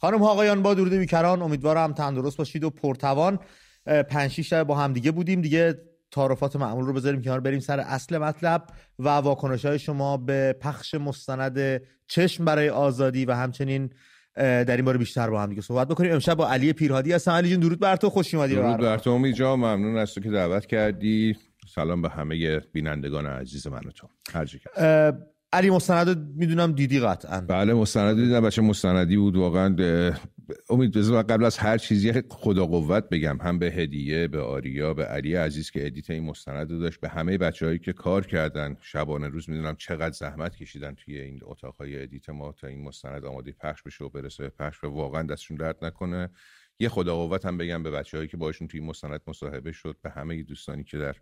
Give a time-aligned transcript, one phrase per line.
[0.00, 1.42] خانم آقایان با درود بیکران.
[1.42, 3.38] امیدوارم تندرست باشید و پرتوان.
[3.86, 5.40] پنج شیش با هم دیگه بودیم.
[5.40, 5.78] دیگه
[6.10, 7.40] تعارفات معمول رو بذاریم کنار.
[7.40, 8.66] بریم سر اصل مطلب
[8.98, 13.90] و واکنش های شما به پخش مستند چشم برای آزادی و همچنین
[14.34, 16.12] در این باره بیشتر با هم دیگه صحبت بکنیم.
[16.12, 17.30] امشب با علی پیرهادی هستم.
[17.30, 18.10] علی جون درود بر تو.
[18.10, 19.10] خوش اومدی درود بر تو.
[19.10, 21.36] امید جان ممنون از تو که دعوت کردی.
[21.74, 24.08] سلام به همه بینندگان عزیز من و تو.
[24.32, 24.44] هر
[25.52, 27.40] علی مستند می‌دونم دیدی قطعا.
[27.40, 28.40] بله مستند دیدم.
[28.40, 29.76] به چه مستندی بود واقعا.
[30.70, 33.38] امید بذار قبل از هر چیزی خدا قوت بگم.
[33.40, 37.08] هم به هدیه به آریا به علی عزیز که edit این مستند رو داشت به
[37.08, 42.30] همه بچههایی که کار کردن شبانه روز می‌دونم چقدر زحمت کشیدن توی این اتاقهای edit
[42.30, 45.84] ما تا این مستند آماده پخش بشه و برسه به پخش و واقعا دستشون درد
[45.84, 46.30] نکنه.
[46.80, 50.42] یه خدا قوت هم بگم به بچههایی که باشون توی مستند مصاحبه شد به همه
[50.42, 51.16] دوستانی که در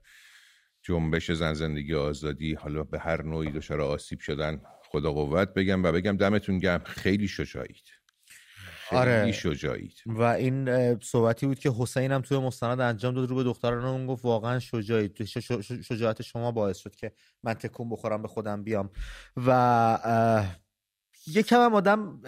[0.87, 5.93] جنبش زن زندگی آزادی حالا به هر نوعی دچار آسیب شدن خدا قوت بگم و
[5.93, 6.83] بگم دمتون گرم.
[6.85, 7.85] خیلی شجاعید.
[8.89, 9.33] خیلی آره.
[9.33, 9.93] شجاعید.
[10.07, 14.07] و این صحبتی بود که حسین هم توی مستند انجام داد رو به دختران اون
[14.07, 14.25] گفت.
[14.25, 15.25] واقعا شجاعید.
[15.83, 18.91] شجاعت شما باعث شد که من تکون بخورم به خودم بیام.
[19.37, 20.39] و
[21.27, 22.21] یکم هم آدم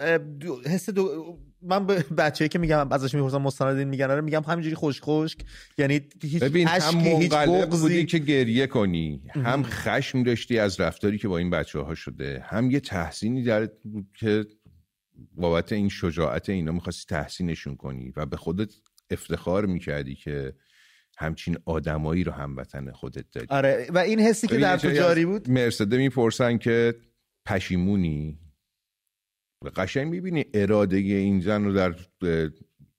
[0.65, 1.39] حس دو...
[1.61, 5.39] من به بچه‌ای که میگم ازش می‌پرسم مستندین میگن آره میگم همینجوری خوش خشک.
[5.77, 7.33] یعنی هیچ ببین هم هیچ
[7.69, 12.43] بودی که گریه کنی هم خشم داشتی از رفتاری که با این بچه ها شده
[12.45, 14.45] هم یه تحسینی در بود که
[15.35, 18.73] بابت این شجاعت اینا می‌خواستی تحسینشون کنی و به خودت
[19.11, 20.53] افتخار می‌کردی که
[21.17, 23.47] همچین آدمایی رو هموطن خودت داری.
[23.49, 26.95] آره و این حسی که در تو جاری بود؟ مرسده می‌پرسن که
[27.45, 28.39] پشیمونی؟
[29.67, 31.95] قشنگ می‌بینی اراده این زن رو در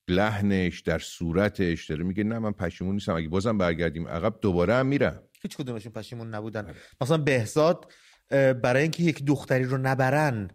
[0.08, 2.04] لحنش در صورتش داره.
[2.04, 3.14] میگه نه من پشیمون نیستم.
[3.14, 5.22] اگه بازم برگردیم عقب دوباره هم میرم.
[5.42, 6.64] هیچ کدومشون پشیمون نبودن.
[6.64, 6.74] آره.
[7.00, 7.92] مثلا بهزاد
[8.30, 10.50] برای اینکه یک دختری رو نبرن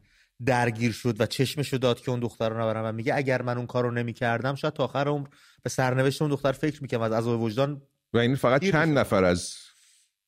[0.46, 2.86] درگیر شد و چشمش رو داد که اون دختر رو نبرن.
[2.86, 5.28] و میگه اگر من اون کار رو نمی‌کردم شاید تا آخر عمر
[5.64, 7.82] به سرنوشت اون دختر فکر می‌کنم از عذاب وجدان
[8.14, 9.54] و این فقط چند نفر از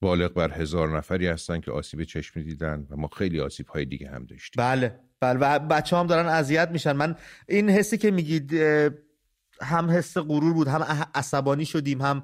[0.02, 4.10] بالغ بر هزار نفری هستن که آسیب چشمی دیدن و ما خیلی آسیب های دیگه
[4.10, 4.64] هم داشتیم.
[4.64, 5.00] بله.
[5.22, 6.92] بله و بچه هم دارن اذیت میشن.
[6.92, 7.16] من
[7.48, 8.54] این حسی که میگید
[9.62, 12.24] هم حس غرور بود هم عصبانی شدیم هم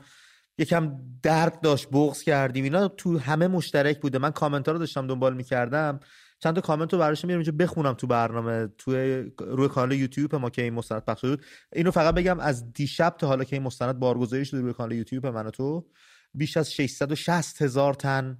[0.57, 4.17] یکم درد داشت بغض کردیم اینا تو همه مشترک بوده.
[4.17, 5.99] من کامنت رو داشتم دنبال می‌کردم.
[6.39, 8.91] چند تا کامنت رو براش میرم اینجا بخونم تو برنامه تو
[9.39, 11.41] روی کانال یوتیوب ما که این مستند پخش شد.
[11.73, 15.27] اینو فقط بگم از دیشب تا حالا که این مستند بارگذاری شده روی کانال یوتیوب
[15.27, 15.85] من و تو
[16.33, 18.37] بیش از 660 هزار تن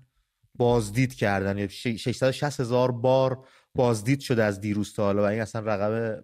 [0.55, 1.57] بازدید کردن.
[1.57, 6.23] یا 660 هزار بار بازدید شده از دیروز تا حالا و این اصلا رقم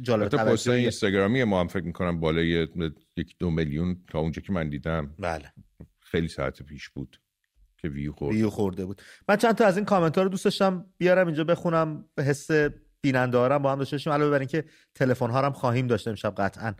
[0.00, 2.68] جالب توجه اینستاگرامی ما هم فکر می‌کنم بالای
[3.16, 5.14] یک دو میلیون تا اونجا که من دیدم.
[5.18, 5.52] بله.
[6.00, 7.20] خیلی ساعت پیش بود
[7.76, 8.34] که ویو خورد.
[8.34, 9.02] ویو خورده بود.
[9.28, 12.48] من چند تا از این کامنت ها رو دوست داشتم بیارم اینجا بخونم به حس
[13.00, 14.12] بیننده با هم داشته باشیم.
[14.12, 14.64] علاوه بر اینکه
[14.94, 16.74] تلفن ها هم خواهیم داشته امشب قطعا.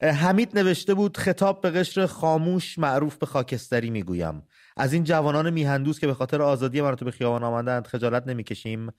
[0.00, 4.42] حمید نوشته بود خطاب به قشر خاموش معروف به خاکستری می‌گویم.
[4.76, 8.92] از این جوانان میهندوز که به خاطر آزادی من به خیابان آمدند خجالت نمی‌کشیم.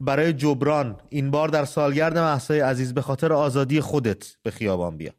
[0.00, 5.12] برای جبران این بار در سالگرد محسای عزیز به خاطر آزادی خودت به خیابان بیا.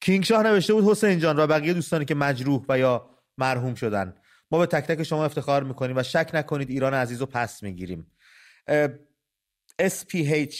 [0.00, 4.14] کینگ شاه نوشته بود حسین جان و بقیه دوستانی که مجروح و یا مرحوم شدن.
[4.50, 8.06] ما به تک تک شما افتخار می‌کنیم و شک نکنید ایران عزیز رو پس می‌گیریم.
[9.82, 10.56] SPH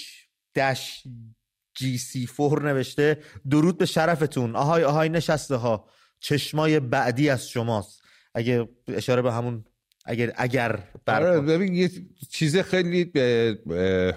[1.78, 3.18] GC4 نوشته
[3.50, 4.56] درود به شرفتون.
[4.56, 5.88] آهای آهای نشسته ها
[6.20, 8.02] چشمای بعدی از شماست.
[8.34, 9.64] اگه اشاره به همون
[10.04, 11.90] اگر اگر آره ببین یه
[12.30, 14.16] چیز خیلی به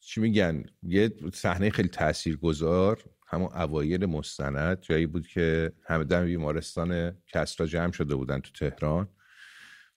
[0.00, 7.18] چی میگن؟ یه صحنه خیلی تاثیرگذار همون اوایل مستند جایی بود که همه دم بیمارستان
[7.26, 9.08] کسرا جمع شده بودن تو تهران.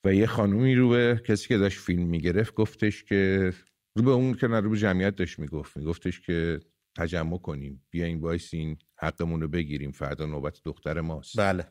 [0.03, 3.53] و یه خانومی رو به کسی که داشت فیلم می‌گرفت گفتش که
[3.95, 5.77] رو به اون که رو به جمعیت داشت می‌گفت.
[5.77, 6.59] میگفتش که
[6.97, 11.37] تجمع کنیم بیاین وایسین حقمون رو بگیریم فردا نوبت دختر ماست.
[11.37, 11.67] بله.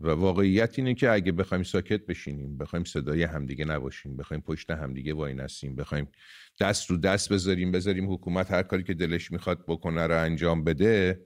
[0.00, 5.14] و واقعیت اینه که اگه بخوایم ساکت بشینیم بخوایم صدای همدیگه نباشیم بخوایم پشت همدیگه
[5.14, 6.08] وای نسیم بخوایم
[6.60, 11.24] دست رو دست بذاریم بذاریم حکومت هر کاری که دلش می‌خواد بکنه رو انجام بده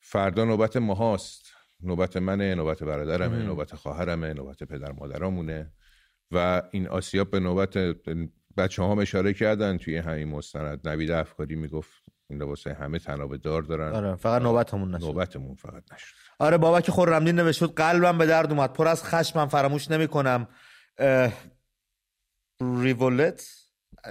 [0.00, 1.52] فردا نوبت ماهاست.
[1.82, 5.72] نوبت منه نوبت برادرمه نوبت خواهرمه نوبت پدر مادرامونه.
[6.30, 7.78] و این آسیاب به نوبت
[8.56, 10.88] بچه ها اشاره کردن توی همین مستند.
[10.88, 11.92] نوید افکاری می‌گفت
[12.30, 13.92] این واسه همه تناب دار دارن.
[13.92, 15.04] آره فقط نوبتمون نشد.
[15.04, 16.25] نوبتمون فقط نشد.
[16.38, 18.72] آره بابک خرمدین نوشت قلبم به درد اومد.
[18.72, 20.48] پر از خشمم فراموش نمی‌کنم.
[22.60, 23.46] ریولت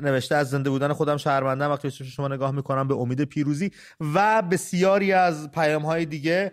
[0.01, 1.71] نوشته از زنده بودن خودم شهروندم.
[1.71, 6.51] وقتی شما نگاه می‌کنم به امید پیروزی و بسیاری از پیام های دیگه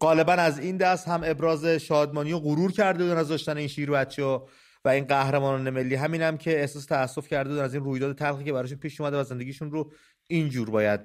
[0.00, 3.90] غالبا از این دست هم ابراز شادمانی و غرور کرده بودن از داشتن این شیر
[3.90, 4.46] بچه و,
[4.84, 5.94] و این قهرمانان ملی.
[5.94, 9.20] همین هم که احساس تاسف کرده بودن از این رویداد تلخی که براشون پیش اومده
[9.20, 9.92] و زندگیشون رو
[10.30, 11.00] اینجور باید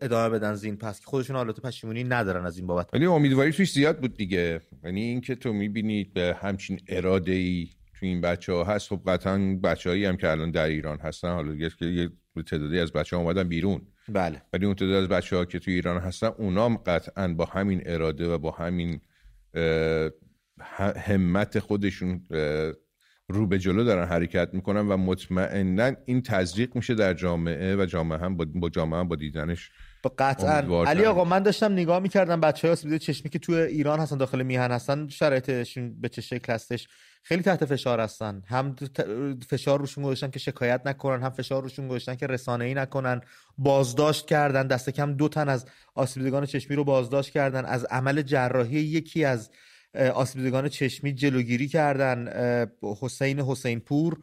[0.00, 2.88] ادامه بدن زین پس که خودشون حالت پشیمونی ندارن از این بابت.
[2.92, 4.60] ولی امیدواری توش زیاد بود دیگه.
[4.84, 7.68] یعنی اینکه تو می‌بینید به همچین اراده ای
[8.00, 8.88] تو این بچه ها هست.
[8.88, 11.70] خب قطعا بچههایی هم که الان در ایران هستن حالا یه
[12.46, 13.80] تعدادی از بچه ها اومدن بیرون.
[14.08, 14.42] بله.
[14.52, 18.28] ولی اون تعداد از بچه ها که تو ایران هستن اونام قطعا با همین اراده
[18.28, 19.00] و با همین
[20.96, 22.26] همت خودشون
[23.28, 28.18] رو به جلو دارن حرکت می‌کنن و مطمئنا این تزریق میشه در جامعه و جامعه
[28.18, 29.70] هم با, جامعه هم با دیدنش
[30.18, 30.84] قطعا.
[30.84, 34.70] علی آقا من داشتم نگاه می‌کردم بچه های چشمی که تو ایران هستن داخل میهن
[34.70, 36.88] هستن شرایطشون به چه شکل هستش؟
[37.22, 38.42] خیلی تحت فشار هستن.
[38.46, 38.76] هم
[39.48, 43.20] فشار روشون گذاشتن که شکایت نکنن هم فشار روشون گذاشتن که رسانه ای نکنن.
[43.58, 47.64] بازداشت کردن دست کم دو تن از آسیب چشمی رو بازداشت کردن.
[47.64, 49.50] از عمل جراحی یکی از
[49.94, 52.28] آسیب چشمی جلوگیری کردن.
[53.00, 54.18] حسین حسین پور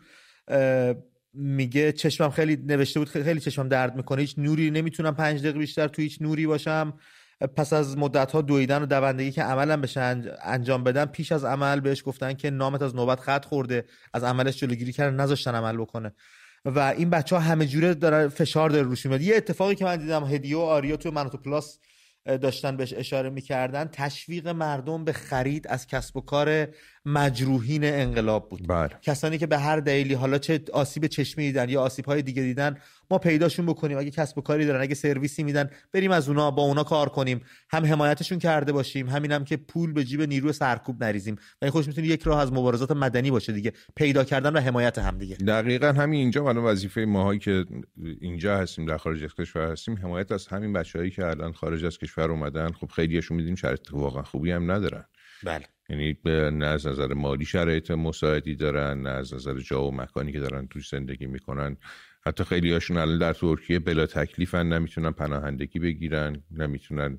[1.34, 4.22] میگه چشمم خیلی نوشته بود خیلی چشمم درد می‌کنه.
[4.22, 6.94] هیچ نوری نمی‌تونم پنج دقیقه بیشتر تو هیچ نوری باشم.
[7.56, 10.02] پس از مدت ها دویدن و دوندگی که عملم بشه
[10.44, 13.86] انجام بدن پیش از عمل بهش گفتن که نامت از نوبت خط خورده.
[14.14, 16.14] از عملش جلوگیری کردن نذاشتن عمل بکنه.
[16.66, 19.22] و این بچه ها همه جوره داره فشار داره روش میاد.
[19.22, 21.80] یه اتفاقی که من دیدم هدیو و آریا تو منوتو پلاس
[22.26, 23.86] داشتن بهش اشاره می‌کردن.
[23.86, 26.68] تشویق مردم به خرید از کسب و کار
[27.06, 28.68] مجروحین انقلاب بود.
[28.68, 28.90] بله.
[29.02, 32.78] کسانی که به هر دلیلی حالا چه آسیب چشمی دیدن یا آسیب های دیگه دیدن
[33.12, 33.98] ما پیداشون بکنیم.
[33.98, 37.42] اگه کسب و کاری دارن اگه سرویسی میدن بریم از اونا با اونا کار کنیم.
[37.70, 41.36] هم حمایتشون کرده باشیم همینم هم که پول به جیب نیروی سرکوب نریزیم.
[41.36, 43.74] و این خوش می‌تونه یک راه از مبارزات مدنی باشه دیگه.
[43.96, 45.36] پیدا کردن و حمایت هم دیگه.
[45.36, 47.66] دقیقا همین اینجا الان وظیفه ماهایی که
[48.22, 51.98] اینجا هستیم در خارج از کشور هستیم حمایت از همین بچههایی که الان خارج از
[51.98, 52.72] کشور اومدن.
[52.72, 55.06] خب خیلیشون میدیم شرط واقعا خوبی هم ندارن.
[55.44, 55.66] بله.
[55.90, 60.40] یعنی نه از نظر مالی شرایط مساعدی دارن نه از نظر جا و مکانی که
[60.40, 61.78] دارن توش زندگی می‌کنن.
[62.26, 67.18] حتی خیلی هاشون الان در ترکیه بلا تکلیفن نمی‌تونن پناهندگی بگیرن نمی‌تونن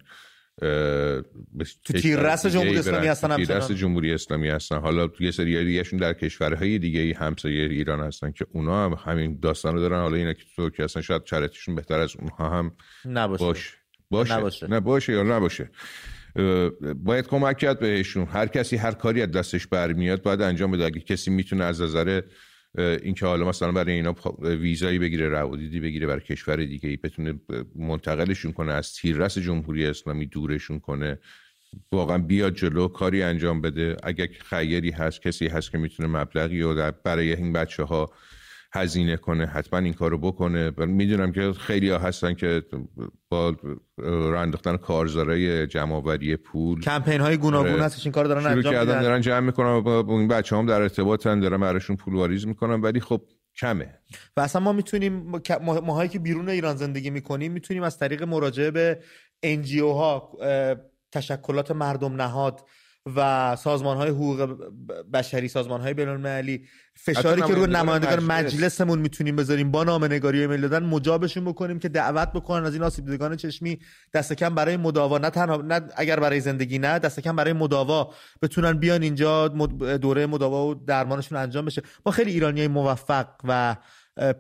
[1.85, 4.79] تو تیررس جمهوری اسلامی هستن تیررس جمهوری اسلامی هستن.
[4.79, 9.75] حالا یه سری دیگهشون در کشورهای دیگه همسایه ایران هستن که اونا هم همین داستان
[9.75, 10.01] رو دارن.
[10.01, 12.73] حالا اینا که تو ترکیه هستن شاید شرایطشون بهتر از اونها هم
[13.05, 13.45] نباشه.
[13.45, 13.71] باشه.
[14.11, 14.37] باشه.
[14.37, 14.67] نباشه.
[14.67, 15.71] نه باشه یا نباشه.
[16.97, 18.25] باید کمک کرد بهشون.
[18.25, 20.85] هر کسی هر کاری از دستش برمیاد باید انجام بده.
[20.85, 22.23] اگه کسی می‌تونه از نظر
[22.79, 27.35] اینکه حالا مثلا برای اینا ویزایی بگیره روادیدی بگیره برای کشور دیگه ای بتونه
[27.77, 31.19] منتقلشون کنه از تیررس جمهوری اسلامی دورشون کنه
[31.93, 33.97] واقعا بیاد جلو کاری انجام بده.
[34.03, 38.13] اگر خیری هست کسی هست که می‌تونه مبلغی و برای این بچه ها
[38.75, 40.71] هزینه کنه حتما این کارو بکنه.
[40.79, 42.63] می‌دونم که خیلی ها هستن که
[43.29, 43.57] با
[43.99, 46.81] راه انداختن کارزارای جمعآوری پول.
[46.81, 47.83] کمپین های گوناگون آره.
[47.83, 49.03] هستش این کار دارن انجام میدن.
[49.03, 53.01] دارن جمع می‌کنن با این بچه هم در ارتباطن دارن براشون پول واریز می‌کنن ولی
[53.01, 53.23] خب
[53.57, 53.99] کمه.
[54.37, 58.99] و اصلا ما می‌تونیم ماهایی که بیرون ایران زندگی می‌کنیم می‌تونیم از طریق مراجعه به
[59.43, 60.39] انجیو ها
[61.13, 62.61] تشکلات مردم نهاد
[63.17, 64.57] و سازمان های حقوق
[65.13, 70.41] بشری سازمان های بین المللی فشاری که روی نمایندگان مجلسمون می‌تونیم بذاریم با نامه نگاری
[70.41, 73.79] ایمیل دادن مجابشون بکنیم که دعوت بکنن از این آسیب دیدگان چشمی.
[74.15, 78.15] دست کم برای مداوا نه تنها نه اگر برای زندگی نه دست کم برای مداوا
[78.43, 79.49] بتونن بیان اینجا
[79.99, 81.83] دوره مداوا و درمانشون انجام بشه.
[82.07, 83.77] ما خیلی ایرانی موفق و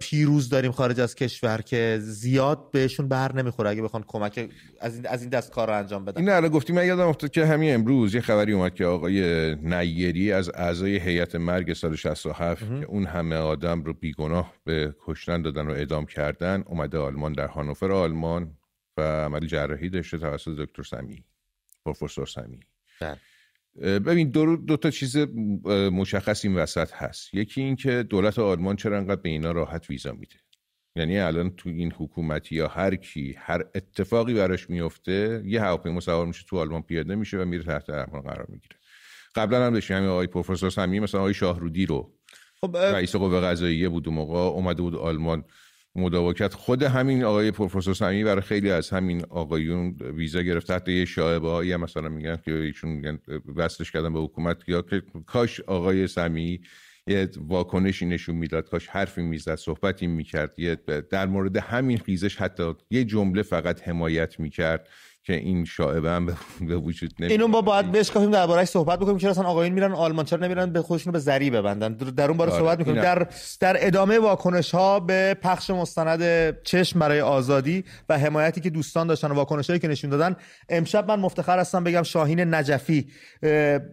[0.00, 3.71] پیروز داریم خارج از کشور که زیاد بهشون بر نمی‌خوره.
[3.71, 4.50] اگه بخوان کمک
[4.81, 6.21] از این از این دست کار رو انجام بدن.
[6.21, 10.33] این الان گفتیم من یادم افتاد که همین امروز یه خبری اومد که آقای نیری
[10.33, 15.67] از اعضای هیئت مرگ سال 67 که اون همه آدم رو بیگناه به کشتن دادن
[15.67, 18.57] و اعدام کردن اومده آلمان در هانوفر آلمان
[18.97, 21.25] و عمل جراحی داشته توسط دکتر سمی
[21.85, 22.61] پروفسور سمی.
[23.00, 23.17] بله.
[23.81, 25.17] ببین دو, دو تا چیز
[25.93, 27.35] مشخص این وسط هست.
[27.35, 30.35] یکی این که دولت آلمان چرا انقدر به اینا راحت ویزا میده؟
[30.97, 36.26] یعنی الان تو این حکومتی یا هر کی هر اتفاقی براش میفته یه هواپیما سوار
[36.26, 38.76] میشه تو آلمان پیاده میشه و میره تحت درمان قرار می‌گیره.
[39.35, 42.14] قبلا هم داشتیم همین آقای پروفسور سمی مثلا آقای شاهرودی رو
[42.61, 45.45] خب رئیس قوه قضاییه بود و موقع اومده بود آلمان
[45.94, 46.54] مداوکت.
[46.54, 50.66] خود همین آقای پروفسور سمی برای خیلی از همین آقایون ویزا گرفت.
[50.66, 53.18] تحت یه شایبه هایی مثلا میگن که ایشون میگن
[53.56, 54.68] وصلش کردن به حکومت.
[54.68, 56.61] یا که کاش آقای سمی
[57.06, 58.68] یه واکنشی نشون می‌داد.
[58.68, 60.58] کاش حرفی می‌زد صحبتی می‌کرد.
[60.58, 60.76] یه
[61.11, 64.88] در مورد همین خیزش حتی یه جمله فقط حمایت می‌کرد.
[65.25, 66.26] که این شاعبه هم
[66.61, 67.31] به وجود نمیاد.
[67.33, 69.19] اینو ما باید بشکافیم دربارهش صحبت بکنیم.
[69.19, 72.50] چرا اصلا آقایون میرن آلمان؟ چرا نمیرن به خودشون به زری ببندن؟ در اون باره
[72.50, 72.61] آره.
[72.61, 73.02] صحبت می‌کنیم.
[73.02, 73.26] در
[73.61, 76.23] در ادامه واکنش ها به پخش مستند
[76.62, 80.37] چشم برای آزادی و حمایتی که دوستان داشتن و واکنش هایی که نشون دادن
[80.69, 83.07] امشب من مفتخر هستم بگم شاهین نجفی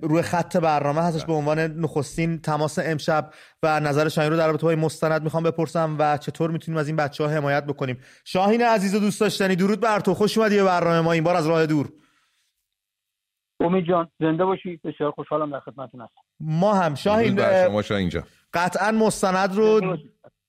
[0.02, 3.32] روی خط برنامه هستش به عنوان نخستین تماس امشب
[3.64, 6.88] و نظر شاهین رو در رابطه با این مستند می‌خوام بپرسم و چطور می‌تونیم از
[6.88, 8.00] این بچه ها حمایت بکنیم.
[8.26, 10.14] شاهین عزیز و دوست داشتنی درود بر تو.
[10.14, 11.12] خوش اومدی به برنامه ما.
[11.12, 11.90] این بار از راه دور.
[13.60, 14.80] امید جان زنده باشی.
[14.84, 16.22] بسیار خوشحالم در خدمتتون هستم.
[16.40, 16.96] ما هم.
[16.96, 18.24] شاهین شما اینجا
[18.54, 19.98] قطعا مستند رو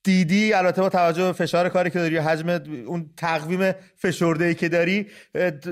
[0.03, 0.53] دیدی.
[0.53, 2.49] البته با توجه به فشار کاری که داری حجم
[2.87, 5.07] اون تقویم فشرده ای که داری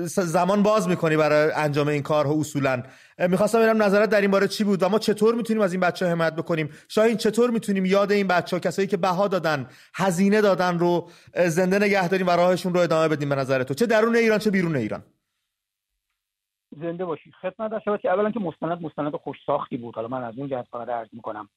[0.06, 2.82] زمان باز می‌کنی برای انجام این کارها اصولا.
[3.28, 4.82] می‌خواستم ببینم نظرت در این باره چی بود.
[4.82, 8.56] و ما چطور می‌تونیم از این بچه حمایت بکنیم؟ شاهین چطور می‌تونیم یاد این بچه
[8.56, 11.08] ها کسایی که بها دادن هزینه دادن رو
[11.46, 14.50] زنده نگه داریم و راهشون رو ادامه بدیم به نظر تو؟ چه درون ایران چه
[14.50, 15.02] بیرون ایران؟
[16.80, 17.32] زنده باشی.
[17.42, 19.94] خدمت داشته که اولا که مستند مستند خوش ساختی بود.
[19.94, 21.48] حالا من از اون جهت فقط عرض می‌کنم.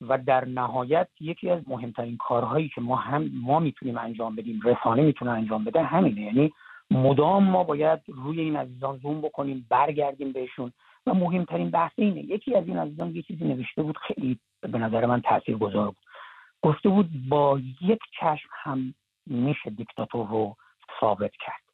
[0.00, 5.02] و در نهایت یکی از مهمترین کارهایی که ما هم ما می‌تونیم انجام بدیم رسانه
[5.02, 6.20] می‌تونه انجام بده همینه.
[6.20, 6.52] یعنی
[6.90, 10.72] مدام ما باید روی این عزیزان زوم بکنیم برگردیم بهشون.
[11.06, 12.20] و مهمترین بحث اینه.
[12.20, 15.96] یکی از این عزیزان یه چیزی نوشته بود خیلی به نظر من تاثیر گذار بود.
[16.62, 18.94] گفته بود با یک چشم هم
[19.26, 20.56] میشه دیکتاتور رو
[21.00, 21.64] ثابت کرد.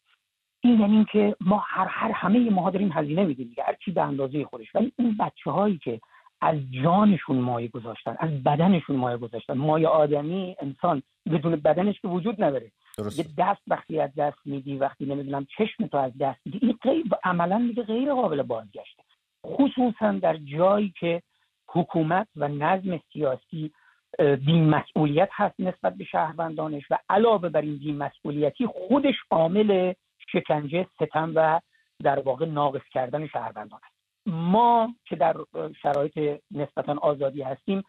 [0.60, 4.44] این یعنی که ما هر هر همه ما داریم هزینه میدیم هر چی به اندازه
[4.44, 4.74] خودش.
[4.74, 6.00] ولی این بچه هایی که
[6.40, 12.44] از جانشون مایه گذاشتن از بدنشون مایه گذاشتن مایه آدمی انسان بدون بدنش که وجود
[12.44, 12.72] نداره.
[13.16, 17.04] یه دست وقتی از دست میدی وقتی نمی‌دونم چشم تو از دست میدی این غیر
[17.24, 19.02] عملا میگه غیر قابل بازگشته.
[19.46, 21.22] خصوصا در جایی که
[21.68, 23.72] حکومت و نظم سیاسی
[24.18, 29.92] بی مسئولیت هست نسبت به شهروندانش و علاوه بر این بی مسئولیتی خودش عامل
[30.32, 31.60] شکنجه ستم و
[32.02, 33.94] در واقع ناقص کردن شهروندان است.
[34.26, 35.36] ما که در
[35.82, 37.82] شرایط نسبتا آزادی هستیم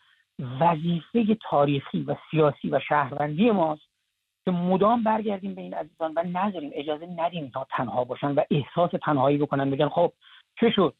[0.60, 3.91] وظیفه تاریخی و سیاسی و شهروندی ماست
[4.46, 8.91] که مدام برگردیم به این عزیزان و نذاریم اجازه ندیم اینها تنها باشن و احساس
[9.03, 10.13] تنهایی بکنن بگن خب
[10.60, 10.93] چه شد؟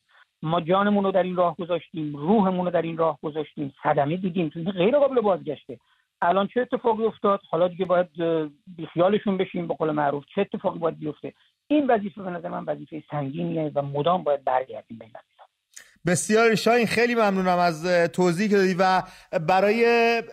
[0.44, 4.50] ما جانمون رو در این راه گذاشتیم روحمون رو در این راه گذاشتیم صدمه دیدیم
[4.50, 5.80] غیر قابل بازگشته.
[6.22, 8.08] الان چه اتفاقی افتاد؟ حالا دیگه باید
[8.78, 11.34] بیخیالشون بشیم به قول معروف چه اتفاقی باید بیفته؟
[11.68, 15.06] این وظیفه به نظر من وظیفه سنگینیه و مدام باید برگردیم به
[16.06, 19.04] بسیار شاین خیلی ممنونم از توضیحی که دادی و
[19.40, 20.24] برای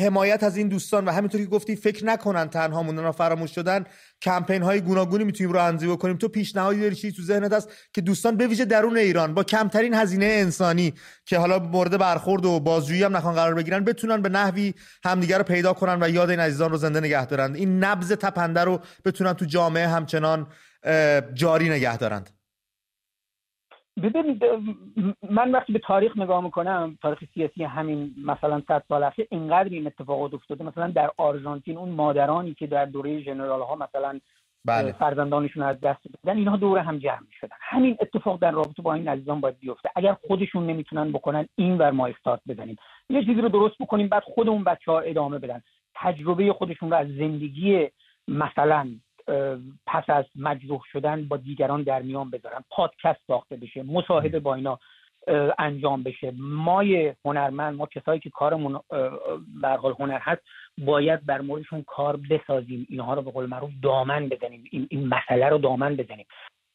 [0.00, 3.84] حمایت از این دوستان و همینطور که گفتی فکر نکنن تنها موندن و فراموش شدن
[4.22, 6.16] کمپین های گوناگونی می‌تونیم رو انزی بکنیم.
[6.16, 9.94] تو پیشنهادی داری چیزی تو ذهنت هست که دوستان به ویژه درون ایران با کمترین
[9.94, 10.94] هزینه انسانی
[11.26, 15.44] که حالا مورد برخورد و بازجویی هم نخوان قرار بگیرن بتونن به نحوی همدیگه رو
[15.44, 19.32] پیدا کنن و یاد این عزیزان رو زنده نگه دارن این نبض تپنده رو بتونن
[19.32, 20.46] تو جامعه همچنان
[21.34, 22.37] جاری نگه دارند.
[24.02, 24.44] ببینید
[25.30, 29.86] من وقتی به تاریخ نگاه می‌کنم تاریخ سیاسی همین مثلا صد سال اخیر اینقدر این
[29.86, 30.64] اتفاقات افتاده.
[30.64, 34.20] مثلا در آرژانتین اون مادرانی که در دوره ژنرال ها مثلا
[34.64, 34.92] بله.
[34.92, 39.08] فرزندانشون از دست دادن اینها دور هم جمع شدن همین اتفاق در رابطه با این
[39.08, 39.90] عزیزان باید بیفته.
[39.96, 42.76] اگر خودشون نمی‌تونن بکنن این ور ما استارت بزنیم.
[43.10, 45.62] یه چیزی رو درست بکنیم بعد خودمون بچه ها ادامه بدن.
[45.94, 47.88] تجربه خودشون رو از زندگی
[48.28, 48.88] مثلا
[49.86, 54.78] پس از مجروح شدن با دیگران در میان بذارن پادکست ساخته بشه مصاحبه با اینا
[55.58, 56.32] انجام بشه.
[56.38, 58.80] مای هنرمند ما کسایی که کارمون
[59.60, 60.42] به حال هنر هست
[60.78, 62.86] باید بر موردشون کار بسازیم.
[62.90, 64.64] اینها رو به قول معروف دامن بزنیم.
[64.70, 66.26] این, این مسئله رو دامن بزنیم.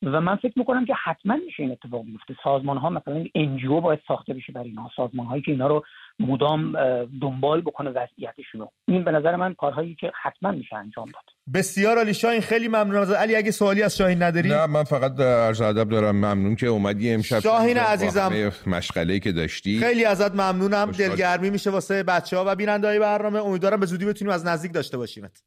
[0.03, 2.36] و من فکر می‌کنم که حتما میشه این اتفاق بیفته.
[2.43, 4.91] سازمان ها مثلا انجیو باید ساخته بشه برای اینها.
[4.95, 5.83] سازمان هایی که اینا رو
[6.20, 6.74] مدام
[7.22, 8.72] دنبال بکنه وضعیتشون رو.
[8.88, 11.24] این به نظر من کارهایی که حتما میشه انجام داد.
[11.53, 15.20] بسیار علی شاهین خیلی ممنون از علی اگه سوالی از شاهین نداری؟ نه من فقط
[15.20, 16.15] عرض ادب دارم.
[16.15, 17.39] ممنون که اومدی امشب.
[17.39, 18.51] شاهین عزیزم.
[18.67, 19.79] مشغله که داشتی.
[19.79, 20.91] خیلی ازت ممنونم.
[20.91, 23.46] دلگرمی میشه واسه بچه ها و بیننده های برنامه.
[23.46, 25.43] امیدوارم به زودی بتونیم از نزدیک داشته باشیمت.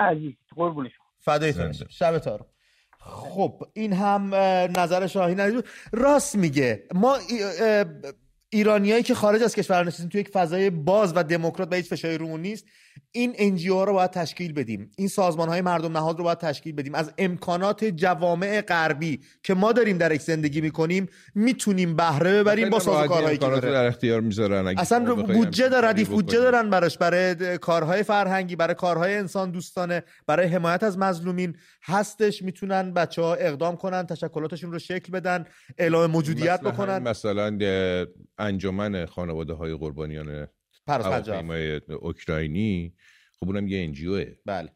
[0.00, 1.06] عزیز قربون شما.
[1.18, 1.54] فدای
[1.90, 2.46] شب تارو
[3.00, 4.34] خب این هم
[4.78, 5.62] نظر شاهین
[5.92, 6.84] راست میگه.
[6.94, 7.16] ما
[8.56, 12.18] ایرانیایی که خارج از کشور نشستیم توی یک فضای باز و دموکرات و هیچ فشاری
[12.18, 12.66] رومون نیست
[13.16, 14.90] این انجیو رو باید تشکیل بدیم.
[14.96, 16.94] این سازمان های مردم نهاد رو باید تشکیل بدیم.
[16.94, 22.78] از امکانات جوامع غربی که ما داریم در یک زندگی می‌کنیم می‌تونیم بهره ببریم با
[22.78, 24.78] سازوکارهایی که در اختیار می‌ذارن.
[24.78, 30.46] اصلا بودجه دارن ردیف بودجه دارن براش برای کارهای فرهنگی برای کارهای انسان دوستانه برای
[30.46, 32.42] حمایت از مظلومین هستش.
[32.42, 35.44] می‌تونن بچه ها اقدام کنن تشکلاتشون رو شکل بدن
[35.78, 36.98] اعلام موجودیت بکنن.
[36.98, 37.58] مثلا
[38.38, 40.48] انجمن خانواده های قربانیان
[40.88, 42.94] هواپیمای اوکراینی.
[43.40, 44.72] خب اونم یه انجیوه بله.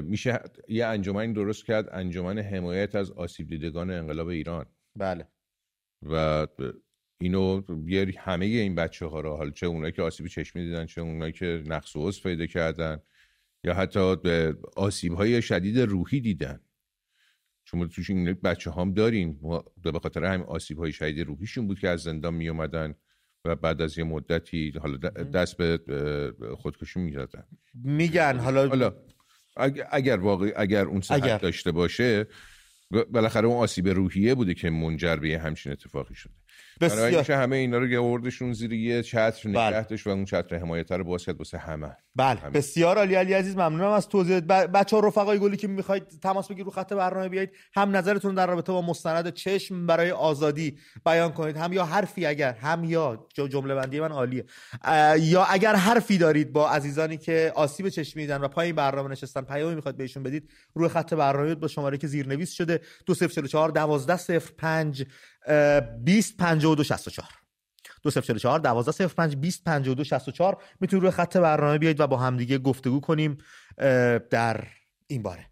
[0.00, 4.66] میشه یه انجمنی درست کرد انجمن حمایت از آسیب دیدگان انقلاب ایران.
[4.96, 5.28] بله.
[6.02, 6.46] و
[7.20, 11.00] اینو بیاری همه این بچه ها رو حالا چه اونایی که آسیب چشمی دیدن چه
[11.00, 12.98] اونایی که نقص و پیدا کردن
[13.64, 16.60] یا حتی به آسیب های شدید روحی دیدن.
[17.64, 19.40] چون توش این بچه هم داریم
[19.82, 22.94] به خاطر همین آسیب های شدید روحیشون بود که از زندان می اومدن
[23.44, 24.96] و بعد از یه مدتی حالا
[25.34, 28.92] دست به خودکشی می‌دادن میگن حالا, حالا
[29.90, 32.26] اگر واقعی اگر اون صحت داشته باشه
[32.90, 36.32] بالاخره اون آسیب روحیه بوده که منجر به همچین اتفاقی شده.
[36.80, 37.32] بسیار.
[37.32, 41.38] همه اینا رو گوردشون زیر یه چتر نگه و اون چتر حمایت رو باز کرد
[41.38, 41.96] واسه همه.
[42.16, 42.40] بله.
[42.40, 42.50] همه.
[42.50, 43.14] بسیار عالی.
[43.14, 44.52] علی عزیز ممنونم از توضیح ب...
[44.52, 47.50] بچه ها رفقای گلی که می‌خواید تماس بگیرید رو خط برنامه بیایید.
[47.74, 51.56] هم نظرتون در رابطه با مستند چشم برای آزادی بیان کنید.
[51.56, 54.44] هم یا حرفی اگر هم یا جمله بندی من عالیه.
[55.18, 59.40] یا اگر حرفی دارید با عزیزانی که آسیب چشمی دیدن و پای این برنامه نشستن
[59.40, 62.80] پیامی می‌خواد بهشون بدید روی خط برنامه با شماره که زیرنویس شده.
[63.06, 65.04] 2044 1205
[66.04, 67.28] 20 52 64
[68.02, 73.38] 2044 1205 20 52 64 می‌تونید روی خط برنامه بیایید و با همدیگه گفتگو کنیم
[74.30, 74.66] در
[75.06, 75.50] این باره.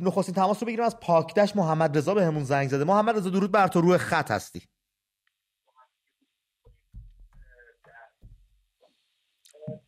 [0.00, 2.84] نخستین تماس رو بگیرم از پاکدش محمد رضا به همون زنگ زده.
[2.84, 3.80] محمد رضا درود بر تو.
[3.80, 4.62] روی خط هستی.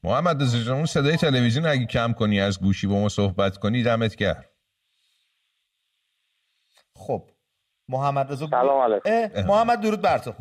[0.02, 4.16] محمد رضا اون صدای تلویزیون اگه کم کنی از گوشی با ما صحبت کنی دمت
[4.16, 4.44] گرم.
[6.94, 7.30] خب
[7.88, 9.46] محمد رضا سلام علیکم.
[9.46, 10.32] محمد درود بر تو.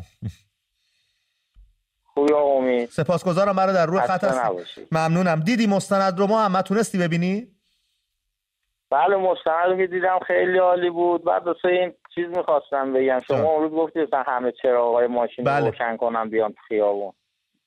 [2.14, 5.40] خوبی آقا امید؟ سپاسگزارم برای در روی خط هستی ممنونم.
[5.40, 7.48] دیدی مستند رو محمد تونستی ببینی؟
[8.90, 11.24] بله مستند که دیدم خیلی عالی بود.
[11.24, 13.20] بعد دوسته این چیز می‌خواستم بگم.
[13.28, 15.66] شما اون روز گفتی همه چراغای ماشین بله.
[15.66, 17.12] روشن کنم بیان خیابون.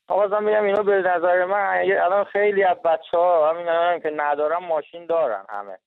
[0.08, 5.06] آقازم بگم اینو به نظر من الان خیلی از بچه ها همین که ندارم ماشین
[5.06, 5.78] دارن همه.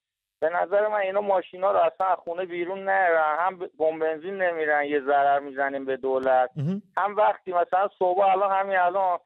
[0.46, 3.36] به نظر من اینا ماشینا رو اصلا خونه بیرون نرن.
[3.40, 6.50] هم بمب بنزین نمیرن یه ضرر می‌زنیم به دولت.
[6.98, 9.20] هم وقتی مثلا صبح الان همین الان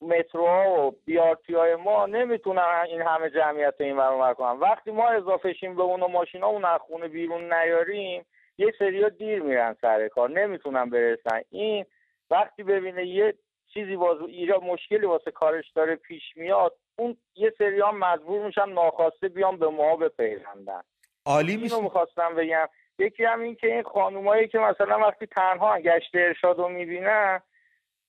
[0.00, 4.58] مترو و بیارتی های ما نمی‌تونن این همه جمعیت این برابر کنن.
[4.58, 8.26] وقتی ما اضافه شیم به اون ماشینا اون از خونه بیرون نیاریم
[8.58, 10.30] یه سریا دیر میرن سر کار.
[10.30, 11.40] نمی‌تونن برسن.
[11.50, 11.84] این
[12.30, 13.34] وقتی ببینه یه
[13.74, 18.68] چیزی واسه ایران مشکلی واسه کارش داره پیش میاد اون یه سری هم مجبور میشن
[18.68, 20.80] ناخواسته بیان به ما بپیوندن.
[21.26, 22.68] عالی میشه اینو می‌خواستم بگم.
[22.98, 27.40] یکی هم این که این خانومایی که مثلا وقتی تنها گشت ارشاد رو می‌بینن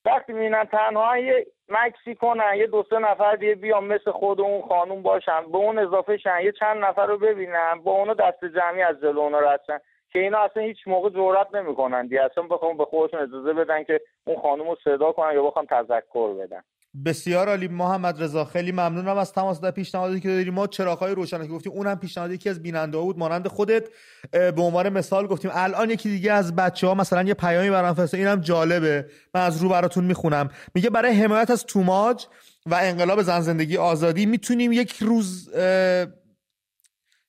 [0.04, 4.62] وقتی می‌بینن تنها یه مکسی کنن یه دو سه نفر دیگه بیان مثل خود اون
[4.62, 8.82] خانوم باشن به اون اضافه شن یه چند نفر رو ببینن با اونو دست جمعی
[8.82, 9.78] از جلو اونا رسن
[10.12, 14.00] که اینا اصلا هیچ موقع جرأت نمی‌کنن دی اصلا بخوام به خودشون اجازه بدن که
[14.24, 16.62] اون خانم رو صدا کنن یا بخوام تذکر بدن.
[17.04, 21.42] بسیار عالی محمد رضا خیلی ممنونم از تماس در پیشنهادی که داریم ما چراغ‌های روشن
[21.42, 23.84] که گفتیم اونم پیشنهادی یکی از بیننده بود مانند خودت.
[24.32, 28.20] به عنوان مثال گفتیم الان یکی دیگه از بچه ها مثلا یه پیامی برام فرستاد
[28.20, 29.06] اینم جالبه.
[29.34, 30.48] من از رو براتون می‌خونم.
[30.74, 32.26] میگه برای حمایت از توماج
[32.66, 35.50] و انقلاب زن زندگی آزادی می‌تونیم یک روز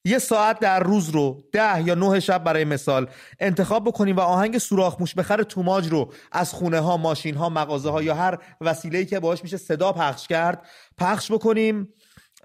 [0.05, 3.07] یه ساعت در روز رو ده یا نه شب برای مثال
[3.39, 7.89] انتخاب بکنیم و آهنگ سوراخ موش بخر توماج رو از خونه ها ماشین ها مغازه
[7.89, 10.65] ها یا هر وسیله که باهاش میشه صدا پخش کرد
[10.97, 11.89] پخش بکنیم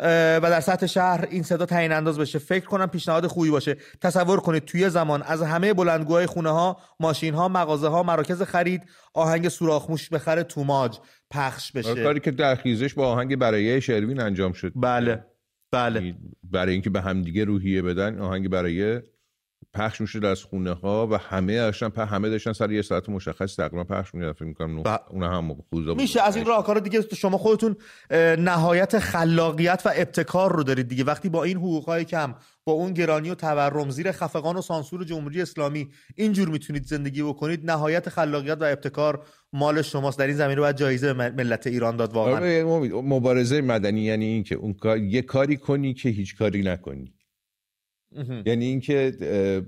[0.01, 2.38] و در سطح شهر این صدا تعیین انداز بشه.
[2.38, 3.77] فکر کنم پیشنهاد خوبی باشه.
[4.01, 8.83] تصور کنید توی زمان از همه بلندگوهای خونه ها ماشین ها مغازه ها مراکز خرید
[9.14, 10.99] آهنگ سوراخ موش بخر توماج
[11.31, 12.05] پخش بشه.
[12.05, 14.73] کاری که در خیزش با آهنگ برای شروین انجام شد.
[14.77, 15.25] بله.
[15.73, 16.01] بله.
[16.01, 19.03] یعنی برای اینکه به همدیگه روحیه بدن آهنگ برای
[19.75, 23.85] پخش میشه از خونه ها و همه داشتن همه داشتن سر یه ساعت مشخص تقریبا
[23.85, 24.88] پخش میشه فکر می‌کنم ب...
[25.11, 25.57] اون هم
[25.97, 27.77] میشه از این راهکار دیگه شما خودتون
[28.38, 31.05] نهایت خلاقیت و ابتکار رو دارید دیگه.
[31.05, 35.42] وقتی با این حقوقهای کم با اون گرانی و تورم زیر خفقان و سانسور جمهوری
[35.42, 40.18] اسلامی اینجور می‌تونید زندگی بکنید نهایت خلاقیت و ابتکار مال شماست.
[40.18, 42.37] در این زمینه باید جایزه ملت ایران داد واقعا.
[42.37, 42.64] آره،
[43.03, 47.14] مبارزه مدنی یعنی این که اون کار یه کاری کنی که هیچ کاری نکنی.
[48.47, 49.12] یعنی اینکه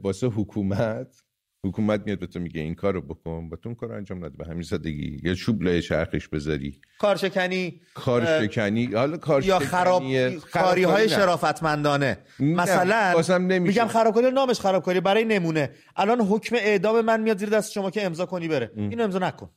[0.02, 1.16] واسه حکومت
[1.64, 4.46] حکومت میاد به تو میگه این کارو بکن با تو اون کار انجام نده به
[4.46, 6.80] همین سادگی یا چوب لای چرخش بذاری.
[6.98, 10.02] کارشکنی کارشکنی حالا کارشکنی یا خراب
[10.38, 12.18] کاری های شرافتمندانه.
[12.40, 15.70] مثلا میگم خرابکاری نامش خرابکاری برای نمونه.
[15.96, 18.70] الان حکم اعدام من میاد زیر دست شما که امضا کنی بره.
[18.76, 19.50] اینو امضا نکن.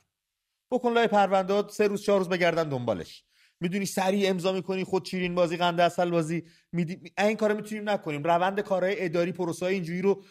[0.70, 3.24] بکن لای پرونده سه روز چهار روز بگردن دنبالش.
[3.60, 7.00] می‌دونی سریع امضا می‌کنی خود چیرین بازی قنده اصل بازی میدی.
[7.18, 8.22] این کارو می‌تونیم نکنیم.
[8.22, 10.22] روند کارهای اداری پروسه اینجوری رو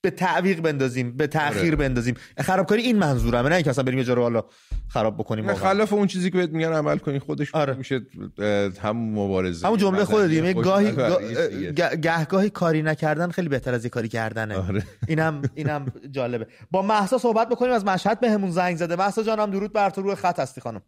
[0.00, 1.76] به تعویق بندازیم به تاخیر آره.
[1.76, 2.14] بندازیم.
[2.38, 4.44] خرابکاری این منظورمه نه اینکه اصلا بریم یه جا رو حالا
[4.88, 7.74] خراب بکنیم خلاف اون چیزی که بهت میگن عمل کنی خودش آره.
[7.74, 8.00] میشه
[8.82, 9.66] هم مبارزه.
[9.66, 10.52] همون جمله خود دیگه.
[10.52, 10.92] گاهی
[12.02, 14.56] گهگاهی کاری نکردن خیلی بهتر از یه کاری کردنه.
[14.56, 14.82] آره.
[15.08, 16.46] اینم اینم جالبه.
[16.70, 18.96] با محسا صحبت بکنیم از مشهد بهمون زنگ زده.
[18.96, 20.82] محسا جانم درود بر تو روی خط هستی خانم.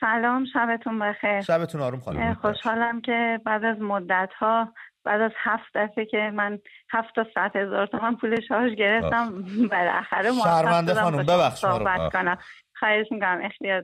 [0.00, 1.40] سلام شبتون بخیر.
[1.40, 4.72] شبتون آروم خانم خوشحالم که بعد از مدت ها
[5.04, 6.58] بعد از هفت دفعه که من
[6.90, 12.38] هفت تا ست هزار تومن پول شارژ گرفتم بالاخره شرمنده خانم ببخش صحبت کنم.
[12.78, 13.82] خواهش می‌کنم اختیار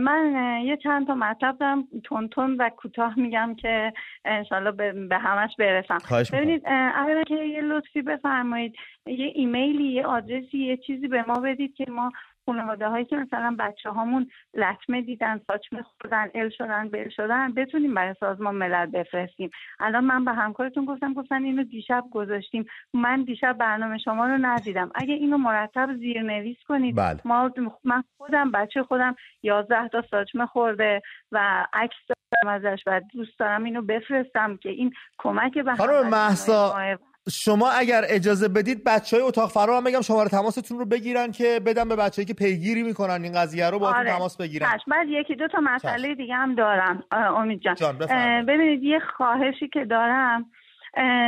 [0.00, 0.32] من
[0.64, 3.92] یه چند تا مطلب دارم تون و کوتاه میگم که
[4.24, 4.70] انشالله
[5.08, 5.98] به, همش برسم.
[6.32, 8.74] ببینید اولا که یه لطفی بفرمایید.
[9.06, 12.12] یه ایمیلی یه آدرسی یه چیزی به ما بدید که ما
[12.46, 17.94] خانواده هایی که مثلا بچه هامون لطمه دیدن ساچمه خوردن ال شدن بل شدن بتونیم
[17.94, 19.50] برای سازمان ملل بفرستیم.
[19.80, 22.66] الان من به همکارتون گفتم گفتن اینو دیشب گذاشتیم.
[22.94, 24.90] من دیشب برنامه شما رو ندیدم.
[24.94, 27.20] اگه اینو مرتب زیرنویس کنید بله.
[27.24, 27.50] ما
[27.84, 31.02] من خودم بچه خودم یازده تا ساچمه خورده
[31.32, 36.10] و عکس دارم ازش و دوست دارم اینو بفرستم که این کمک به خانم
[37.30, 41.60] شما اگر اجازه بدید بچه های اتاق فرار هم بگم شماره تماستون رو بگیرن که
[41.66, 44.10] بدم به بچه‌ای که پیگیری می‌کنن این قضیه رو با آره.
[44.10, 44.68] تماس بگیرن.
[44.86, 47.04] بعد یکی دو تا مسئله دیگه هم دارم.
[47.12, 47.98] امید جان, جان
[48.46, 50.46] ببینید یه خواهشی که دارم.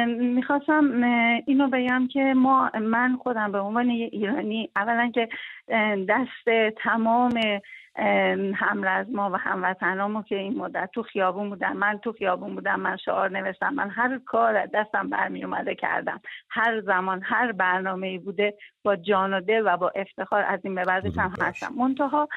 [0.08, 1.02] می‌خواستم
[1.46, 5.28] اینو بگم که ما من خودم به عنوان یه ایرانی اولا که
[6.08, 7.40] دست تمام
[9.12, 13.30] ما و هموطنامو که این مدت تو خیابون بودن من تو خیابون بودم من شعار
[13.30, 13.74] نوشتم.
[13.74, 16.20] من هر کار دستم برمی اومده کردم.
[16.50, 18.54] هر زمان هر برنامه بوده
[18.84, 21.74] با جان و دل و با افتخار از این به بعدش هم هستم.
[21.78, 22.28] منتها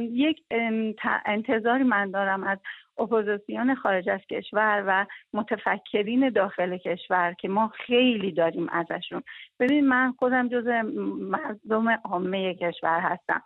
[0.00, 0.42] یک
[1.26, 2.58] انتظاری من دارم از
[2.98, 9.22] اپوزیسیون خارج از کشور و متفکرین داخل کشور که ما خیلی داریم ازشون.
[9.60, 10.66] ببین من خودم جز
[11.18, 13.42] مردم عامه کشور هستم.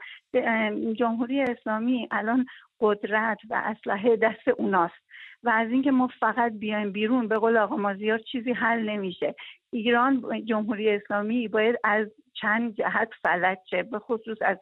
[0.92, 2.46] جمهوری اسلامی الان
[2.80, 5.10] قدرت و اسلحه دست اوناست
[5.42, 9.34] و از اینکه ما فقط بیایم بیرون به قول آقا مازیار چیزی حل نمیشه.
[9.72, 12.08] ایران جمهوری اسلامی باید از
[12.40, 14.58] چند جهت فلج شه به خصوص از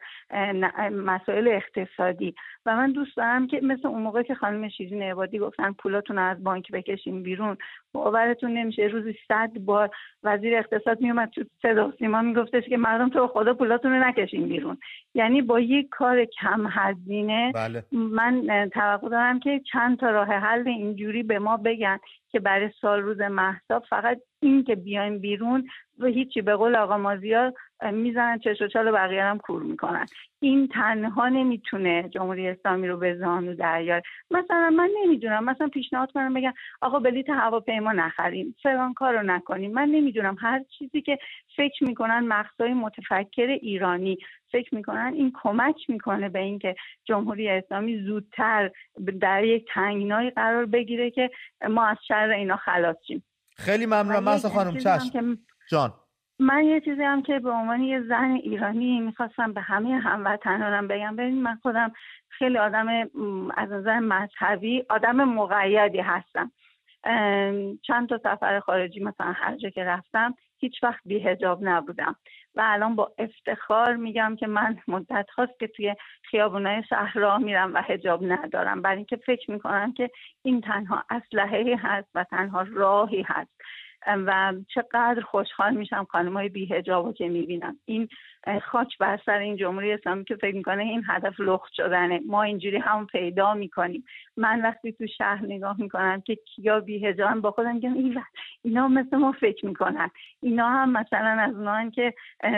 [0.91, 2.35] مسائل اقتصادی.
[2.65, 6.23] و من دوست دارم که مثل اون موقع که خانم شیرین عبادی گفتن پولاتون رو
[6.23, 7.57] از بانک بکشین بیرون
[7.93, 8.87] باورتون نمیشه.
[8.87, 9.89] روزی صد بار
[10.23, 14.77] وزیر اقتصاد میومد تو صدا سیما میگفتش که مردم تو خدا پولاتون رو نکشین بیرون.
[15.13, 17.83] یعنی با یک کار کم هزینه بله.
[17.91, 21.99] من توقع دارم که چند تا راه حل اینجوری به ما بگن
[22.31, 25.67] که برای سال روز محساب فقط این که بیایم بیرون
[25.99, 27.53] و هیچی به قول آقا مازیار
[27.91, 30.05] می‌زنن چش و چال بقیه هم کور می‌کنن.
[30.39, 36.33] این تنها نمی‌تونه جمهوری اسلامی رو به زانو در مثلا من نمی‌دونم مثلا پیشنهاد کنم
[36.33, 39.71] بگم آقا بلیت هواپیما نخریم فلان کار رو نکنیم.
[39.71, 41.17] من نمی‌دونم هر چیزی که
[41.55, 44.17] فکر می‌کنن مقصای متفکر ایرانی
[44.51, 46.75] فکر می‌کنن این کمک می‌کنه به اینکه
[47.05, 48.71] جمهوری اسلامی زودتر
[49.21, 51.29] در یک تنگنایی قرار بگیره که
[51.69, 53.23] ما از شر اینا خلاص شیم.
[53.59, 54.23] خیلی ممنونم.
[54.23, 55.37] محسا خانم چشم.
[55.69, 55.93] جان.
[56.39, 61.15] من یه چیزی هم که به عنوان یه زن ایرانی می‌خواستم به همه هموطنانم بگم.
[61.15, 61.91] ببین من خودم
[62.29, 62.87] خیلی آدم
[63.57, 66.51] از نظر مذهبی آدم مقیدی هستم.
[67.81, 72.15] چند تا سفر خارجی مثلا هر جا که رفتم هیچ وقت بی هجاب نبودم.
[72.59, 77.73] و الان با افتخار میگم که من مدت هاست که توی خیابونای شهر راه میرم
[77.73, 78.81] و هجاب ندارم.
[78.81, 80.09] برای اینکه فکر می‌کنم که
[80.43, 83.51] این تنها اسلحه هست و تنها راهی هست.
[84.07, 87.79] و چقدر خوشحال میشم خانمای بیهجابو که می‌بینم.
[87.85, 88.07] این
[88.63, 92.19] خاک بر سر این جمهوری اسلامی که فکر می‌کنه این هدف لخت شدنه.
[92.27, 94.03] ما اینجوری هم پیدا می‌کنیم.
[94.37, 98.23] من وقتی تو شهر نگاه می‌کنم که کیا بیهجاب با خودم میگم این
[98.61, 100.09] اینا مثل ما فکر می‌کنن.
[100.41, 102.13] اینا هم مثلا از اونان که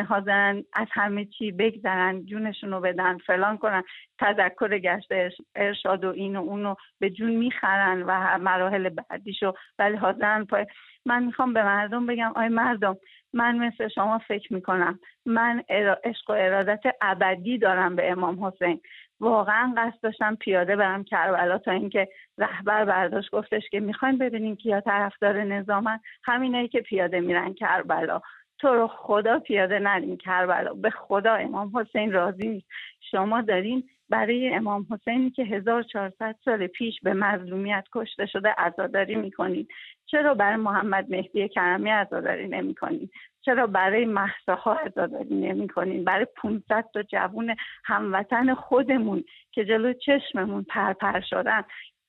[0.10, 3.84] حاضرن از همه چی بگذرن جونشون رو بدن فلان کنن
[4.20, 5.10] تذکر گشت
[5.56, 9.54] ارشاد و این و اونو به جون می‌خرن و مراحل بعدیشو.
[9.80, 10.66] ولی حاضرن پای
[11.06, 12.98] من می‌خوام به مردم بگم آی مردم
[13.34, 15.00] من مثل شما فکر می‌کنم.
[15.26, 15.64] من
[16.04, 18.82] عشق و ارادت ابدی دارم به امام حسین.
[19.20, 24.82] واقعا قصد داشتم پیاده برم کربلا تا اینکه رهبر برداشت گفتش که می‌خوایم ببینیم کیا
[24.82, 26.00] طرفدار نظامن.
[26.24, 28.22] همینایی که پیاده میرن کربلا.
[28.60, 30.74] تو رو خدا پیاده نرین کربلا.
[30.74, 32.64] به خدا امام حسین راضی
[33.12, 39.68] شما دارین برای امام حسینی که 1400 سال پیش به مظلومیت کشته شده عزاداری می‌کنید.
[40.06, 47.04] چرا برای محمد مهدی کرمی عزاداری نمی‌کنید؟ چرا برای محساها عزاداری نمی‌کنین برای 500 تا
[47.04, 51.64] جوون هموطن خودمون که جلو چشممون پرپر شدن.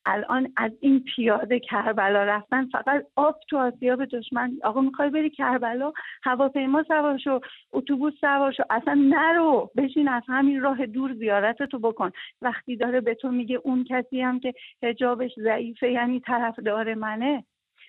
[0.06, 4.52] الان از این پیاده کربلا رفتن فقط آب تو آسیاب دشمن.
[4.64, 7.40] آقا می‌خوای بری کربلا؟ هواپیما سوار شو
[7.72, 8.62] اتوبوس سوار شو.
[8.70, 12.10] اصلا نرو بشین از همین راه دور زیارت تو بکن.
[12.42, 17.44] وقتی داره به تو میگه اون کسی هم که هجابش ضعیفه یعنی طرفدار منه.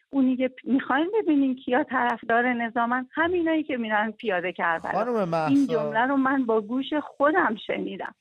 [0.10, 3.08] اونی که می‌خوایم ببینیم کیا طرفدار نظامن.
[3.12, 4.92] همینایی که میرن پیاده کربلا.
[5.48, 8.16] این جمله رو من با گوش خودم شنیدم.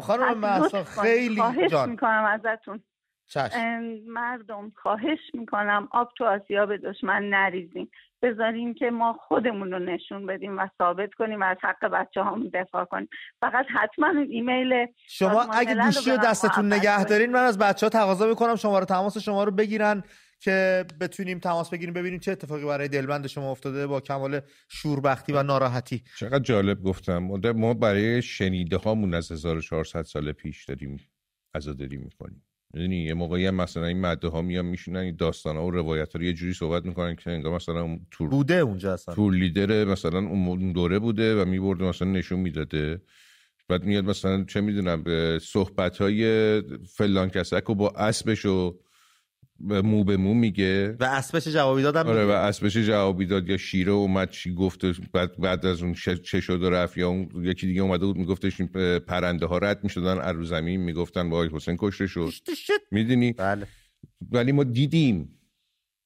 [0.00, 1.90] خانم محسا خیلی خواهش جان.
[1.90, 2.82] می‌کنم ازتون.
[4.06, 7.90] مردم خواهش می‌کنم آب تو آسیاب دشمن نریزیم
[8.22, 12.48] بذاریم که ما خودمون رو نشون بدیم و ثابت کنیم و از حق بچه هم
[12.54, 13.08] دفاع کنیم.
[13.40, 18.26] فقط حتما ایمیل شما اگه گوشی رو دستتون نگه دارین من از بچه ها تقاضا
[18.26, 20.02] می‌کنم شما رو تماس شما رو بگیرن.
[20.40, 25.42] که بتونیم تماس بگیریم ببینیم چه اتفاقی برای دلبند شما افتاده با کمال شوربختی و
[25.42, 26.02] ناراحتی.
[26.18, 27.18] چقدر جالب گفتم.
[27.52, 30.96] ما برای شنیده هامون از 1400 سال پیش داریم
[31.54, 32.42] عزاداری می‌کنیم.
[32.74, 36.12] می‌دونی یه موقعی هم مثلا این مده ها میان میشونن این داستان ها و روایت
[36.12, 39.14] ها رو یه جوری صحبت می‌کنن که انگار مثلا تور بوده اونجا اصلا.
[39.14, 43.02] تور لیدر مثلا اون دوره بوده و میبرده مثلا نشون می‌داده.
[43.68, 45.04] بعد میاد مثلا چه می‌دونم
[45.38, 46.62] صحبت های
[46.96, 48.78] فلان کسک و با اسبش و
[49.60, 50.96] مو به مو میگه.
[51.00, 53.48] و اسبش جوابی دادم آره و اسبش جوابی داد.
[53.48, 57.28] یا شیره اومد چی گفت بعد, بعد از اون چه شد و رفت یا اون
[57.34, 58.62] یکی دیگه اومده بود میگفتش
[59.06, 62.32] پرنده ها رد می‌شدن از رو زمین می‌گفتن وای حسین کشته شد.
[62.90, 63.66] می‌دونی؟ بله.
[64.32, 65.32] ولی ما دیدیم.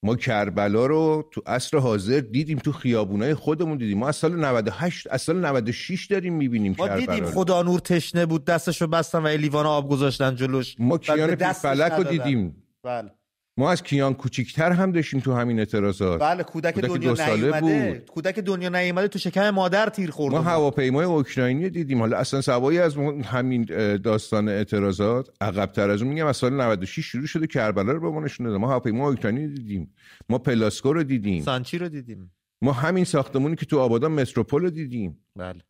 [0.03, 3.97] ما کربلا رو تو عصر حاضر دیدیم تو خیابونای خودمون دیدیم.
[3.97, 8.25] ما از سال 98 از سال 96 داریم می‌بینیم ما کربلا دیدیم خدا نور تشنه
[8.25, 10.75] بود دستشو بستن و لیوان آب گذاشتن جلوش.
[10.79, 12.63] ما کیان فلک رو دیدیم.
[12.83, 13.11] بله.
[13.57, 16.21] ما از کیان کوچیکتر هم داشتیم تو همین اعتراضات.
[16.21, 17.93] بله کودک, کودک دنیا نیومده.
[17.93, 18.05] بود.
[18.05, 21.99] کودک دنیا نیومده تو شکم مادر تیر خورده ما هواپیمای اوکراینی دیدیم.
[21.99, 23.63] حالا اصلا سوایی از همین
[24.03, 26.11] داستان اعتراضات عقبتر از اون.
[26.11, 28.57] میگم از سال 96 شروع شده کربلا رو به ما نشون داده.
[28.57, 29.93] ما هواپیمای اوکراینی دیدیم.
[30.29, 31.43] ما پلاسکو رو دیدیم.
[31.43, 32.33] سانچی رو دیدیم.
[32.61, 35.17] ما همین ساختمونی که تو آبادان متروپول رو دیدیم.
[35.35, 35.61] بله.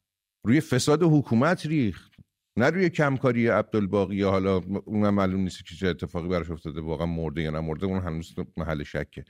[0.46, 2.11] روی فساد حکومت ریخت.
[2.58, 7.42] نه روی کمکاری عبدالباقی حالا اون معلوم نیست که چه اتفاقی براش افتاده واقعا مرده
[7.42, 9.26] یا مرده اون هنوز محل شکه.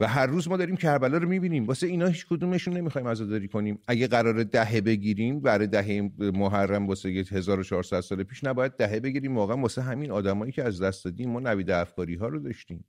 [0.00, 1.66] و هر روز ما داریم کربلا رو می‌بینیم.
[1.66, 3.78] واسه اینا هیچ کدومشون نمی‌خوایم عزاداری کنیم.
[3.88, 9.36] اگه قرار دهه بگیریم برای دهه محرم واسه 1400 سال پیش نباید دهه بگیریم.
[9.36, 12.84] واقعا واسه همین آدمایی که از دست دادیم ما نوید افکاری ها رو داشتیم.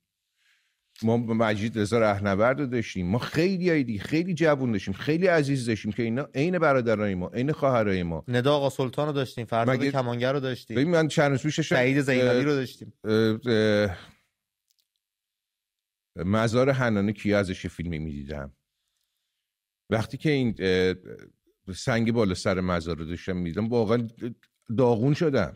[1.04, 3.08] ما مجید رضا رهنورد رو داشتیم.
[3.08, 4.94] ما خیلی ایدی خیلی جوون داشتیم.
[4.94, 8.24] خیلی عزیز داشتیم که اینا عین برادرای ما عین خواهرای ما.
[8.28, 9.92] ندا آقا سلطان رو داشتیم فرزاد مگه...
[9.92, 10.78] کمانگر رو داشتیم.
[10.78, 12.94] ببین من چند روز سعید زینالی رو داشتیم.
[16.16, 18.54] مزار حنانه کیا ازش فیلمی می‌دیدم.
[19.90, 20.56] وقتی که این
[21.76, 24.08] سنگ بالا سر مزار رو داشتم می‌دیدم واقعا
[24.78, 25.56] داغون شدم.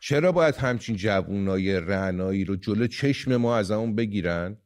[0.00, 4.56] چرا باید همچین جوونای رعنایی رو جلو چشم ما از اون بگیرن؟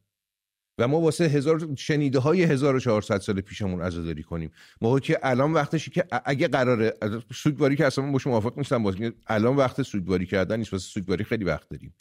[0.77, 4.51] و ما واسه هزار شنیده های 1400 سال پیشمون عزاداری کنیم.
[4.81, 6.93] ما که الان وقتشی که اگه قراره
[7.33, 8.95] سودواری که اصلا با شما موافق نیستم باز
[9.27, 11.95] الان وقت سودواری کردن نیست واسه سودواری خیلی وقت داریم.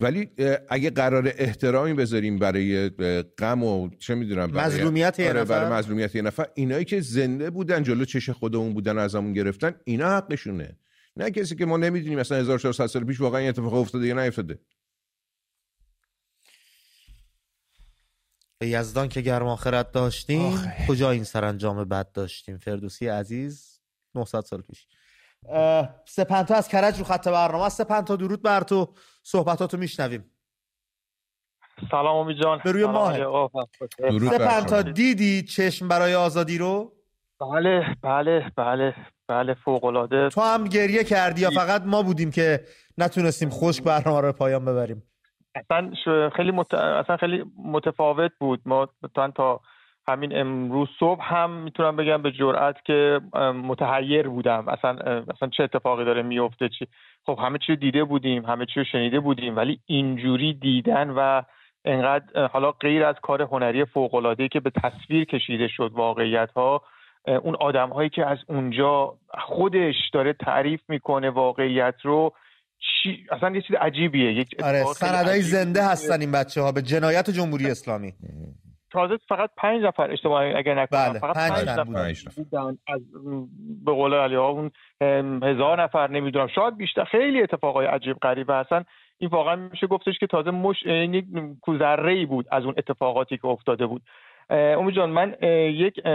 [0.00, 0.30] ولی
[0.68, 2.88] اگه قرار احترامی بذاریم برای
[3.38, 5.60] غم و چه می‌دونم برای مظلومیت یه آره، نفر.
[5.60, 6.46] برای مظلومیت یه نفر.
[6.54, 10.76] اینایی که زنده بودن جلو چش خودمون بودن ازمون گرفتن اینا حقشونه.
[11.20, 14.58] نه کسی که ما نمی‌دونیم مثلا 1400 سال پیش واقعا این اتفاق افتاده یا نیفتاده.
[18.58, 23.80] به یزدان که گرم آخرت داشتیم کجا این سرانجام بد داشتیم؟ فردوسی عزیز
[24.14, 24.86] 900 سال پیش.
[26.04, 28.94] سپنتا از کرج رو خط برنامه سپنتا درود بر تو.
[29.22, 30.30] صحبتاتو میشنویم.
[31.90, 32.60] سلام امید جان.
[32.64, 33.16] به روی ماه.
[34.20, 36.96] سپنتا دیدی چشم برای آزادی رو؟
[37.40, 38.94] بله بله بله.
[39.30, 42.60] بله فوق العاده تو هم گریه کردی یا فقط ما بودیم که
[42.98, 45.02] نتونستیم خشک برنامه رو پایان ببریم؟
[45.54, 45.90] اصلا
[46.36, 46.74] خیلی مت...
[46.74, 48.60] اصلا خیلی متفاوت بود.
[48.66, 49.60] ما تا تا
[50.08, 53.20] همین امروز صبح هم می‌تونم بگم به جرئت که
[53.64, 54.68] متحیر بودم.
[54.68, 54.90] اصلا
[55.34, 56.86] اصلا چه اتفاقی داره میفته چی؟
[57.26, 61.42] خب همه چی دیده بودیم همه چی رو شنیده بودیم ولی اینجوری دیدن و
[61.84, 66.82] انقدر حالا غیر از کار هنری فوق که به تصویر کشیده شد واقعیت ها
[67.26, 72.32] اون آدم هایی که از اونجا خودش داره تعریف می‌کنه واقعیت رو
[72.78, 73.26] چی...
[73.30, 74.32] اصلا یه چیز عجیبیه.
[74.32, 78.12] یک آره سندای زنده هستن این بچه ها به جنایت جمهوری اسلامی.
[78.92, 81.18] تازه فقط پنج نفر اشتباه اگر نکنم بله.
[81.18, 81.84] فقط پنج, پنج نفر
[82.36, 82.78] بودن.
[82.88, 83.00] از
[83.84, 84.70] به قول علی ها اون
[85.42, 87.04] هزار نفر نمی‌دونم شاید بیشتر.
[87.04, 88.84] خیلی اتفاقای عجیب غریب هستن.
[89.18, 91.24] این واقعا میشه گفتش که تازه مش یک
[91.62, 94.02] کوزره ای بود از اون اتفاقاتی که افتاده بود.
[94.50, 95.34] امید جان من
[95.74, 96.06] یک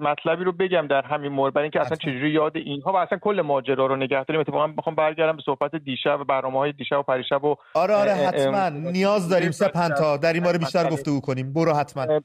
[0.00, 3.40] مطلبی رو بگم در همین مورد برای اینکه اصلا چجوری یاد اینها و اصلا کل
[3.40, 4.40] ماجرا رو نگه داریم.
[4.40, 8.12] اتفاقا می‌خوام برگردم به صحبت دیشب و برنامه های دیشب و پریشب و آره آره
[8.12, 8.68] حتما.
[8.68, 9.50] نیاز داریم.
[9.50, 11.52] سپنتا در این باره بیشتر گفتگو کنیم.
[11.52, 12.20] برو حتما.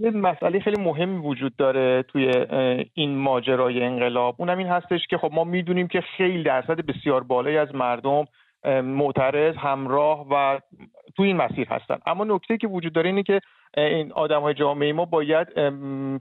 [0.00, 2.46] یه مسئله خیلی مهمی وجود داره توی
[2.94, 4.34] این ماجرای انقلاب.
[4.38, 8.24] اونم این هستش که خب ما می‌دونیم که خیلی درصد بسیار بالایی از مردم
[8.64, 10.60] معترض همراه و
[11.16, 11.98] تو این مسیر هستن.
[12.06, 13.40] اما نکته که وجود داره اینه که
[13.76, 15.58] این آدم های جامعه ما باید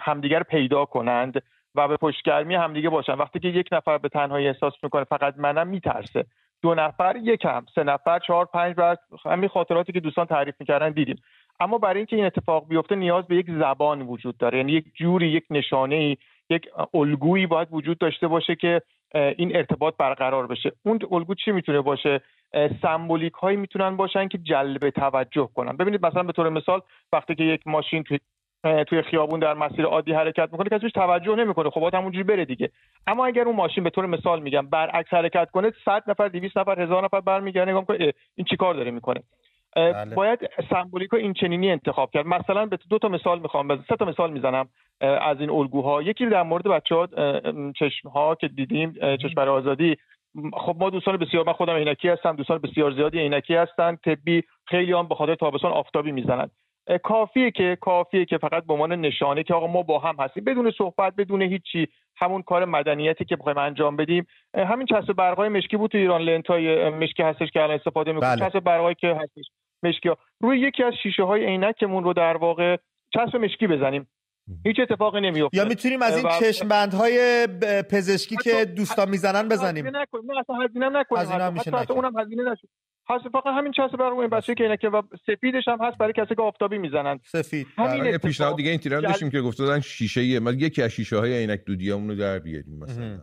[0.02, 1.44] همدیگر پیدا کنند
[1.76, 3.14] و به پشتگرمی همدیگه باشن.
[3.14, 6.26] وقتی که یک نفر به تنهایی احساس می‌کنه فقط منم میترسه.
[6.62, 7.66] دو نفر یکم.
[7.76, 8.96] سه نفر چهار پنج و
[9.26, 11.22] همین خاطراتی که دوستان تعریف می‌کردن دیدیم.
[11.60, 14.58] اما برای اینکه این اتفاق بیفته نیاز به یک زبان وجود داره.
[14.58, 16.18] یعنی یک جوری یک نشانه
[16.50, 18.82] یک الگویی باید وجود داشته باشه که
[19.14, 20.72] این ارتباط برقرار بشه.
[20.86, 22.22] اون الگو چی می‌تونه باشه؟
[22.82, 25.78] سمبولیک هایی می‌تونن باشن که جلب توجه کنن.
[25.78, 26.82] ببینید مثلا به طور مثال
[27.14, 28.20] وقتی که یک ماشین توی
[28.88, 31.70] توی خیابون در مسیر عادی حرکت می‌کنه کسی توجه نمی‌کنه.
[31.70, 32.70] خب باید همونجوری بره دیگه.
[33.08, 36.82] اما اگر اون ماشین به طور مثال میگم برعکس حرکت کنه 100 نفر 200 نفر
[36.82, 39.24] هزار نفر برمیگردن نگاه کنه این چیکار داره می‌کنه؟
[39.78, 40.16] بله.
[40.16, 42.26] باید سمبولیک این چنینی انتخاب کرد.
[42.26, 44.70] مثلا به دو تا مثال می‌خوام بزنم سه تا مثال می‌زنم
[45.02, 46.02] از این الگوها.
[46.02, 47.08] یکی در مورد بچه ها
[47.80, 49.98] چشم ها که دیدیم چشم آزادی.
[50.54, 53.96] خب ما دوستان بسیار من خودم عینکی هستم دوستان بسیار زیادی عینکی هستن.
[53.96, 56.50] طبی خیلی هم به خاطر تابستان آفتابی می‌زنن.
[57.04, 60.44] کافیه که کافیه که فقط به عنوان نشانه که آقا ما با هم هستیم.
[60.44, 61.88] بدون صحبت بدون هیچی.
[62.20, 64.28] همون کار مدنیتی که بخوایم انجام بدیم.
[64.54, 68.36] همین چسب برقای مشکی بود تو ایران لنتای مشکی هستش که الان استفاده می‌کنیم.
[68.36, 68.50] بله.
[68.50, 69.46] چسب برقایی که هستش.
[69.84, 70.18] مشکی ها.
[70.40, 72.78] روی یکی از شیشه های عینکمون رو در واقع
[73.14, 74.08] چسب مشکی بزنیم.
[74.66, 77.48] هیچ اتفاقی نمیفته یا می‌تونیم از این چشمبندهای
[77.92, 79.88] پزشکی که دوستان می‌زنن بزنیم.
[79.88, 80.32] نه نکنیم.
[80.32, 81.22] نه اصلا هزینه نکنیم.
[81.22, 82.68] هزینه میشه اونم هزینه نشه.
[83.10, 86.36] هست فقط همین چسب برای این بچه که که و سفیدش هم هست برای کسی
[86.36, 87.20] که آفتابی می‌زنن.
[87.24, 87.68] سفید.
[87.78, 88.18] همین بله.
[88.18, 91.38] پیشنهاد دیگه این تیران داشتیم که گفته دادن شیشه ای ما یکی از شیشه های
[91.38, 93.20] عینک دودیامونو در بیاریم مثلا.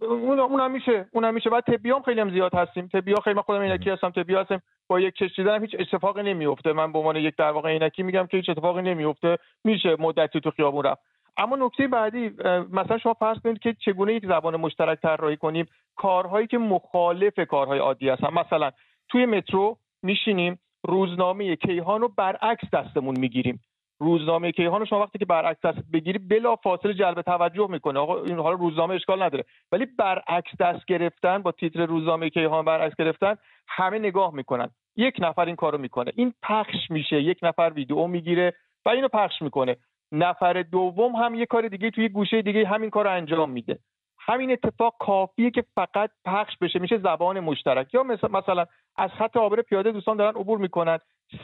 [0.00, 1.06] اون اونم میشه.
[1.12, 1.50] اونم میشه.
[1.50, 2.88] بعد طبیام خیلی هم زیاد هستیم.
[2.88, 6.72] طبیا خیلی من خودم عینکی هستم طبیا هستم با یک چش دیدن هیچ اتفاقی نمیفته.
[6.72, 9.38] من به عنوان یک در واقع عینکی میگم که هیچ اتفاقی نمیفته.
[9.64, 11.02] میشه مدتی تو خیابون رفت.
[11.36, 12.28] اما نکته بعدی
[12.72, 15.66] مثلا شما فرض کنید که چگونه یک زبان مشترک طراحی کنیم؟
[15.96, 18.28] کارهایی که مخالف کارهای عادی هستن.
[18.34, 18.70] مثلا
[19.08, 23.60] توی مترو میشینیم روزنامه کیهان رو برعکس دستمون می‌گیریم.
[24.04, 27.98] روزنامه کیهان شما وقتی که برعکس دست بگیری بلا فاصله جلب توجه می‌کنه.
[27.98, 29.44] آقا این حالا روزنامه اشکال نداره.
[29.72, 33.36] ولی برعکس دست گرفتن با تیتر روزنامه کیهان برعکس گرفتن
[33.68, 34.70] همه نگاه می‌کنن.
[34.96, 36.12] یک نفر این کارو می‌کنه.
[36.16, 37.22] این پخش میشه.
[37.22, 38.54] یک نفر ویدیو می‌گیره
[38.86, 39.76] و اینو پخش می‌کنه.
[40.12, 43.78] نفر دوم هم یه کار دیگه توی گوشه دیگه همین کار رو انجام میده.
[44.26, 47.94] همین اتفاق کافیه که فقط پخش بشه میشه زبان مشترک.
[47.94, 50.98] یا مثلا از خط عابر پیاده دوستان دارن عبور می‌کنن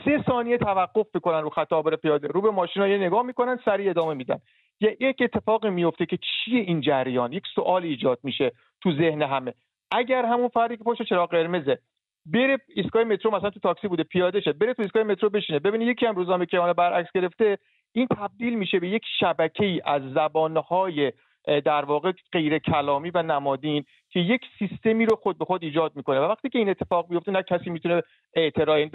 [0.05, 3.89] سه ثانیه توقف می‌کنن رو خط عابر پیاده رو به ماشینا یه نگاه می‌کنن سریع
[3.89, 4.39] ادامه میدن.
[4.79, 9.53] یک اتفاق میفته که چیه این جریان؟ یک سوال ایجاد میشه تو ذهن همه.
[9.91, 11.79] اگر همون فردی که پشت چراغ قرمزه
[12.25, 15.85] بره ایستگاه مترو مثلا تو تاکسی بوده پیاده شه بره تو ایستگاه مترو بشینه ببینه
[15.85, 17.57] یکی هم روزنامه کیهان برعکس گرفته
[17.91, 21.11] این تبدیل میشه به یک شبکه ای از زبانهای
[21.45, 26.19] در واقع غیر کلامی و نمادین که یک سیستمی رو خود به خود ایجاد می‌کنه.
[26.19, 28.01] و وقتی که این اتفاق بیفته نه کسی می‌تونه
[28.33, 28.89] اعتراض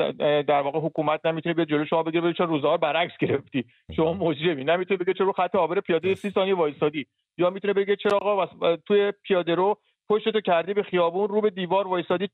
[0.47, 3.65] در واقع حکومت نمی‌تونه بیاد جلو شما بگیره چرا روزها برعکس گرفتی.
[3.97, 4.65] شما مجرمی.
[4.65, 7.07] نمی‌تونه بگه چرا خط عابر پیاده 30 ثانیه وایسادی
[7.39, 9.79] یا می‌تونه بگه چرا آقا توی پیاده رو
[10.09, 12.29] پشتتو کردی به خیابون رو به دیوار وایسادی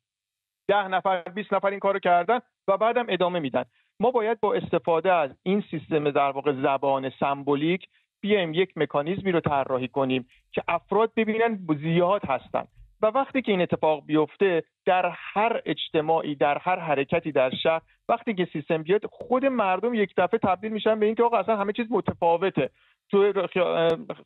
[0.68, 3.64] ده نفر 20 نفر این کارو کردن و بعدم ادامه میدن.
[4.01, 7.87] ما باید با استفاده از این سیستم در واقع زبان سمبولیک
[8.22, 12.64] بیایم یک مکانیزمی رو طراحی کنیم که افراد ببینن زیاد هستن.
[13.02, 18.34] و وقتی که این اتفاق بیفته در هر اجتماعی در هر حرکتی در شهر وقتی
[18.34, 21.86] که سیستم بیاد خود مردم یک دفعه تبدیل میشن به اینکه آقا اصلا همه چیز
[21.90, 22.70] متفاوته.
[23.10, 23.46] تو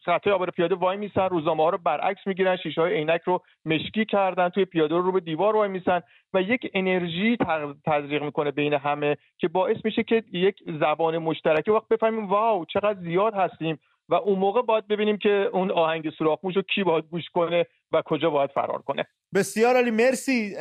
[0.05, 4.05] خطای آبر پیاده وای میسن روزنامه ها رو برعکس می‌گیرن شیشه های عینک رو مشکی
[4.05, 6.01] کردن توی پیاده رو رو به دیوار وای میسن
[6.35, 7.37] و یک انرژی
[7.87, 13.01] تزریق می‌کنه بین همه که باعث میشه که یک زبان مشترک وقت بفهمیم واو چقدر
[13.01, 13.79] زیاد هستیم.
[14.09, 18.03] و اون موقع باید ببینیم که اون آهنگ سوراخ رو کی باید گوش کنه و
[18.05, 19.07] کجا باید فرار کنه.
[19.35, 20.57] بسیار علی مرسی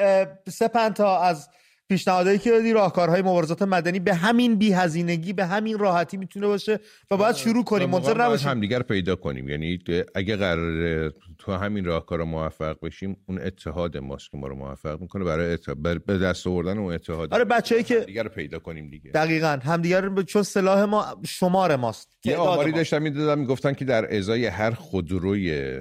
[0.47, 1.49] سپنتا از
[1.89, 6.79] پیشنهادهایی که دادی راهکارهای مبارزات مدنی به همین بیهزینگی به همین راحتی می‌تونه باشه
[7.11, 8.49] و باید شروع کنیم منتظر نباشیم.
[8.49, 9.49] همدیگر پیدا کنیم.
[9.49, 9.79] یعنی
[10.15, 15.23] اگه قرار تو همین راهکار موفق بشیم اون اتحاد ماست که ما رو موفق می‌کنه
[15.23, 15.57] برای
[16.05, 19.11] به دست آوردن اون اتحاد آره بچه‌ای که دیگر پیدا کنیم دیگه.
[19.11, 19.59] دقیقاً.
[19.63, 22.17] همدیگر چون سلاح ما شمار ماست.
[22.25, 25.79] یه آماری داشتم می‌دادم می‌گفتن که در ازای هر خودروی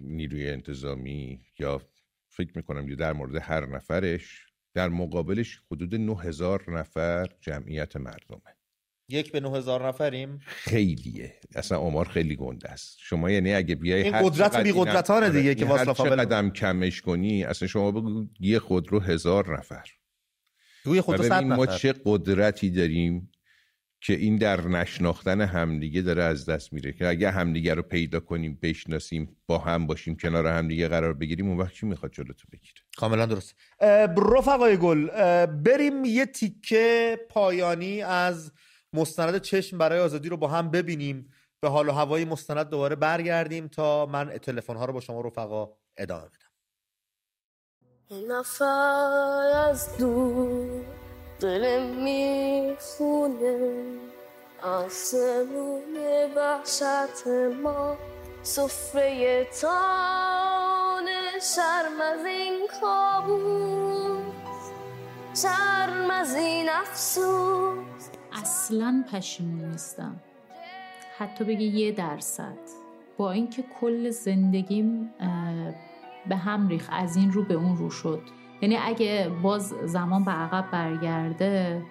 [0.00, 1.80] نیروی انتظامی یا
[2.28, 8.56] فکر می‌کنم در مورد هر نفرش در مقابلش حدود 9000 نفر جمعیت مردمه.
[9.08, 11.34] یک به نه هزار نفریم؟ خیلیه.
[11.54, 12.96] اصلا آمار خیلی گنده است.
[13.00, 17.44] شما یعنی اگه بیای این قدرت بی قدرتانه آره، دیگه که واسه قدم کمش کنی
[17.44, 19.84] اصلا شما بگو یه خودرو هزار نفر.
[20.84, 23.32] روی خودرو صد نفر ما چه قدرتی داریم
[24.00, 28.58] که این در نشناختن همدیگه داره از دست میره که اگه همدیگه رو پیدا کنیم
[28.62, 33.26] بشناسیم با هم باشیم کنار همدیگه قرار بگیریم اون وقت کی می‌خواد جلوتو بگیره؟ کاملا
[33.26, 33.54] درست.
[34.36, 35.06] رفقای گل
[35.46, 38.52] بریم یه تیکه پایانی از
[38.92, 41.30] مستند چشم برای آزادی رو با هم ببینیم.
[41.62, 45.68] به حال و هوای مستند دوباره برگردیم تا من تلفن ها رو با شما رفقا
[45.96, 46.50] ادامه بدم.
[48.28, 50.99] نفر از دور
[51.40, 53.58] دل می‌خونه.
[54.62, 55.96] آسمون
[56.36, 57.26] وحشت
[57.62, 57.96] ما
[58.42, 61.08] سفره تان
[61.56, 64.20] شرم از این کابوس.
[65.42, 68.08] شرم از این افسوس.
[68.32, 70.20] اصلا پشیمون نیستم.
[71.18, 72.58] حتی بگه یه درصد.
[73.16, 75.14] با اینکه کل زندگیم
[76.28, 78.22] به هم ریخ از این رو به اون رو شد.
[78.60, 81.82] یعنی اگه باز زمان به عقب برگرده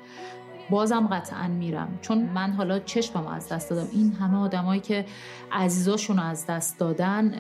[0.70, 2.00] بازم قطعا میرم.
[2.02, 3.88] چون من حالا چشمم از دست دادم.
[3.92, 5.06] این همه آدمایی که
[5.52, 7.34] عزیزاشون از دست دادن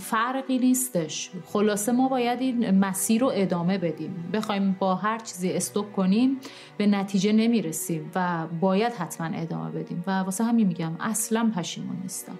[0.00, 1.30] فرقی نیستش.
[1.46, 4.30] خلاصه ما باید این مسیر رو ادامه بدیم.
[4.32, 6.40] بخوایم با هر چیزی استوب کنیم
[6.76, 10.04] به نتیجه نمی‌رسیم و باید حتما ادامه بدیم.
[10.06, 12.38] و واسه همین میگم اصلا پشیمون نیستم.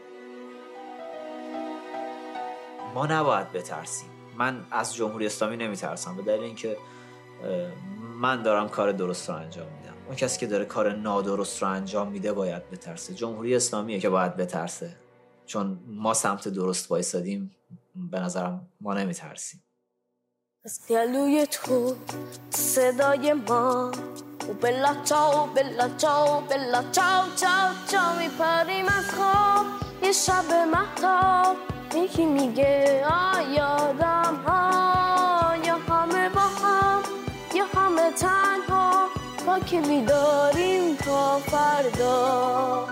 [2.95, 4.09] ما نباید بترسیم.
[4.39, 6.77] من از جمهوری اسلامی نمیترسم به دلیل اینکه
[8.21, 9.95] من دارم کار درست رو انجام میدم.
[10.07, 13.15] اون کسی که داره کار نادرست رو انجام میده باید بترسه.
[13.15, 14.97] جمهوری اسلامیه که باید بترسه.
[15.47, 17.57] چون ما سمت درست وایسادیم
[18.11, 19.65] به نظرم ما نمیترسیم.
[20.65, 21.97] از گلوی تو
[22.51, 23.93] صدای ما
[24.49, 29.67] و بلا چاو بلا چاو بلا چاو چاو چاو میپریم از خواب.
[30.03, 31.57] یه شب محتاب
[31.95, 33.03] یکی میگه
[33.35, 37.03] آیادم ها یا همه با هم
[37.55, 39.09] یا همه تنها
[39.47, 42.87] با که میداریم تا فردا.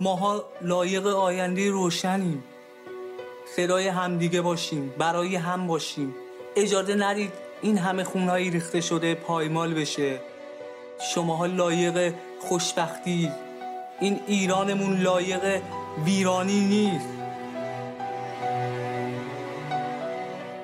[0.00, 2.44] ماها لایق آینده روشنیم
[3.56, 6.14] صدای همدیگه باشیم برای هم باشیم.
[6.56, 7.32] اجازه ندید
[7.62, 10.20] این همه خونهایی ریخته شده پایمال بشه.
[11.14, 13.32] شماها لایق خوشبختی
[14.00, 15.62] این ایرانمون لایق
[16.04, 17.08] ویرانی نیست.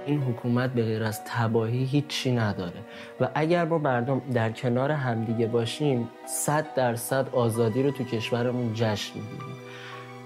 [0.07, 2.81] این حکومت به غیر از تباهی هیچی نداره
[3.21, 9.15] و اگر ما مردم در کنار همدیگه باشیم صد درصد آزادی رو تو کشورمون جشن
[9.15, 9.57] می‌گیریم.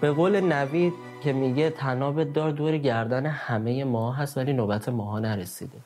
[0.01, 0.93] به قول نوید
[1.25, 5.79] که میگه تناب دار دور گردن همه ما هست ولی نوبت ماها نرسیده.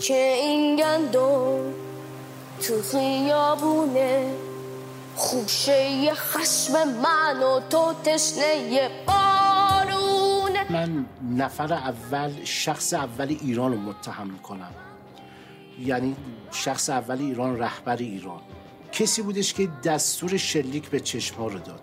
[0.00, 1.58] که این گندم
[2.62, 4.30] تو خیابونه.
[5.16, 14.30] خوشه خشم من و تو تشنه بارونه من نفر اول شخص اول ایران رو متهم
[14.30, 14.70] می‌کنم.
[15.80, 16.16] یعنی
[16.50, 18.40] شخص اول ایران رهبر ایران.
[18.92, 21.80] کسی بودش که دستور شلیک به چشم رو داد.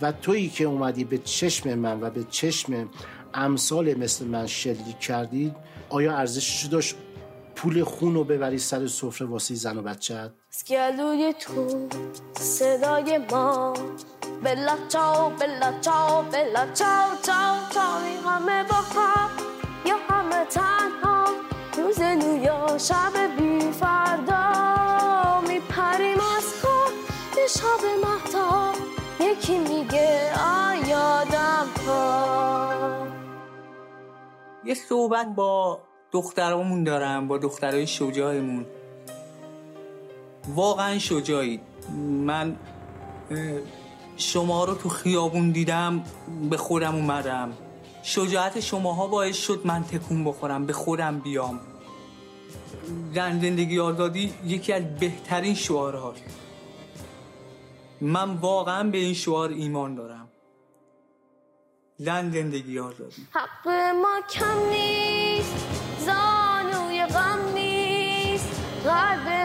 [0.00, 2.88] و تویی که اومدی به چشم من و به چشم
[3.34, 5.54] امثال مثل من شلیک کردی
[5.88, 6.94] آیا ارزشش داشت
[7.56, 9.82] پول خون رو ببری سر سفره واسه زن و
[10.50, 11.88] بچه گلوی تو
[12.38, 13.74] صدای ما.
[14.42, 18.28] بلا چاو بلا چاو بلا چاو چاو چاو.
[18.30, 19.30] همه با هم
[19.86, 21.24] یا همه تنها.
[21.76, 25.40] روز نو یا شب بی فردا.
[25.48, 26.94] میپریم از خود
[27.36, 28.72] به شب مهتا
[29.20, 30.32] یکی میگه
[30.68, 33.06] آیادم ها.
[34.64, 35.80] یه صحبت با
[36.12, 38.66] دخترامون دارم با دخترای شجاعمون.
[40.48, 41.60] واقعا شجاعید
[42.26, 42.56] من
[44.16, 46.04] شما رو تو خیابون دیدم
[46.50, 47.52] به خودم اومدم.
[48.02, 51.60] شجاعت شماها باعث شد من تکون بخورم به خودم بیام.
[53.14, 56.22] زن زندگی آزادی یکی از بهترین شعارهاست.
[58.00, 60.28] من واقعا به این شعار ایمان دارم.
[61.98, 63.26] زن زندگی آزادی.
[63.30, 63.68] حق
[64.02, 65.66] ما کم نیست
[65.98, 69.39] زانوی غم نیست قلب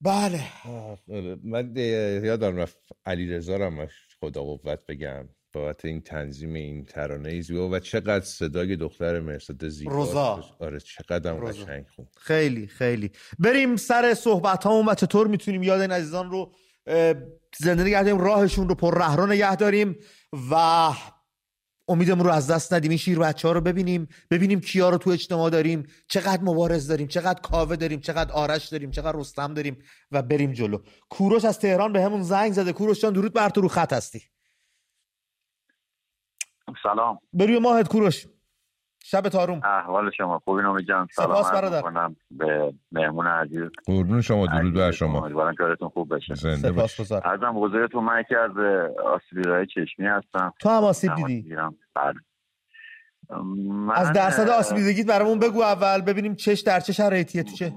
[0.00, 0.40] بله.
[1.44, 1.76] من
[2.24, 3.86] یادم رفت علی رزا
[4.20, 5.28] خدا قوت بگم.
[5.52, 11.34] بابت این تنظیم این ترانه زیبا و چقدر صدای دختر مرسد زیبا روزا آره چقدر
[11.34, 13.10] قشنگ خون خیلی خیلی.
[13.38, 16.52] بریم سر صحبت ها و چطور می‌تونیم یاد این عزیزان رو
[17.58, 19.96] زنده نگه داریم راهشون رو پر رهرو نگه داریم
[20.50, 20.54] و
[21.90, 25.10] امیدمون رو از دست ندیم این شیر بچه ها رو ببینیم ببینیم کیا رو تو
[25.10, 29.78] اجتماع داریم چقدر مبارز داریم چقدر کاوه داریم چقدر آرش داریم چقدر رستم داریم
[30.10, 30.78] و بریم جلو.
[31.10, 32.72] کوروش از تهران به همون زنگ زده.
[32.72, 34.22] کوروش جان درود بر تو رو خط هستی.
[36.82, 37.18] سلام.
[37.32, 38.26] بروی ماهت کوروش.
[39.02, 40.38] شب تاروم احوال شما.
[40.38, 41.06] خوبی نامی جان.
[41.12, 42.10] سلام سپاس برادر.
[42.30, 43.70] به مهمون عزیز.
[43.86, 45.18] قربون شما درود بر شما.
[45.18, 48.50] امیدوارم کارتون خوب بشه زنده باش ازم حضورتون من یکی از
[49.04, 50.52] آسیبی چشمی هستم.
[50.60, 51.56] تو هم آسیب دیدی.
[51.94, 52.14] بله.
[53.94, 57.72] از درصد آسیب دیدگیت برامون بگو اول ببینیم چش در چه شرایطیه تو چه؟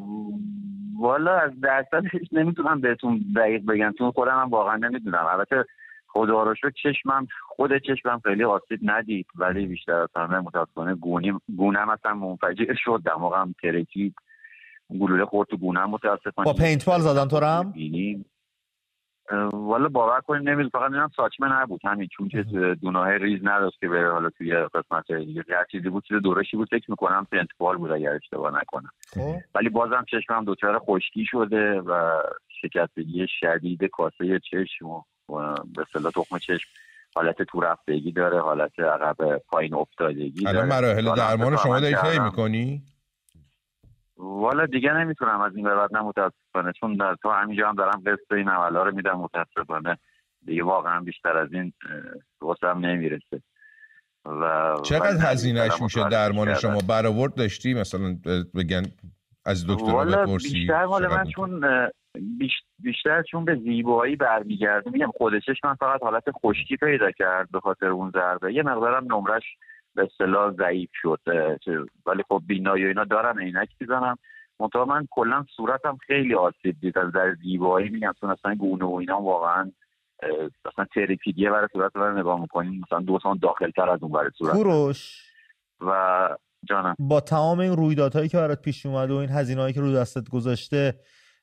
[1.00, 3.94] والا از درصدش نمی‌تونم بهتون دقیق بگم.
[3.98, 5.26] چون خودم هم واقعا نمی‌دونم.
[5.32, 5.66] البته
[6.14, 11.42] خدا رو شد چشمم خود چشمم خیلی آسیب ندید ولی بیشتر از همه متاسفانه گونیم
[11.58, 14.16] گونم اصلا منفجر شد دماغم ترکید
[15.00, 16.46] گلوله خورد تو گونم متاسفانه.
[16.46, 17.74] با پینتبال زدن تو رم؟
[19.54, 22.44] والا باور کنید نمیز فقط اینم ساچمه نبود همین چون که
[22.82, 25.44] دوناه ریز نداشت که بره حالا توی قسمت دیگه.
[25.50, 28.90] هر چیزی بود چیز دورشی بود فکر می‌کنم پینتبال بود اگر اشتباه نکنم.
[29.14, 29.36] خب.
[29.56, 32.22] ولی بازم چشمم دچار خشکی شده و
[32.62, 36.70] شکستگی شدید کاسه چشم و به اصطلاح تخم چشم
[37.16, 42.84] حالت تو رفتگی داره حالت عقب پایین افتادگی الان مراحل درمان شما داری طی می‌کنی؟
[44.18, 48.04] والا دیگه نمی‌تونم از این به بعد نه متاسفانه چون در تو همینجا هم دارم
[48.06, 49.98] قسط این اولا رو میدم متاسفانه.
[50.46, 51.74] دیگه واقعا بیشتر از این
[52.42, 53.42] واسم نمی‌رسه.
[54.26, 58.18] و چقدر هزینهش میشه درمان شما؟ برآورد داشتی؟ مثلا
[58.56, 58.84] بگن
[59.46, 61.66] از دکتر بپرسی بیشتر مال من چون
[62.80, 64.92] بیشتر چون به زیبایی برمیگرده.
[64.92, 68.54] میگم خودشش من فقط حالت خشکی پیدا کرد به خاطر اون ضربه.
[68.54, 69.44] یه مقدارم نمرش
[69.96, 71.20] به اصطلاح ضعیف شد.
[72.06, 74.18] ولی خب بینایی و اینا دارم عینک می‌زنم
[74.60, 76.98] منتها من کلا صورتم خیلی آسیب دید.
[76.98, 79.72] از در زیبایی میگم چون اصلا گونه و اینا واقعا
[80.66, 82.82] اصلا تریپیدیه برای صورت رو نگاه می‌کنیم.
[82.88, 84.54] مثلا دو سان داخل تر از اون برای صورت.
[84.54, 85.30] کوروش.
[85.82, 86.30] و
[86.64, 86.96] جانم.
[87.00, 90.94] با تمام این رویدادهایی که برات پیش اومده و این هزینه‌هایی که رو دستت گذاشته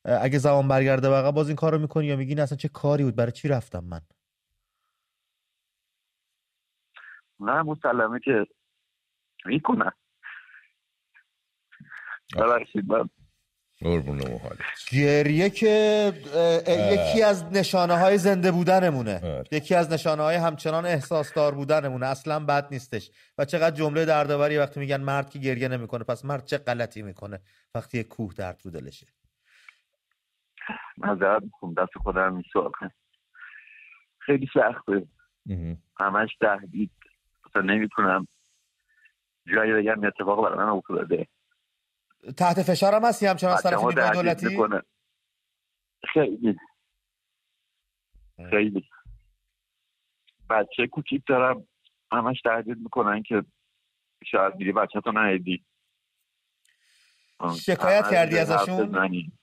[0.04, 3.32] اگه زمان برگرده بقیه باز این کارو می‌کنی یا میگی اصلا چه کاری بود؟ برای
[3.32, 4.00] چی رفتم من؟
[7.40, 8.46] نه مسلمه که
[9.46, 9.92] می‌کنم
[12.36, 13.10] ببخشید من
[14.92, 16.12] گریه که
[16.68, 19.16] یکی از نشانه های زنده بودنمونه.
[19.16, 19.44] آره.
[19.52, 22.06] یکی از نشانه های همچنان احساسدار بودنمونه.
[22.06, 23.10] اصلا بد نیستش.
[23.38, 26.04] و چقدر جمله دردآوری وقتی میگن مرد که گریه نمی‌کنه.
[26.04, 27.40] پس مرد چه غلطی می‌کنه
[27.74, 29.06] وقتی یک کوه درد رو دلشه؟
[30.96, 32.72] معذرت می‌خوام دست خودم میسوال
[34.18, 35.06] خیلی سخته.
[36.00, 36.90] همش تهدید.
[37.50, 38.26] اصلا نمی‌تونم
[39.54, 41.28] جایی بگم اتفاق برای من افتاده.
[42.36, 44.58] تحت فشار هم هستی همچنان از طرف نیروی دولتی
[46.12, 46.56] خیلی.
[48.50, 48.88] خیلی.
[50.50, 51.68] بچه کوچیک دارم.
[52.12, 53.44] همش تهدید می‌کنن که
[54.24, 55.64] شاید میری بچه تو نهیدی.
[57.60, 59.39] شکایت کردی ازشون؟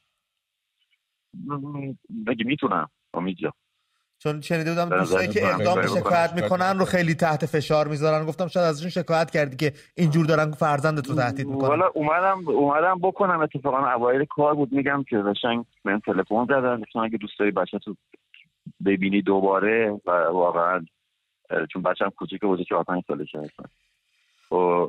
[2.28, 2.90] بگی می‌تونم.
[3.14, 3.54] امید جا
[4.20, 8.26] چون شنیده بودم دوستایی که اقدام به شکایت می‌کنن رو خیلی تحت فشار می‌ذارن.
[8.26, 11.68] گفتم شاید ازشون شکایت کردی که اینجور دارن فرزندت رو تهدید می‌کنن.
[11.68, 13.40] والا اومدم اومدم بکنم.
[13.40, 14.72] اتفاقا اوایل کار بود.
[14.72, 17.96] میگم که قشنگ من تلفن زدن گفتن اگه دوست داری بچه تو
[18.86, 20.86] ببینی دوباره و واقعا
[21.74, 23.66] چون بچه‌م کوچیک بوده که 5 سالشه هستن
[24.56, 24.88] و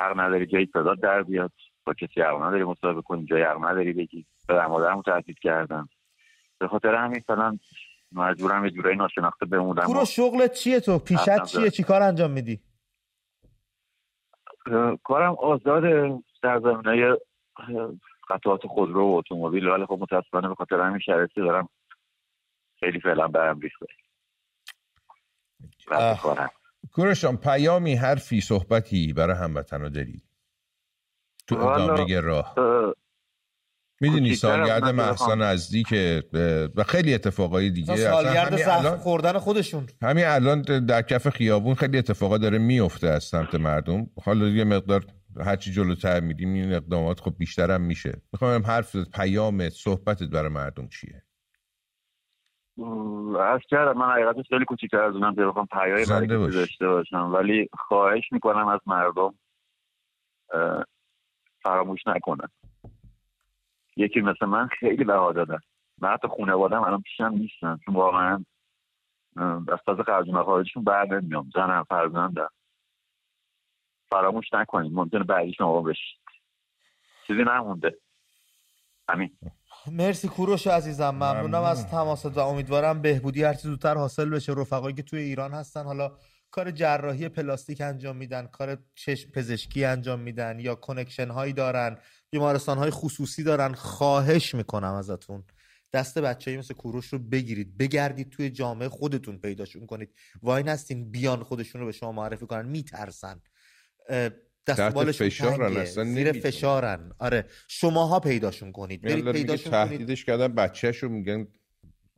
[0.00, 1.52] حق نداری جایی صدا در بیاد.
[1.84, 4.26] با کسی حق نداری مصاحبه کنی جایی حق نداری بگی.
[4.48, 5.88] به مادرمو تهدید کردم
[6.58, 7.58] به خاطر همین مثلا
[8.12, 9.86] مجبورم یه جورایی ناشناخته بمونم.
[9.86, 12.60] پورو شغلت چیه تو؟ پیشت چیه؟ چی کار انجام میدی؟
[15.04, 15.82] کارم آزاد
[16.42, 17.16] در زمینه
[18.28, 19.68] قطعات خودرو و اتومبیل.
[19.68, 21.68] ولی خب متاسفانه به خاطر همین شرایطی دارم
[22.80, 23.86] خیلی فعلا برم ریخته.
[26.92, 30.22] کورشان پیامی حرفی صحبتی برای هموطنا داری
[31.46, 32.54] تو ادامه راه.
[34.00, 36.22] می‌دونی سالگرد محسا نزدیکه
[36.76, 37.96] و خیلی اتفاقای دیگه.
[37.96, 39.86] سالگرد زخم خوردن خودشون.
[40.02, 44.06] همین الان در کف خیابون خیلی اتفاقا داره میفته از سمت مردم.
[44.24, 45.04] حالا یه مقدار
[45.40, 48.22] هرچی جلوتر میدیم این اقدامات خب بیشتر هم میشه.
[48.32, 51.22] می‌خوام حرف پیام صحبتت برای مردم چیه؟
[53.40, 57.32] از کردم من حقیقتش خیلی کوچیکتر از اونم بخوام پیامی برای داشته باشم.
[57.34, 59.34] ولی خواهش می‌کنم از مردم
[61.62, 62.48] فراموش نکنن
[63.98, 65.58] یکی مثل من خیلی بها دادن
[65.98, 68.44] من حتی خانوادم الان پیشم نیستن چون واقعا
[69.72, 72.50] از تازه خرج مخارجشون بر نمیام زنم فرزندم
[74.10, 76.18] فراموش نکنید ممکنه بعدی شما بشید.
[77.26, 77.98] چیزی نمونده.
[79.08, 79.30] همین
[79.92, 84.52] مرسی کوروش عزیزم ممنونم از تماست و امیدوارم بهبودی هرچی زودتر حاصل بشه.
[84.52, 86.12] رفقایی که توی ایران هستن حالا
[86.50, 91.98] کار جراحی پلاستیک انجام میدن کار چشم پزشکی انجام میدن یا کنکشن هایی دارن.
[92.30, 93.74] بیمارستان های خصوصی دارن.
[93.74, 95.44] خواهش می‌کنم ازتون.
[95.92, 97.76] دست بچه مثل کوروش رو بگیرید.
[97.76, 100.14] بگردید توی جامعه خودتون پیداشون کنید.
[100.42, 102.68] وای نستین بیان خودشون رو به شما معرفی کنن.
[102.68, 103.40] میترسن.
[104.66, 107.12] دست فشارن زیر فشارن.
[107.18, 107.46] آره.
[107.68, 109.02] شماها پیداشون کنید.
[109.02, 111.48] برید پیداشون تهدیدش کردن بچهش رو میگن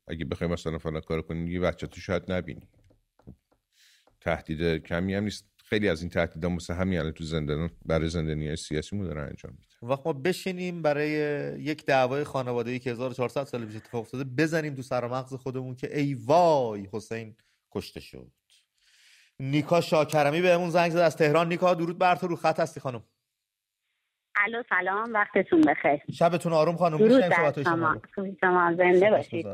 [0.08, 2.68] اگه بخوای مثلا فلان کار کنی یه بچه تو شاید نبینی.
[4.20, 5.49] تهدید کمی هم نیست.
[5.70, 9.52] خیلی از این تهدیدا مثل همین الان تو زندان برای زندانی سیاسی مو دارن انجام
[9.52, 11.10] میدن وقت ما بشینیم برای
[11.60, 15.98] یک دعوای خانوادگی که 1400 سال پیش اتفاق افتاده بزنیم تو سر مغز خودمون که
[15.98, 17.36] ای وای حسین
[17.72, 18.32] کشته شد.
[19.40, 21.48] نیکا شاکرمی بهمون زنگ زد از تهران.
[21.48, 23.04] نیکا درود بر تو رو خط هستی خانم.
[24.44, 26.00] الو سلام وقتتون بخیر.
[26.12, 27.96] شبتون آروم خانم درود بر شما.
[28.40, 29.46] شما زنده باشید.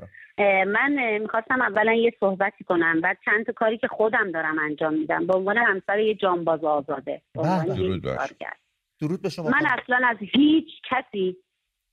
[0.66, 3.00] من می‌خواستم اولا یه صحبتی کنم.
[3.00, 5.26] بعد چند تا کاری که خودم دارم انجام میدم.
[5.26, 7.22] به عنوان همسر یه جانباز آزاده.
[7.34, 8.02] درود,
[9.00, 11.36] درود به شما من اصلا از هیچ کسی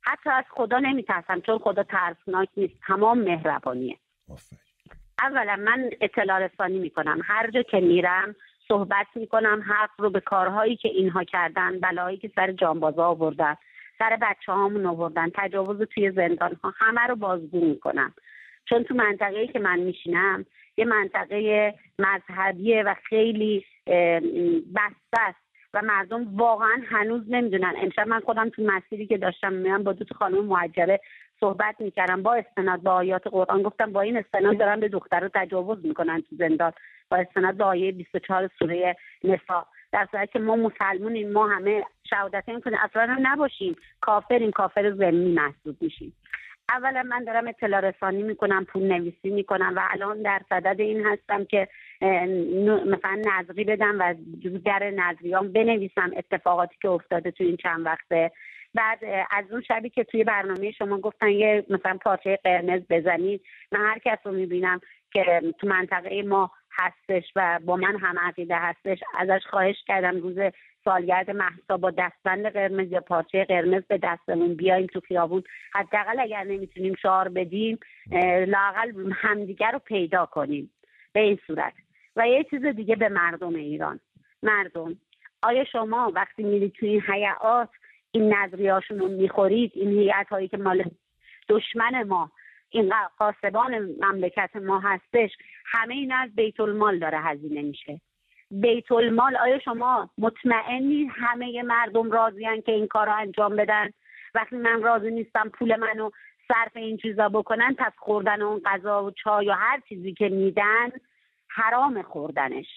[0.02, 2.74] حتی از خدا نمیترسم چون خدا ترسناک نیست.
[2.88, 3.98] تمام مهربانیه.
[5.22, 7.20] اولا من اطلاع رسانی می‌کنم.
[7.24, 8.36] هر جا که میرم
[8.68, 13.56] صحبت می‌کنم حق رو به کارهایی که اینها کردن بلایی که سر جانبازا آوردن
[14.00, 18.14] سر بچه هامون آوردن تجاوز توی زندان ها همه رو بازگو می‌کنم.
[18.66, 20.46] چون تو منطقه که من میشینم
[20.78, 23.66] یه منطقه مذهبیه و خیلی
[24.76, 25.44] بسته است
[25.74, 27.74] و مردم واقعا هنوز نمی‌دونن.
[27.78, 31.00] امشب من خودم تو مسیری که داشتم میام با دو تا خانم معجله
[31.44, 35.86] صحبت می‌کردم با استناد به آیات قرآن گفتم با این استناد دارن به دختر تجاوز
[35.86, 36.72] می‌کنن تو زندان.
[37.10, 39.66] با استناد به آیه 24 سوره نسا.
[39.92, 43.76] در صورتی که ما مسلمونیم ما همه شهادت کنیم اصلا هم نباشیم.
[44.02, 46.14] کافریم کافر زمینی محسوب میشیم.
[46.70, 51.46] اولا من دارم اطلاع رسانی می‌کنم پول نویسی می‌کنم و الان در صدد این هستم
[51.46, 51.68] که
[52.86, 54.16] مثلا نظری بدم و
[54.66, 58.32] در نظریام بنویسم اتفاقاتی که افتاده تو این چند وقته.
[58.76, 59.00] بعد
[59.32, 64.00] از اون شبی که توی برنامه شما گفتن یه مثلا پارچه قرمز بزنید من هر
[64.06, 64.80] کس رو می‌بینم
[65.12, 70.38] که تو منطقه ما هستش و با من هم عقیده هستش ازش خواهش کردم روز
[70.86, 75.44] سالگرد محسا با دستبند قرمز یا پارچه قرمز به دستمون بیایم تو خیابون.
[75.74, 77.80] حداقل اگر نمی‌تونیم شعار بدیم
[78.48, 80.72] لاقل همدیگر رو پیدا کنیم
[81.14, 81.74] به این صورت.
[82.16, 84.00] و یه چیز دیگه به مردم ایران.
[84.44, 84.96] مردم
[85.44, 87.70] آیا شما وقتی میرید توی این حیعات
[88.16, 90.84] این نظریاشون رو می‌خورید این هیئت هایی که مال
[91.50, 92.32] دشمن ما
[92.70, 95.32] این قاسبان مملکت ما هستش
[95.66, 98.02] همه این از بیت المال داره هزینه میشه.
[98.52, 103.90] بیت المال آیا شما مطمئنی همه مردم راضیان که این کار انجام بدن؟
[104.36, 106.10] وقتی من راضی نیستم پول منو
[106.48, 110.92] صرف این چیزا بکنن پس خوردن اون غذا و چای و هر چیزی که میدن
[111.48, 112.68] حرام خوردنش.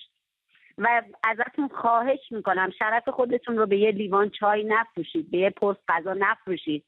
[0.78, 5.80] و ازتون خواهش می‌کنم شرف خودتون رو به یه لیوان چای نفروشید به یه پست
[5.88, 6.84] غذا نفروشید.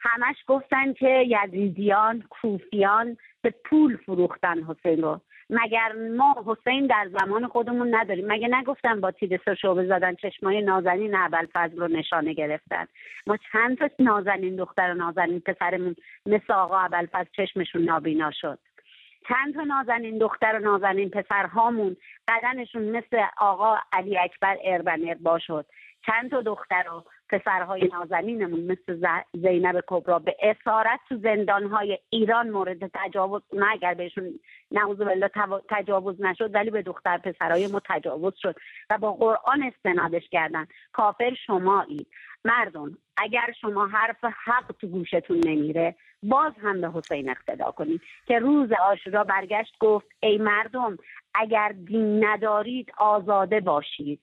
[0.00, 5.20] همش گفتن که یزیدیان کوفیان به پول فروختن حسین رو.
[5.50, 10.62] مگر ما حسین در زمان خودمون نداریم؟ مگه نگفتن با تیر سه شعبه زدن چشمای
[10.62, 12.86] نازنین فضل رو نشانه گرفتن؟
[13.26, 15.96] ما چند تا نازنین دختر نازنین پسرمون
[16.26, 18.58] مثل آقا فضل چشمشون نابینا شد.
[19.28, 21.96] چند تا نازنین دختر و نازنین پسرهامون
[22.28, 25.66] بدنشون مثل آقا علی اکبر اربنر با شد.
[26.06, 32.90] چند تا دختر و پسرهای نازنینمون مثل زینب کبرا به اسارت تو زندانهای ایران مورد
[32.94, 34.40] تجاوز نه اگر بهشون
[34.70, 35.30] نعوذ بالله
[35.68, 38.56] تجاوز نشد ولی به دختر پسرهای ما تجاوز شد
[38.90, 40.66] و با قرآن استنادش کردن.
[40.92, 42.06] کافر شمایی
[42.44, 48.00] مردم اگر شما حرف حق تو گوشتون نمیره باز هم به حسین اقتدا کنید.
[48.26, 50.96] که روز آشورا برگشت گفت ای مردم
[51.34, 54.20] اگر دین ندارید آزاده باشید.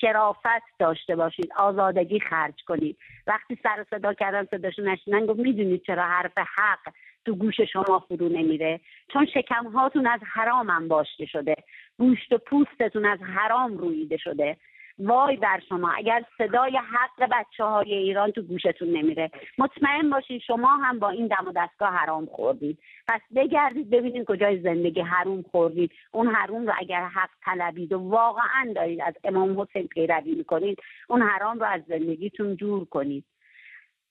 [0.00, 2.96] شرافت داشته باشید آزادگی خرج کنید.
[3.26, 6.92] وقتی سر صدا کردن صداشو نشیدن گفت می‌دونید چرا حرف حق
[7.24, 8.80] تو گوش شما فرو نمیره؟
[9.12, 11.54] چون شکم هاتون از حرام انباشته شده.
[11.98, 14.56] گوشت و پوستتون از حرام رویده شده.
[14.98, 19.30] وای بر شما اگر صدای حق بچه های ایران تو گوشتون نمیره.
[19.58, 22.78] مطمئن باشید شما هم با این دم و دستگاه حرام خوردید
[23.08, 28.72] پس بگردید ببینید کجای زندگی حروم خوردید اون حروم رو اگر حق طلبید و واقعا
[28.74, 30.78] دارید از امام حسین پیروی می‌کنید
[31.08, 33.24] اون حرام رو از زندگیتون جور کنید.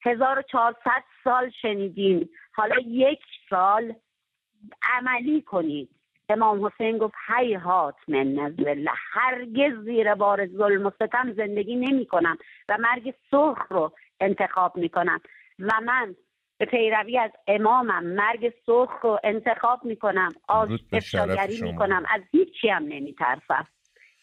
[0.06, 2.30] 1400 سال شنیدین.
[2.52, 3.20] حالا یک
[3.50, 3.94] سال
[4.84, 5.90] عملی کنید.
[6.34, 7.16] امام حسین گفت
[7.64, 12.38] هات من نزل هرگز زیر بار ظلم و ستم زندگی نمی کنم
[12.70, 15.20] و مرگ سرخ رو انتخاب می کنم.
[15.60, 16.16] و من
[16.58, 20.32] به پیروی از امامم مرگ سرخ رو انتخاب می کنم
[20.92, 23.68] افشاگری می کنم از هیچی هم نمی ترسم.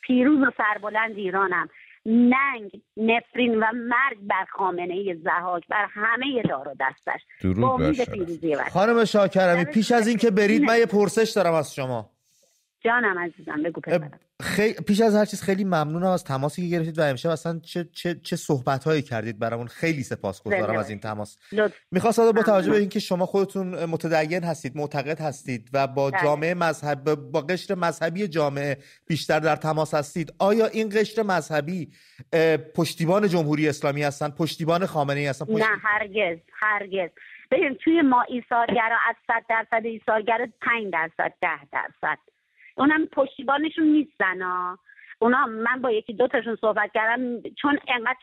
[0.00, 1.68] پیروز و سربلند ایرانم.
[2.06, 7.20] ننگ نفرین و مرگ بر خامنه زهاک بر همه دار و دستش.
[7.42, 7.96] درود
[8.72, 12.10] خانم شاکرمی پیش از اینکه برید من یه پرسش دارم از شما.
[12.84, 13.80] جانم عزیزم بگو
[14.42, 14.72] خی...
[14.72, 18.14] پیش از هر چیز خیلی ممنونم از تماسی که گرفتید و امشب اصلا چه چه
[18.14, 19.66] چه صحبت هایی کردید برامون.
[19.66, 21.38] خیلی سپاسگزارم از این تماس.
[21.90, 26.22] می‌خواستم با توجه به اینکه شما خودتون متدین هستید معتقد هستید و با بله.
[26.22, 31.92] جامعه مذهب با قشر مذهبی جامعه بیشتر در تماس هستید آیا این قشر مذهبی
[32.74, 35.60] پشتیبان جمهوری اسلامی هستن؟ پشتیبان خامنه ای هستن؟ پشتی...
[35.60, 37.10] نه هرگز هرگز.
[37.50, 42.18] ببین توی ما ایثارگرا از 100 درصد ایثارگر 5 درصد 10 درصد.
[42.80, 44.78] اونم پشتیبانشون نیستن ها
[45.18, 48.16] اونا من با یکی دو تاشون صحبت کردم چون انقدر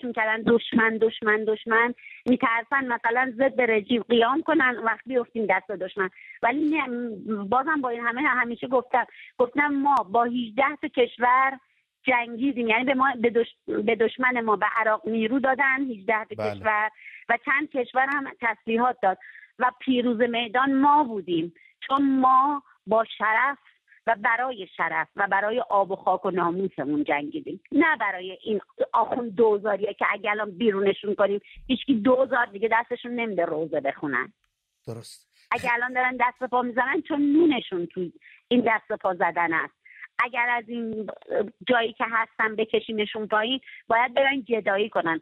[0.00, 1.94] تو کردن دشمن دشمن دشمن
[2.26, 6.10] میترسن مثلا ضد رژیم قیام کنن وقت بیفتیم دست دشمن.
[6.42, 6.80] ولی
[7.48, 9.06] بازم با این همه همیشه گفتم
[9.38, 11.58] گفتم ما با 18 تا کشور
[12.02, 12.68] جنگیدیم.
[12.68, 13.12] یعنی به ما
[13.66, 16.54] به, دشمن ما به عراق نیرو دادن 18 تا بله.
[16.54, 16.90] کشور
[17.28, 19.18] و چند کشور هم تسلیحات داد.
[19.58, 23.58] و پیروز میدان ما بودیم چون ما با شرف
[24.06, 27.60] و برای شرف و برای آب و خاک و ناموسمون جنگیدیم.
[27.72, 28.60] نه برای این
[28.92, 34.32] آخون دوزاریه که اگر الان بیرونشون کنیم هیچکی دوزار دیگه دستشون نمیده روزه بخونن.
[34.86, 35.28] درست.
[35.50, 38.12] اگر الان دارن دست پا می‌زنن چون نونشون توی
[38.48, 39.74] این دست پا زدن است.
[40.18, 41.10] اگر از این
[41.68, 45.20] جایی که هستن بکشیمشون پایین باید برن گدایی کنن.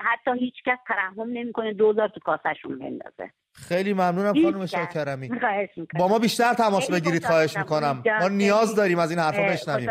[0.00, 3.30] حتی هیچ کس ترحم نمی‌کنه دوزار تو کاسهشون بندازه.
[3.52, 5.30] خیلی ممنونم خانم شاکرمی
[5.98, 8.02] با ما بیشتر تماس بگیرید خواهش می‌کنم.
[8.20, 9.90] ما نیاز داریم از این حرفا بشنویم.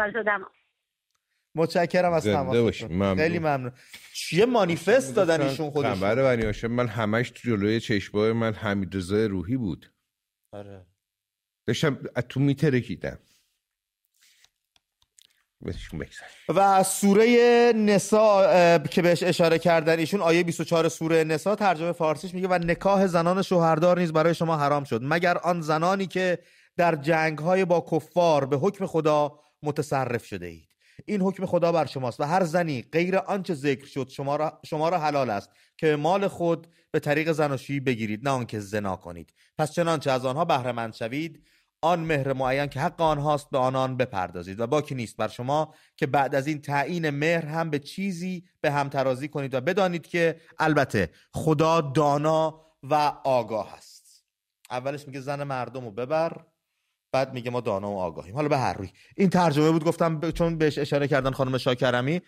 [1.55, 2.83] متشکرم از تماس
[3.17, 3.71] خیلی ممنون.
[4.13, 5.93] چیه مانیفست دادن ایشون خودشون.
[5.93, 9.93] قمر بنی من همش تو جلوی چشمای من حمید روحی بود.
[10.51, 10.85] آره.
[11.67, 11.95] داشتم
[12.29, 13.19] تو میترکیدم.
[16.49, 22.47] و سوره نسا که بهش اشاره کردن ایشون آیه 24 سوره نسا ترجمه فارسیش میگه
[22.47, 26.39] و نکاح زنان شوهردار نیز برای شما حرام شد مگر آن زنانی که
[26.77, 30.71] در جنگ های با کفار به حکم خدا متصرف شده اید.
[31.05, 34.89] این حکم خدا بر شماست و هر زنی غیر آنچه ذکر شد شما را, شما
[34.89, 39.33] را حلال است که مال خود به طریق زناشویی بگیرید نه آنکه زنا کنید.
[39.57, 41.43] پس چنانچه از آنها بهره مند شوید
[41.81, 46.07] آن مهر معین که حق آنهاست به آنان بپردازید و باکی نیست بر شما که
[46.07, 50.41] بعد از این تعیین مهر هم به چیزی به هم ترازی کنید و بدانید که
[50.59, 54.25] البته خدا دانا و آگاه است.
[54.71, 56.45] اولش میگه زن مردم رو ببر
[57.11, 58.35] بعد میگه ما دانا و آگاهیم.
[58.35, 58.89] حالا به هر روی.
[59.17, 62.21] این ترجمه بود گفتم چون بهش اشاره کردن خانم شاکرمی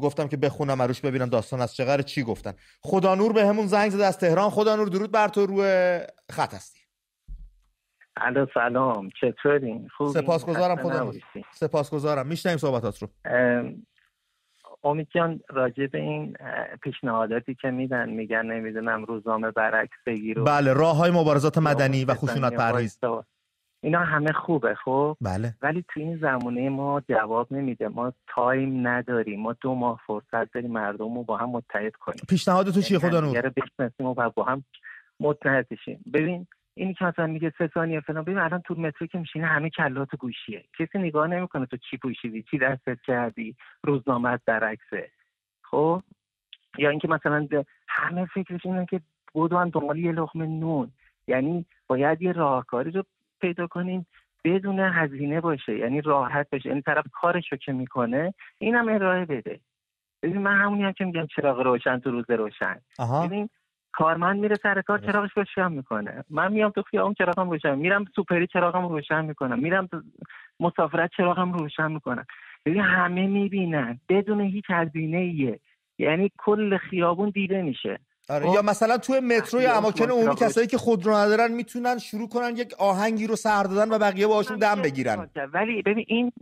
[0.00, 2.54] گفتم که بخونم عروش ببینم داستان از چقدر چی گفتن.
[2.82, 6.54] خدا نور به همون زنگ زده از تهران خدا نور درود بر تو روی خط
[6.54, 6.77] هستی.
[8.20, 9.10] الو سلام.
[9.20, 11.12] چطورین خوب سپاسگزارم خدا
[11.50, 12.26] سپاسگزارم.
[12.26, 13.08] میشنیم صحبتات رو.
[14.84, 16.36] امید جان راجع به این
[16.82, 22.54] پیشنهاداتی که میدن میگن نمی‌دونم روزنامه برعکس بگیر بله راه های مبارزات مدنی و خشونت
[22.54, 22.98] پرهیز.
[23.80, 25.54] اینا همه خوبه خب؟ بله.
[25.62, 27.88] ولی تو این زمانه ما جواب نمیده.
[27.88, 29.40] ما تایم نداریم.
[29.40, 32.20] ما دو ماه فرصت داریم مردم رو با هم متحد کنیم.
[32.28, 33.52] پیشنهاد تو چیه خدا نور
[33.98, 34.64] و با هم
[35.20, 36.04] متحد شیم.
[36.14, 36.46] ببین
[36.78, 40.16] اینی که مثلا میگه سه ثانیه فلان ببین الان تو مترو که میشینه همه کلات
[40.16, 40.64] گوشیه.
[40.78, 45.10] کسی نگاه نمی‌کنه تو چی پوشیدی چی دستت کردی روزنامه برعکسه.
[45.62, 46.02] خب؟
[46.78, 47.48] یا اینکه مثلا
[47.88, 49.00] همه فکرش اینه که
[49.32, 50.90] بودن دنبال یه لقمه نون.
[51.26, 53.04] یعنی باید یه راهکاری رو
[53.40, 54.06] پیدا کنیم
[54.44, 55.78] بدون هزینه باشه.
[55.78, 59.60] یعنی راحت باشه این یعنی طرف کارشو که می‌کنه اینم ارائه بده.
[60.22, 62.80] ببین من همونی هم که میگم چراغ روشن تو روز روشن.
[63.24, 63.48] ببین
[63.98, 66.24] کارمند میره سر کار چراغش روشن می‌کنه.
[66.30, 69.58] من میام تو خیابون چراغم روشن میرم سوپری چراغم روشن می‌کنم.
[69.58, 69.88] میرم
[70.60, 72.26] مسافرت چراغم روشن می‌کنم.
[72.66, 74.00] ببین همه می‌بینن.
[74.08, 75.60] بدون هیچ هزینه ایه
[75.98, 77.98] یعنی کل خیابون دیده میشه.
[78.30, 82.28] آره خب؟ یا مثلا توی مترو یا اماکن عمومی کسایی که خودرو ندارن می‌تونن شروع
[82.28, 85.30] کنن یک آهنگی رو سر دادن و بقیه باهاشون دم بگیرن.
[85.54, 86.32] ولی ببین این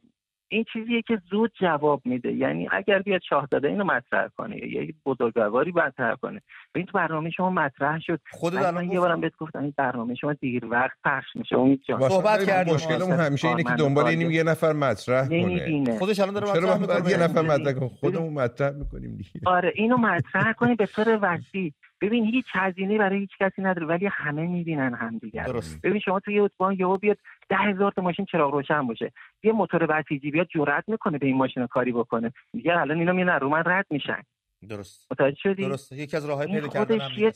[0.49, 2.33] این چیزیه که زود جواب میده.
[2.33, 6.43] یعنی اگر بیاد شاهزاده اینو مطرح کنه یا یک بزرگواری مطرح کنه.
[6.75, 8.21] این تو برنامه شما مطرح شد.
[8.31, 11.59] خود الان یه بارم بهت گفتم این برنامه شما دیر وقت پخش میشه.
[11.59, 12.09] امید جان.
[12.09, 12.75] صحبت کردیم.
[12.75, 15.99] مشکلمون همیشه اینه که دنبال اینیم یه نفر مطرح کنه.
[15.99, 19.31] خودش الان داره مطرح یه نفر مطرح کنه؟ خودمون مطرح می‌کنیم دیگه.
[19.47, 21.73] آره اینو مطرح کنی به طور وسیع.
[22.01, 25.47] ببین هیچ هزینه برای هیچ کسی نداره ولی همه می‌بینن همدیگر.
[25.85, 27.19] ببین شما توی اتوبان یهو بیاد
[27.49, 29.13] ده هزار تا ماشین چراغ روشن باشه.
[29.43, 32.33] یه موتور بسیجی بیاد جرأت می‌کنه به این ماشین کاری بکنه.
[32.53, 34.23] میگه الان اینا میان رو من رد میشن.
[34.69, 35.13] درست.
[35.13, 35.93] متوجه شدی؟ درست.
[35.93, 37.33] یکی از راههای پیدا کردن یه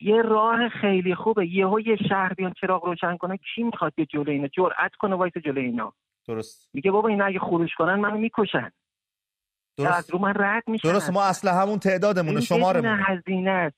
[0.00, 1.46] یه راه خیلی خوبه.
[1.46, 5.32] یهو یه شهر بیان چراغ روشن کنه کی می‌خواد یه جلو اینا؟ جرأت کنه وایس
[5.44, 5.92] جلو اینا.
[6.28, 6.70] درست.
[6.74, 8.70] میگه بابا اینا اگه خروج کنن منو می‌کشن.
[9.84, 10.88] درست؟ از رو من رد میشن.
[10.88, 12.96] درست ما اصلا همون تعدادمون این شمارمون.
[12.96, 13.76] بدون هزینه است.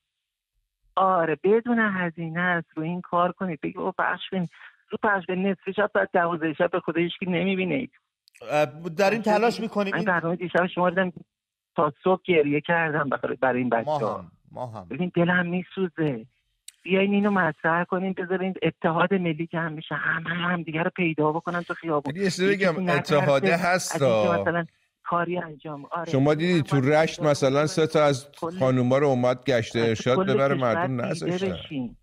[0.96, 2.66] آره بدون هزینه است.
[2.74, 3.60] رو این کار کنید.
[3.60, 4.50] بگی بابا پخش کنید.
[4.90, 7.88] رو پخش به نصف شب بعد دوازده شب به خدا هیچکی نمی‌بینه
[8.96, 11.12] در این تلاش می‌کنیم این برنامه دیشب شما دیدم
[11.76, 13.08] تا صبح گریه کردم
[13.40, 14.86] برای این بچه ما هم ما هم.
[14.90, 16.26] ببین دلم میسوزه.
[16.82, 20.90] بیاین اینو مطرح کنین بذارین اتحاد ملی که هم میشه هم هم, هم دیگه رو
[20.96, 22.16] پیدا بکنن تو خیابون.
[22.16, 24.66] یه سری بگم اتحاده هست مثلا
[25.04, 28.28] کاری انجام آره شما دیدی تو رشت مثلا سه تا از
[28.58, 31.96] خانوما رو اومد گشت ارشاد ببره مردم نذاشتن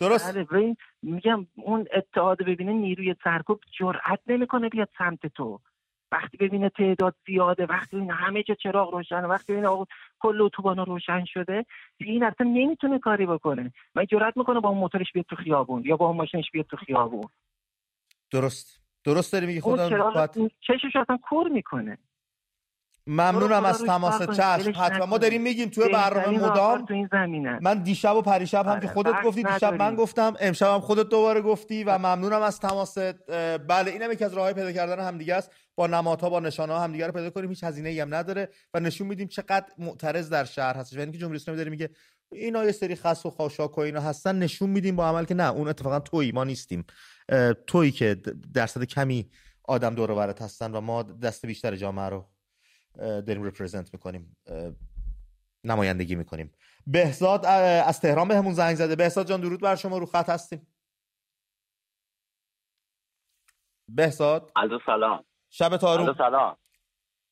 [0.00, 0.36] درست.
[0.52, 5.60] بله میگم اون اتحاد ببینه نیروی سرکوب جرأت نمی‌کنه بیاد سمت تو.
[6.12, 9.84] وقتی ببینه تعداد زیاده وقتی ببینه همه جا چراغ روشن وقتی ببینه آقا
[10.18, 13.72] کل اتوبان روشن شده این اصلا نمی‌تونه کاری بکنه.
[13.94, 16.76] من جرأت می‌کنه با اون موتورش بیاد تو خیابون یا با اون ماشینش بیاد تو
[16.76, 17.28] خیابون.
[18.30, 18.81] درست.
[19.04, 20.30] درست داری میگی خدا؟ باید...
[20.60, 21.98] چشش اصلا کور می‌کنه.
[23.06, 24.72] ممنونم از تماس چشم.
[24.76, 25.06] حتما.
[25.06, 27.58] ما داریم میگیم توی برنامه مدام تو این.
[27.62, 31.40] من دیشب و پریشب هم که خودت گفتی دیشب من گفتم امشب هم خودت دوباره
[31.40, 33.28] گفتی و ممنونم از تماست.
[33.58, 35.52] بله اینم یکی از راههای پیدا کردن همدیگه است.
[35.74, 37.48] با نمادها با نشانه ها همدیگه رو پیدا کنیم.
[37.48, 40.98] هیچ هزینه ای هم نداره و نشون میدیم چقدر معترض در شهر هستش.
[40.98, 41.90] یعنی که جمهوری اسلامی داره میگه
[42.32, 45.52] اینا یه سری خس و خاشاک و اینا هستن نشون میدیم با عمل که نه
[45.52, 46.84] اون اتفاقا تویی ما نیستیم.
[47.66, 48.14] تویی که
[48.54, 49.30] درصد کمی
[49.64, 52.28] آدم دور و هستن و ما دست بیشتر جامعه رو
[52.98, 54.36] داریم رپرزنت می‌کنیم
[55.64, 56.52] نمایندگی می‌کنیم.
[56.86, 58.96] بهزاد از تهران بهمون زنگ زده.
[58.96, 60.66] بهزاد جان درود بر شما رو خط هستیم.
[63.88, 65.24] بهزاد؟ الو سلام.
[65.50, 66.56] شب تارو سلام.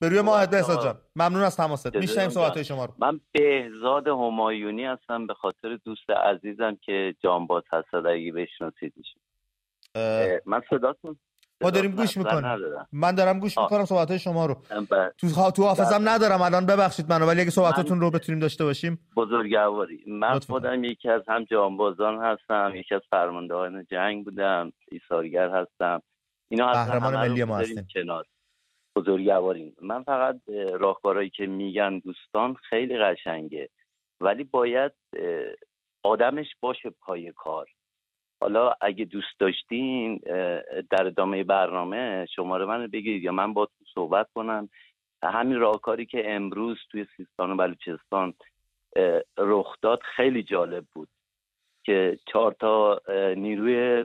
[0.01, 1.01] به روی ماه بهزاد جان.
[1.17, 1.97] ممنون از تماست.
[1.97, 2.95] میشنیم صحبت شما رو.
[2.99, 5.27] من بهزاد همایونی هستم.
[5.27, 9.07] به خاطر دوست عزیزم که جانباز هست اگه بشناسیدش
[10.47, 11.18] من صداتون
[11.62, 12.59] ما داریم گوش می‌کنیم.
[12.93, 14.57] من دارم گوش می‌کنم صحبت شما رو.
[15.18, 18.99] تو تو حافظم ندارم الان ببخشید منو ولی اگه صحبتاتون رو بتونیم داشته باشیم.
[19.16, 20.05] بزرگواری.
[20.07, 26.03] من خودم یکی از هم جانبازان هستم یکی از فرماندهان جنگ بودم ایثارگر هستم.
[26.49, 27.86] اینا قهرمان ملی ما هستیم.
[27.95, 28.24] کنار.
[28.97, 30.41] بزرگواریم من فقط
[30.72, 33.68] راهکارهایی که میگن دوستان خیلی قشنگه
[34.20, 34.93] ولی باید
[36.03, 37.66] آدمش باشه پای کار.
[38.41, 40.20] حالا اگه دوست داشتین
[40.91, 44.68] در ادامه برنامه شماره من بگیرید یا من با تو صحبت کنم.
[45.22, 48.34] همین راهکاری که امروز توی سیستان و بلوچستان
[49.38, 51.09] رخ داد خیلی جالب بود
[51.84, 53.01] که چهار تا
[53.36, 54.05] نیروی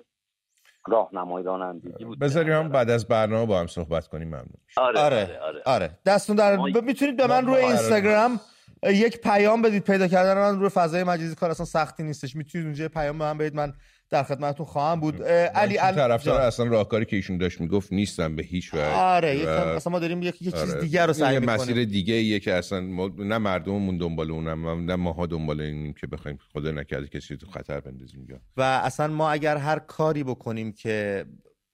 [0.87, 2.19] راهنمای رانندگی بود.
[2.19, 4.47] بذاریم هم بعد از برنامه با هم صحبت کنیم ممنون.
[4.77, 5.61] آره آره, آره, آره.
[5.65, 5.89] آره.
[6.05, 8.39] دستون در می‌تونید به من روی اینستاگرام
[8.83, 12.35] یک پیام بدید پیدا کردن من روی فضای مجازی کار اصلا سختی نیستش.
[12.35, 13.73] می‌تونید اونجا پیام به من بدید من
[14.09, 15.23] در خدمتتون خواهم بود.
[15.23, 19.49] علی علی طرفدار اصلا راهکاری که ایشون داشت می‌گفت نیستم به هیچ وجه آره و...
[19.49, 20.65] اصلا ما داریم یک, آره.
[20.65, 21.61] چیز دیگر رو سعی می‌کنیم.
[21.61, 23.07] مسیر دیگه ایه که اصلا ما...
[23.17, 27.79] نه مردممون دنبال اونم نه ماها دنبال اینیم که بخوایم خدا نکرده کسی تو خطر
[27.79, 28.39] بندازیم یا.
[28.57, 31.25] و اصلا ما اگر هر کاری بکنیم که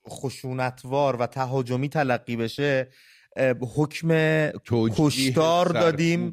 [0.09, 2.87] خشونتوار و تهاجمی تلقی بشه
[3.75, 4.09] حکم
[4.97, 6.31] کشتار دادیم.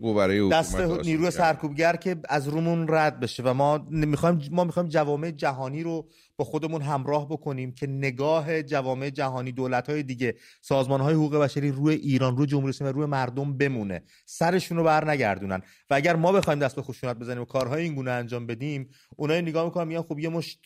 [0.49, 5.82] دست نیروی سرکوبگر که از رومون رد بشه و ما می‌خوایم ما می‌خوایم جوامع جهانی
[5.82, 11.36] رو با خودمون همراه بکنیم که نگاه جوامع جهانی دولت های دیگه سازمان های حقوق
[11.36, 14.03] بشری روی ایران روی جمهوری اسلامی روی مردم بمونه.
[14.26, 15.62] سرشون رو بر نگردونن.
[15.90, 19.42] و اگر ما بخوایم دست به خشونت بزنیم و کارهای این گونه انجام بدیم اونایی
[19.42, 20.61] نگاه می‌کنن میگن خب یه مشت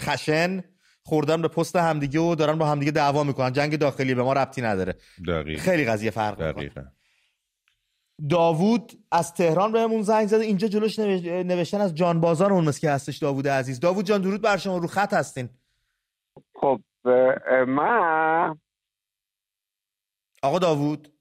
[0.00, 0.64] خشن
[1.08, 3.52] خوردن به پست همدیگه و دارن با همدیگه دعوا می‌کنن.
[3.52, 4.94] جنگ داخلی به ما ربطی نداره.
[5.28, 5.62] دقیقا.
[5.62, 6.84] خیلی قضیه فرق دقیقا.
[8.30, 10.44] داوود از تهران بهمون زنگ زده.
[10.44, 13.80] اینجا جلوش نوشتن از جان بازار اون که هستش داوود عزیز.
[13.80, 14.78] داوود جان درود بر شما.
[14.78, 15.48] رو خط هستین.
[16.60, 16.80] خب
[17.68, 18.58] من
[20.42, 21.12] آقا داوود.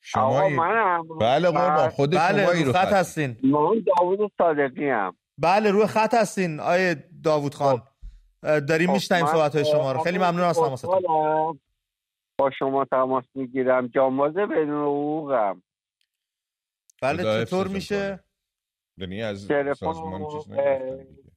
[0.00, 3.36] شما آقا منم بله قربان خود بله شما رو خط هستین.
[3.42, 6.60] من داوود صادقی هم بله روی خط هستین.
[6.60, 7.76] آیه داوود خان.
[7.76, 7.89] خب.
[8.42, 10.00] داریم خب میشنیم صحبت های شما رو.
[10.00, 11.02] خیلی ممنون از تماستون.
[12.38, 13.86] با شما تماس می‌گیرم.
[13.86, 15.62] جانبازه بدون حقوقم.
[17.02, 18.20] بله چطور میشه؟
[18.96, 20.22] یعنی از سازمان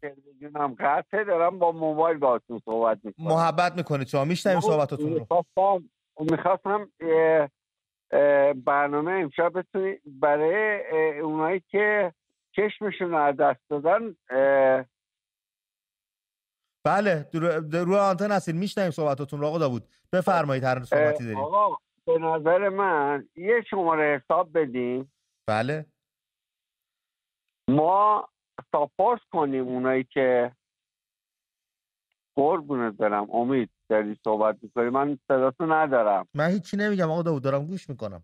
[0.01, 3.27] تلویزیونم قطعه دارم با موبایل باهاتون صحبت می‌کنم.
[3.27, 4.25] محبت می‌کنه شما.
[4.25, 5.27] میشنیم صحبتاتون رو.
[6.19, 6.91] می‌خواستم
[8.65, 10.81] برنامه امشب بتونید برای
[11.19, 12.13] اونایی که
[12.55, 14.15] چشمشون از دست دادن
[16.85, 17.29] بله
[17.73, 19.87] روی آنتن هستین میشنیم صحبتاتون رو آقا داوود.
[20.13, 25.13] بفرمایید هر صحبتی داریم آقا به نظر من یه شماره حساب بدیم
[25.47, 25.85] بله.
[27.69, 28.29] ما
[28.71, 30.55] ساپورت کنیم اونایی که
[32.35, 33.31] قربونت برم.
[33.31, 36.27] امید داری صحبت می‌کنی؟ من صداتو ندارم.
[36.33, 38.23] من هیچی نمیگم آقا داود دارم گوش می‌کنم.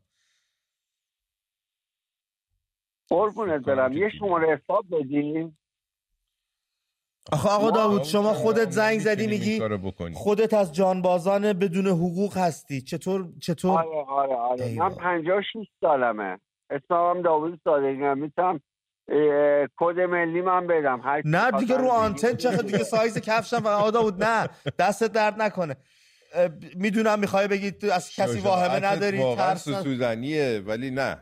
[3.09, 3.93] قربونت برم.
[3.93, 5.57] یه شماره حساب بدیم
[7.31, 9.61] آخه آقا داود شما خودت زنگ زدی میگی
[10.13, 12.81] خودت از جانبازان بدون حقوق هستی.
[12.81, 14.75] چطور چطور؟ آره آره آره.
[14.77, 15.45] من 56
[15.81, 16.39] سالمه.
[16.69, 18.03] اسمم داوود صادقی.
[18.03, 18.59] هم می‌تونم
[19.77, 21.01] کد ملی من بدم.
[21.25, 24.49] نه دیگه رو آنتن چه دیگه سایز کفشم و آقا داود نه.
[24.79, 25.75] دست درد نکنه.
[26.75, 31.17] می‌دونم می‌خوای بگید از کسی واهمه نداری واقعا سوزنیه ولی نه.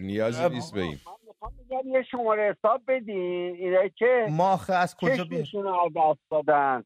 [0.00, 0.98] نیازی نیست به این.
[1.58, 3.54] میگم یه شماره حساب بدین.
[3.54, 6.84] اینه که ما از کجا بیشون از دست دادن؟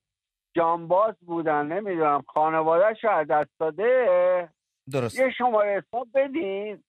[0.57, 2.25] جانباز بودن نمی‌دونم.
[2.29, 4.49] خانوادهش از دست داده.
[4.93, 5.19] درست.
[5.19, 6.85] یه شماره حساب بدین.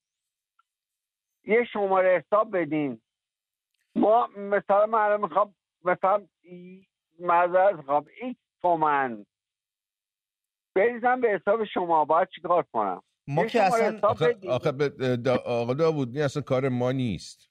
[1.44, 3.02] یه شماره حساب بدین.
[3.96, 6.28] ما مثلا من می‌خوام مثلا
[7.20, 8.06] معذرت می‌خوام.
[8.22, 9.26] ایک تومن.
[10.76, 12.06] بریزم به حساب شما.
[12.06, 14.74] باید چیکار کنم؟ ما که اصلا آخه, آخه
[15.46, 17.49] آقا داوود اصلا کار ما نیست.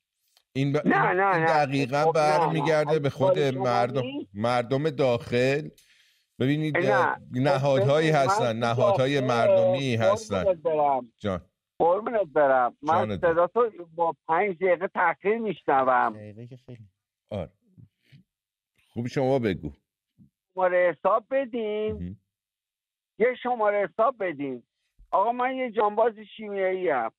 [0.52, 0.76] این, ب...
[0.86, 4.02] نه نه این دقیقا خب برمیگرده به خود مردم
[4.34, 5.68] مردم داخل.
[6.38, 6.76] ببینید
[7.30, 10.44] نهادهایی هستن نهادهای مردمی هستن.
[11.18, 11.40] جان.
[11.78, 12.76] قربونت برم.
[12.82, 16.16] من صدا تو با پنج دقیقه تاخیر میشنوم.
[17.30, 17.50] آره.
[18.92, 19.72] خوب شما بگو.
[20.54, 22.20] شماره حساب بدیم
[23.18, 24.62] یه شماره حساب بدیم
[25.10, 27.12] آقا من یه جانباز شیمیایی هم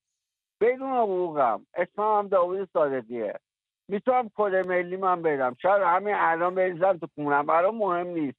[0.61, 1.65] بدون حقوقم.
[1.73, 3.39] اسمم هم داوود صادقیه.
[3.87, 5.55] می‌تونم کد ملی من بدم.
[5.61, 8.37] شاید همین الان بریزم تو کونم برای مهم نیست.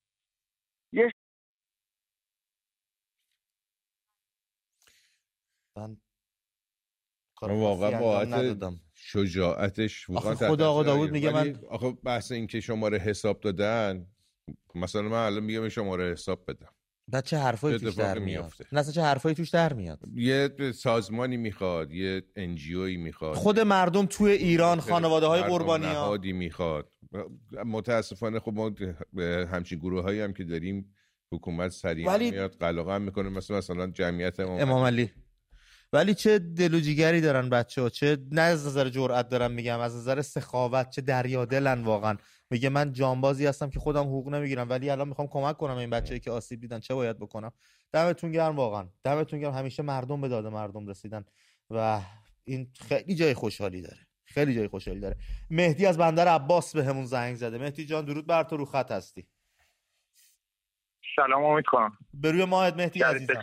[0.93, 1.13] یه
[5.77, 5.97] من
[7.41, 8.27] واقعا با
[8.95, 14.07] شجاعتش خدا آقا داوود میگه من آخه بحث این که شماره حساب دادن
[14.75, 16.75] مثلا من الان میگم شماره حساب بدم.
[17.11, 21.93] بعد چه حرفایی توش در میاد؟ نه چه حرفایی توش در میاد؟ یه سازمانی می‌خواد
[21.93, 23.35] یه انجیوی می‌خواد.
[23.35, 26.17] خود مردم توی ایران خانواده های قربانی ها.
[26.23, 26.89] می‌خواد.
[27.67, 28.73] متاسفانه خب ما
[29.53, 30.95] همچین گروه هایی هم که داریم
[31.33, 32.31] حکومت سریع ولی...
[32.31, 33.29] میاد قلقه هم می‌کنه.
[33.29, 35.11] مثلا مثلا جمعیت امام, امام علی.
[35.93, 40.23] ولی چه دلوجیگری دارن بچه ها چه نه از نظر جرأت دارم میگم از نظر
[40.23, 42.17] سخاوت چه دریا دلن واقعا.
[42.51, 46.21] میگه من جانبازی هستم که خودم حقوق نمی‌گیرم ولی الان می‌خوام کمک کنم این بچه‌ای
[46.21, 47.53] که آسیب دیدن چه باید بکنم؟
[47.93, 48.89] دمتون گرم واقعا.
[49.05, 49.53] دمتون گرم.
[49.53, 51.25] همیشه مردم به داد مردم رسیدن
[51.71, 52.01] و
[52.45, 53.99] این خیلی جای خوشحالی داره.
[54.25, 55.17] خیلی جای خوشحالی داره.
[55.51, 57.59] مهدی از بندر عباس به همون زنگ زده.
[57.59, 59.27] مهدی جان درود بر تو رو خط هستی.
[61.17, 61.99] سلام امید کنم.
[62.15, 63.35] به روی ماهت مهدی عزیزم.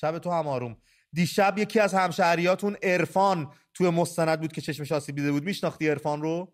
[0.00, 0.76] شب تو هم آروم.
[1.12, 5.44] دیشب یکی از همشهریاتون عرفان توی مستند بود که چشمش آسیب دیده بود.
[5.44, 6.52] میشناختی عرفان رو؟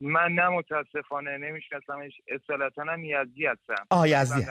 [0.00, 3.86] من نه متاسفانه نمیشناسمش اصالتا هم یزدی هستم.
[3.90, 4.46] آه یزدی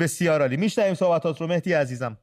[0.00, 0.56] بسیار عالی.
[0.56, 1.46] میشنویم صحبتات رو.
[1.46, 2.18] مهدی عزیزم.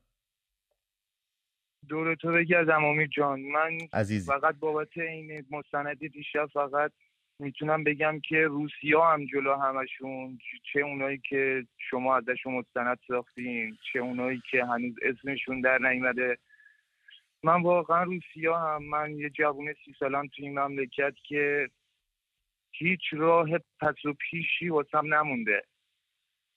[1.90, 3.42] دور تو بگردم امید جان.
[3.42, 4.30] من عزیز.
[4.30, 6.92] فقط بابت این مستند دیشب فقط
[7.40, 10.40] می‌تونم بگم که روسیا هم جلو همشون.
[10.74, 16.38] چه اونایی که شما ازشون مستند ساختین چه اونایی که هنوز اسمشون در نیومده
[17.44, 21.70] من واقعا روسیا هم من یه جوون سی سالم تو این مملکت که
[22.72, 25.64] هیچ راه پس و پیشی واسم نمونده.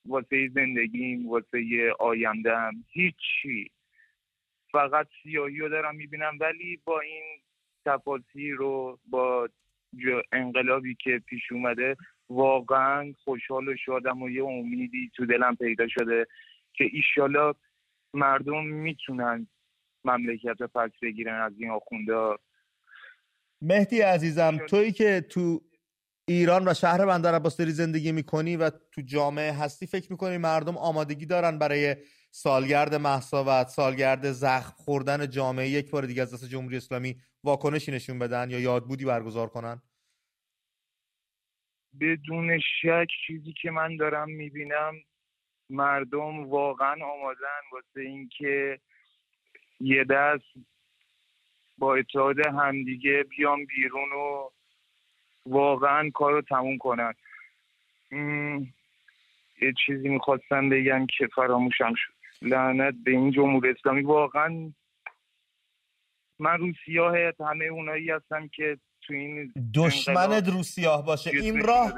[0.05, 3.71] واسه زندگیم واسه آیندهم هیچی.
[4.71, 6.37] فقط سیاهی رو دارم می‌بینم.
[6.39, 7.23] ولی با این
[7.85, 9.49] تفاصیل رو با
[10.31, 11.95] انقلابی که پیش اومده
[12.29, 16.27] واقعا خوشحال و شادم و یه امیدی تو دلم پیدا شده
[16.73, 17.53] که ایشالا
[18.13, 19.47] مردم می‌تونن
[20.05, 22.37] مملکت رو پس بگیرن از این آخونده
[23.61, 25.61] مهدی عزیزم تویی که تو
[26.27, 30.77] ایران و شهر بندر عباس داری زندگی می‌کنی و تو جامعه هستی فکر می‌کنی مردم
[30.77, 31.95] آمادگی دارن برای
[32.31, 38.19] سالگرد محصاوت سالگرد زخم خوردن جامعه یک بار دیگه از دست جمهوری اسلامی واکنشی نشون
[38.19, 39.81] بدن یا یادبودی برگزار کنن؟
[41.99, 44.93] بدون شک چیزی که من دارم می‌بینم
[45.69, 48.79] مردم واقعا آمادن واسه اینکه
[49.79, 50.43] یه دست
[51.77, 54.49] با اتحاد همدیگه بیام بیرون و
[55.45, 57.13] واقعا کار رو تموم کنن.
[59.61, 62.13] یه چیزی می‌خواستم بگم که فراموشم شد.
[62.41, 64.01] لعنت به این جمهوری اسلامی.
[64.01, 64.73] واقعا
[66.39, 71.29] من رو سیاه همه اونایی هستم که تو این دشمنت رو سیاه باشه.
[71.29, 71.93] این راه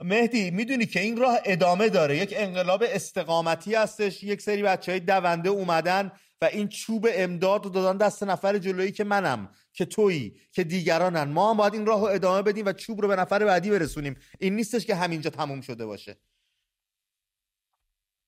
[0.00, 2.16] مهدی می‌دونی که این راه ادامه داره.
[2.16, 7.70] یک انقلاب استقامتی هستش یک سری بچه های دونده اومدن و این چوب امداد رو
[7.70, 11.24] دادن دست نفر جلویی که منم که تویی که دیگرانن.
[11.24, 14.16] ما هم باید این راه رو ادامه بدیم و چوب رو به نفر بعدی برسونیم.
[14.40, 16.16] این نیستش که همینجا تموم شده باشه.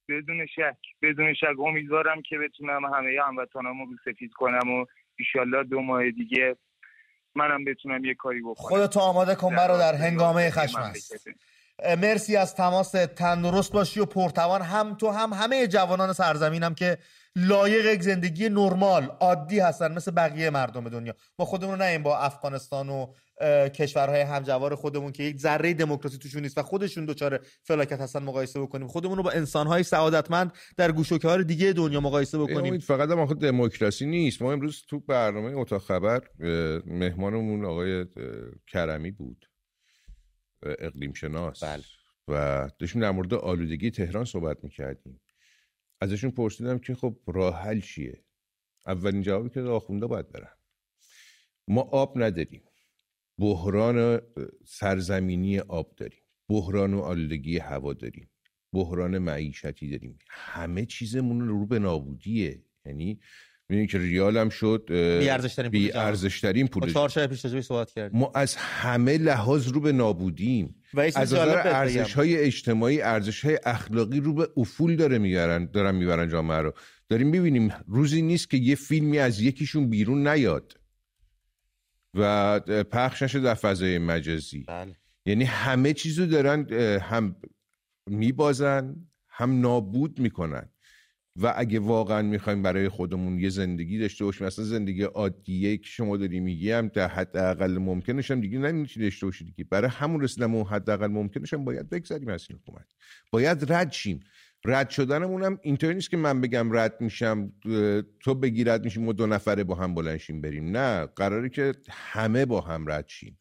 [0.09, 1.61] بدون شک بدون شک.
[1.67, 4.87] امیدوارم که بتونم همه هموطنامو سفید کنم و
[5.19, 6.57] ایشالله دو ماه دیگه
[7.35, 8.55] منم بتونم یه کاری بکنم.
[8.55, 11.15] خودتو آماده کن برو در هنگامه خشم است.
[11.99, 14.63] مرسی از تماس تندرست باشی و پرتوان.
[14.63, 16.99] هم تو هم همه جوانان سرزمینم که
[17.37, 21.15] لایق یک زندگی نرمال عادی هستن مثل بقیه مردم دنیا.
[21.39, 23.07] ما خودمون رو با افغانستان و
[23.69, 28.61] کشورهای همجوار خودمون که یک ذره دموکراسی توشون نیست و خودشون دچار فلاکت هستن مقایسه
[28.61, 28.89] بکنیم.
[28.89, 32.79] خودمون رو با انسانهای سعادتمند در گوشوکه دیگه دنیا مقایسه بکنیم.
[32.79, 34.43] فقط ما خود دموکراسی نیست.
[34.43, 36.21] ما امروز تو برنامه اتاق خبر
[36.87, 38.07] مهمانمون آقای
[38.67, 39.47] کرمی بود.
[40.79, 41.83] اقلیم شناس بله.
[42.29, 45.21] و داشتیم در مورد آلودگی تهران صحبت می‌کردیم.
[46.03, 48.25] ازشون پرسیدم که خب راه حل چیه؟
[48.87, 50.53] اولین جوابی که آخونده باید برن
[51.69, 52.63] ما آب نداریم.
[53.39, 54.21] بحران
[54.67, 56.23] سرزمینی آب داریم.
[56.49, 58.31] بحران و آلودگی هوا داریم.
[58.73, 60.19] بحران معیشتی داریم.
[60.29, 62.65] همه چیزمون رو به نابودیه.
[62.87, 63.21] یعنی
[63.69, 64.87] می‌دونی که ریال هم شد
[65.71, 68.21] بی ارزش ترین پول چهار پیش صحبت کردیم.
[68.21, 70.82] ما از همه لحاظ رو به نابودیم.
[70.99, 76.29] از نظر ارزش های اجتماعی ارزش های اخلاقی رو به افول داره می‌برن دارن می‌برن
[76.29, 76.73] جامعه رو.
[77.09, 80.81] داریم می‌بینیم روزی نیست که یه فیلمی از یکیشون بیرون نیاد
[82.15, 84.65] و پخش نشه در فضای مجازی.
[84.69, 84.97] بله.
[85.27, 87.37] یعنی همه چیزو دارن هم
[88.07, 88.97] میبازن
[89.29, 90.69] هم نابود می‌کنن.
[91.37, 96.17] و اگه واقعا می‌خوایم برای خودمون یه زندگی داشته باشیم مثلا زندگی عادیه که شما
[96.17, 99.65] داری میگی هم در حد اقل ممکنش هم دیگه نمی‌تونی داشته باشی دیگه.
[99.65, 102.87] برای همون رسیدن اون حد اقل ممکنش هم باید بگذاریم از این حکومت.
[103.33, 104.21] باید رد شیم.
[104.65, 107.53] رد شدنمون هم اینطوری نیست که من بگم رد میشم
[108.21, 110.77] تو بگی رد میشیم و دو نفره با هم بلنشیم بریم.
[110.77, 113.39] نه قراره که همه با هم رد شیم.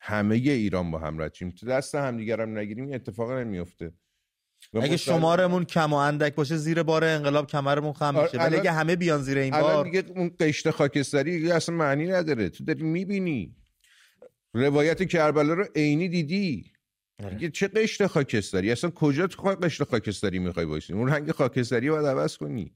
[0.00, 1.50] همه ایران با هم رد شیم.
[1.50, 2.14] تو دست هم
[2.58, 3.92] نگیریم این اتفاق نمیفته
[4.74, 8.38] اگه شمارمون کم و اندک باشه زیر بار انقلاب کمرمون خم میشه.
[8.38, 12.48] ولی اگه همه بیان زیر این بار دیگه اون قشت خاکستری اصلا معنی نداره.
[12.48, 13.56] تو داری می‌بینی.
[14.54, 16.72] روایت کربلا رو عینی دیدی؟
[17.24, 17.34] آره.
[17.34, 22.06] دیگه چه قشت خاکستری؟ اصلا کجا تو قشت خاکستری می‌خوای باشی؟ اون رنگ خاکستری باید
[22.06, 22.74] عوض کنی.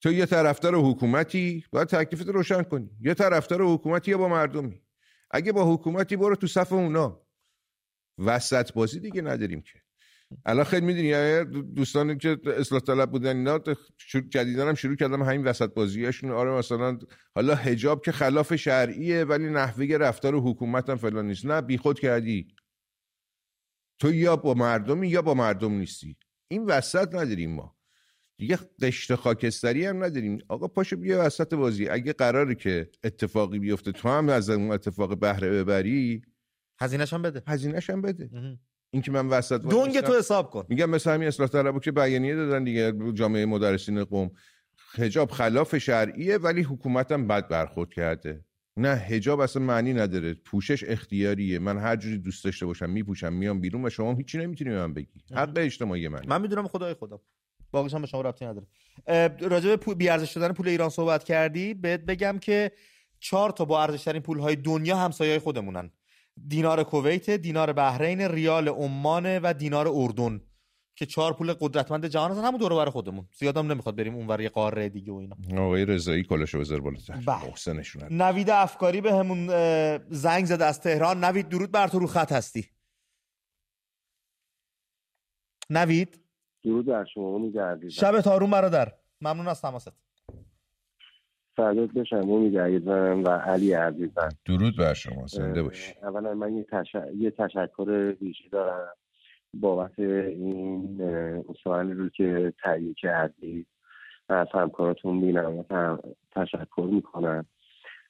[0.00, 2.90] تو یه طرفدار حکومتی باید تکلیفت روشن کنی.
[3.00, 4.82] یه طرفدار حکومتی یا با مردمی.
[5.30, 7.26] اگه با حکومتی برو تو صف اونا.
[8.18, 9.83] وسط بازی دیگه نداریم که.
[10.46, 13.60] الان خیلی می‌دونی دوستانی که اصلاح طلب بودن اینا
[14.30, 16.98] جدیدن هم شروع کردم همین وسط بازیاشون آره مثلا
[17.34, 21.46] حالا حجاب که خلاف شرعیه ولی نحوه رفتار حکومت هم فلان نیست.
[21.46, 22.48] نه بیخود کردی.
[23.98, 26.16] تو یا با مردمی یا با مردم نیستی.
[26.48, 27.76] این وسط نداریم ما.
[28.36, 30.38] دیگه قشت خاکستری هم نداریم.
[30.48, 31.88] آقا پاشو بیا وسط بازی.
[31.88, 36.22] اگه قراره که اتفاقی بیفته تو هم از اون اتفاق بهره ببری.
[36.80, 37.42] هزینه‌ش هم بده.
[37.46, 38.30] هزینه‌ش هم بده.
[38.94, 40.66] این که من وسط دونگ تو حساب کن.
[40.68, 44.30] میگم مثل همین اصلاح طلبو که بیانیه دادن دیگه جامعه مدرسین قوم.
[44.94, 48.44] حجاب خلاف شرعیه ولی حکومتم بد برخورد کرده.
[48.76, 50.34] نه حجاب اصلا معنی نداره.
[50.34, 51.58] پوشش اختیاریه.
[51.58, 55.22] من هر جوری دوست داشته باشم میپوشم میام بیرون و شما هیچی نمی‌تونی من بگی.
[55.32, 57.20] حق اجتماعی من من می‌دونم خدای خودم.
[57.70, 58.66] باقیش هم به شما ربطی نداره.
[59.40, 62.72] راجع به بی ارزش شدن پول ایران صحبت کردی بهت بگم که
[63.20, 65.90] چهار تا با ارزش ترین پول های دنیا همسایه خودمونن.
[66.48, 70.40] دینار کویت دینار بحرین ریال عمان و دینار اردن
[70.96, 72.44] که چهار پول قدرتمند جهان هستن.
[72.44, 73.28] همون دور بر خودمون.
[73.38, 75.62] زیادم نمی‌خواد بریم اونور یه قاره دیگه و اینا.
[75.64, 77.16] آقای رضایی کلاشو بذار بالاتر.
[77.16, 78.08] بله.
[78.10, 79.46] نوید افکاری به همون
[80.08, 81.24] زنگ زده از تهران.
[81.24, 82.68] نوید درود بر تو رو خط هستی.
[85.70, 86.20] نوید؟
[86.64, 88.92] درود بر شما میگردید شب تارون برادر.
[89.20, 90.03] ممنون از تماست.
[91.56, 92.54] فرداد بشم امید
[93.26, 94.28] و علی عزیزم.
[94.44, 95.92] درود بر شما زنده باشی.
[96.02, 96.96] اولا من یه, تش...
[97.16, 98.88] یه تشکر ویژه دارم
[99.54, 103.66] بابت این سوال رو که تهیه کردید
[104.28, 105.96] از همکاراتون بینم و
[106.32, 107.46] تشکر می‌کنم.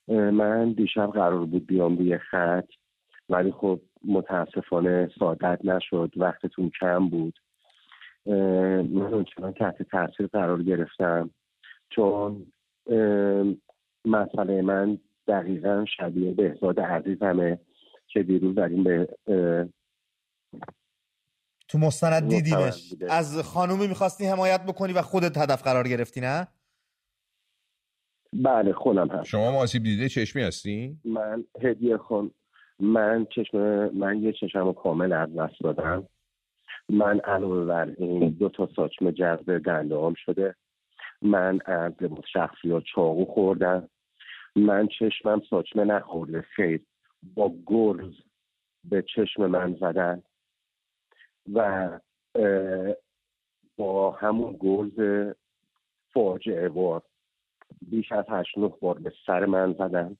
[0.09, 2.69] من دیشب قرار بود بیام روی خط
[3.29, 7.39] ولی خب متاسفانه سعادت نشد وقتتون کم بود.
[8.27, 11.31] من اونچنان تحت تاثیر قرار گرفتم
[11.89, 12.47] چون
[14.05, 14.99] مسئله من
[15.29, 17.59] دقیقا شبیه بهزاد عزیزمه
[18.07, 19.09] که دیروز در این به
[21.69, 22.95] تو مستند دیدیمش.
[23.11, 26.49] از خانومی می‌خواستی حمایت بکنی و خودت هدف قرار گرفتی نه؟
[28.33, 29.25] بله خودم هست.
[29.25, 32.31] شما آسیب دیده چشمی هستی؟ من هدیه خون
[32.79, 33.59] من چشم
[33.95, 36.09] من یه چشم کامل از دست دادم.
[36.89, 40.55] من علاوه بر این دو تا ساچمه جذب دندام شده.
[41.23, 43.89] من از لباس شخصی ها چاقو خوردم.
[44.57, 46.81] من چشمم ساچمه نخورده خیر.
[47.23, 48.15] با گرز
[48.85, 50.23] به چشم من زدن.
[51.53, 52.01] و
[53.77, 55.31] با همون گرز
[56.13, 57.03] فاجعه وار.
[57.83, 60.17] بیش از هشت نه بار به سر من زدن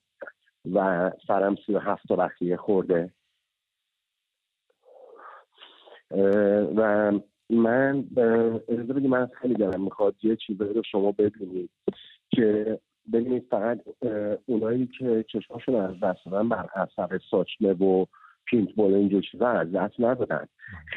[0.73, 3.11] و سرم سی و هفت بخیه خورده.
[6.75, 7.11] و
[7.49, 8.05] من
[8.67, 11.69] اجازه بدید من خیلی دارم می‌خواد یه چیزایی رو شما ببینید
[12.29, 12.79] که
[13.13, 13.79] ببینید فقط
[14.45, 18.05] اونایی که چشماشون از دست دادن بر اثر ساچمه و
[18.45, 20.47] پینت بول اینجور چیزا از دست ندادن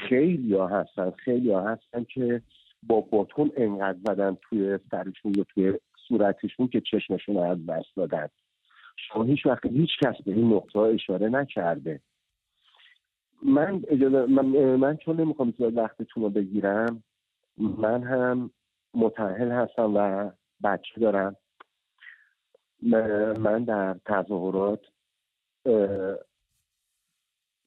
[0.08, 2.42] خیلی ها هستن خیلی ها هستن که
[2.82, 5.72] با باتون انقدر زدن توی سرشون یا توی
[6.08, 8.28] صورتشون که چشمشون از دست دادن.
[8.96, 12.00] شما هیچ وقت هیچ کس به این نقطه اشاره نکرده.
[13.42, 13.82] من
[14.28, 14.46] من,
[14.76, 17.02] من چون نمی‌خوام زیاد وقتتون رو بگیرم
[17.56, 18.50] من هم
[18.94, 20.30] متحل هستم و
[20.64, 21.36] بچه دارم.
[23.38, 24.80] من در تظاهرات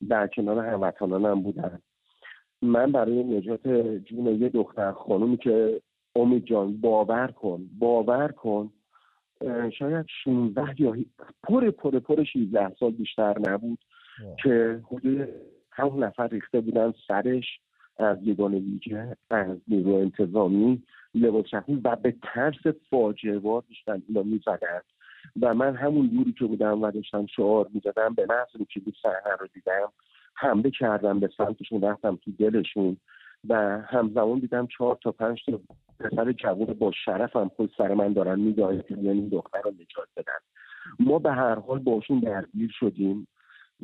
[0.09, 1.81] در کنار هموطنانم بودم.
[2.61, 3.67] من برای نجات
[3.97, 5.81] جون یه دختر خانومی که
[6.15, 8.73] امید جان باور کن باور کن
[9.79, 10.95] شاید 16 یا
[11.43, 13.79] پر پر پر 16 سال بیشتر نبود
[14.43, 15.29] که حدود
[15.71, 17.59] همون نفر ریخته بودن سرش
[17.97, 20.83] از یگان ویژه از نیرو انتظامی
[21.15, 21.45] لباس
[21.83, 24.81] و به ترس فاجعه بار داشتن اینا می‌زدن.
[25.41, 29.35] و من همون دوری که بودم و داشتم شعار می‌زدم به محض که بود صحنه
[29.39, 29.91] رو دیدم
[30.35, 32.97] حمله کردم به سمتشون رفتم تو دلشون
[33.49, 35.59] و همزمان دیدم چهار تا پنج تا
[35.99, 40.39] پسر جوون با شرفم خود سر من دارن میداید یعنی این دختر رو نجات بدن.
[40.99, 43.27] ما به هر حال باشون درگیر شدیم.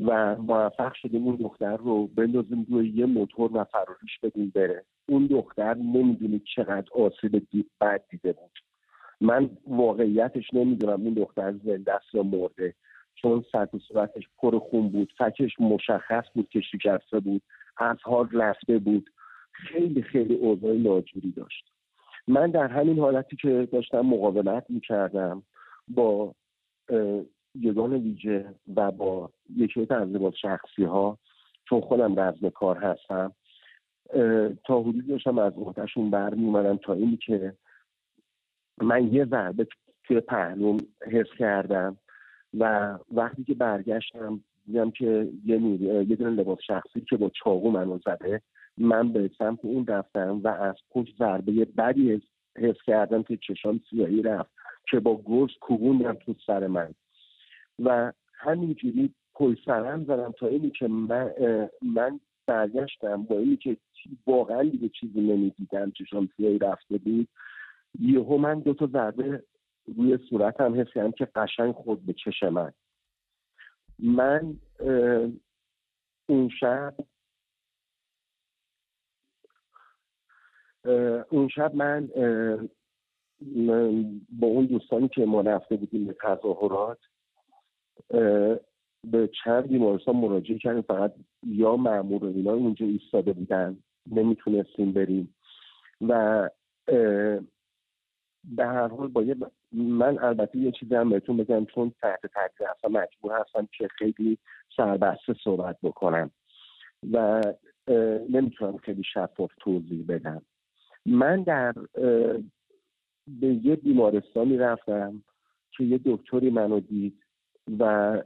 [0.06, 4.86] و موفق شدیم اون دختر رو بندازیم روی یه موتور و فراریش بدیم بره.
[5.10, 7.48] اون دختر نمی‌دونی چقدر آسیب
[7.82, 8.60] بد دیده بود.
[9.22, 12.74] من واقعیتش نمی‌دونم اون دختر زنده است یا مرده.
[13.16, 17.42] چون سطح و صورتش پر خون بود فکش مشخص بود که شکسته بود
[17.78, 19.10] از حال رفته بود.
[19.52, 21.72] خیلی خیلی اوضاع ناجوری داشت.
[22.28, 25.44] من در همین حالتی که داشتم مقاومت می‌کردم
[25.88, 26.36] با
[27.62, 31.18] یگان ویژه و با یکی از لباس شخصی ها
[31.70, 33.32] چون خودم رزم کار هستم
[34.66, 37.54] تا حدودی داشتم از عهدهشون برمی تا اینی که
[38.82, 39.68] من یه ضربه
[40.04, 40.78] توی پهلوم
[41.12, 41.98] حس کردم
[42.60, 48.00] و وقتی که برگشتم دیدم که یه, یه دونه لباس شخصی که با چاقو منو
[48.06, 48.42] زده
[48.78, 52.22] من به سمت اون رفتم و از پشت ضربه بدی
[52.58, 54.50] حس کردم که چشام سیاهی رفت
[54.90, 56.94] که با گرز کوبوندم تو سر من.
[57.80, 61.34] و همینجوری پل سرم زدم تا اینی که من,
[61.82, 63.78] من برگشتم با اینی که
[64.28, 67.28] واقعا دیگه چیزی نمی‌دیدم چشام سیاهی رفته بود.
[68.00, 69.44] یهو من دو تا ضربه
[69.98, 72.74] روی صورتم حس کردم که قشنگ خود به چش من.
[74.00, 74.58] من
[76.30, 76.94] اون شب
[81.30, 82.10] اون شب من
[84.30, 87.00] با اون دوستانی که ما رفته بودیم به تظاهرات
[89.12, 90.82] به چند بیمارستان مراجعه کردیم.
[90.82, 91.14] فقط
[91.44, 93.78] یا معمور و اینا اونجا ایستاده بودن.
[94.12, 95.36] نمی‌تونستیم بریم.
[96.02, 96.50] و
[98.56, 102.92] به هر حال باید من البته یه چیزی هم بهتون بگم چون تحت تاثیر هستم
[102.92, 104.38] مجبور هستم که خیلی
[104.78, 106.32] سربسته صحبت بکنم.
[107.12, 107.42] و
[108.30, 110.42] نمی‌تونم خیلی شفاف توضیح بدم.
[111.06, 111.74] من در
[113.28, 115.24] به یه بیمارستانی رفتم
[115.72, 117.24] که یه دکتری منو دید.
[117.80, 118.24] و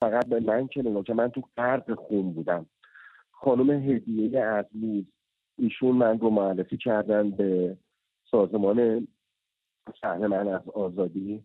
[0.00, 2.66] فقط به من که نگاه که من تو قرد خون بودم.
[3.30, 4.64] خانم هدیه از
[5.58, 7.76] ایشون من رو معرفی کردن به
[8.30, 9.08] سازمان
[10.00, 11.44] صحنه من از آزادی.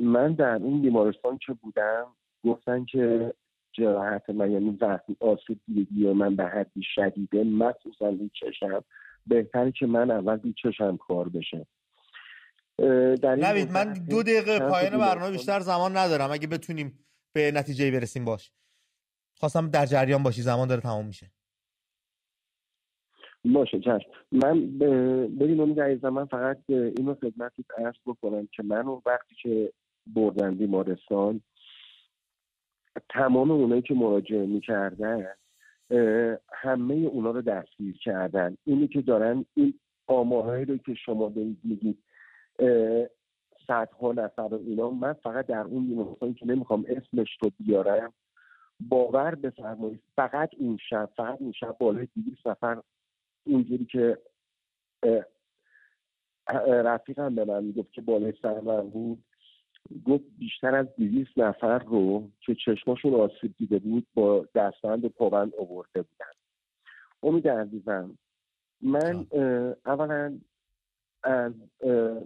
[0.00, 2.06] من در این بیمارستان که بودم
[2.44, 3.34] گفتن که
[3.72, 8.84] جراحت من یعنی زخم آسیب دیدگی من به حدی شدیده مخصوصا این چشم.
[9.26, 11.66] بهتره که من اول این چشم کار بشه.
[13.22, 16.30] نوید من دو دقیقه پایان برنامه بیشتر زمان ندارم.
[16.30, 18.50] اگه بتونیم به نتیجه برسیم باش.
[19.40, 21.30] خواستم در جریان باشی زمان داره تمام میشه.
[23.44, 24.10] باشه چشم.
[24.32, 24.78] من
[25.38, 29.72] ببین امید عزیزم من فقط اینو خدمتی ارز بکنم که من وقتی که
[30.06, 31.40] بردن بیمارستان
[33.10, 35.26] تمام اونایی که مراجعه می‌کردن
[36.52, 38.56] همه اونا رو دستگیر کردن.
[38.64, 39.74] اینی که دارن این
[40.06, 41.98] آمارهایی رو که شما دارید میگید
[43.66, 48.12] صدها نفر و اینا من فقط در اون بیمارستانی که نمی‌خوام اسمش رو بیارم
[48.80, 52.82] باور بفرمایید فقط این شب فقط این شب بالای دیویس نفر
[53.46, 54.18] اونجوری که
[56.66, 59.24] رفیقم به من گفت که بالای سر من بود.
[60.04, 66.02] گفت بیشتر از دویست نفر رو که چشماشون آسیب دیده بود با دستبند پابند آورده
[66.02, 66.32] بودن.
[67.22, 68.18] امید عزیزم
[68.80, 69.26] من
[69.86, 70.38] اولا
[71.22, 71.52] از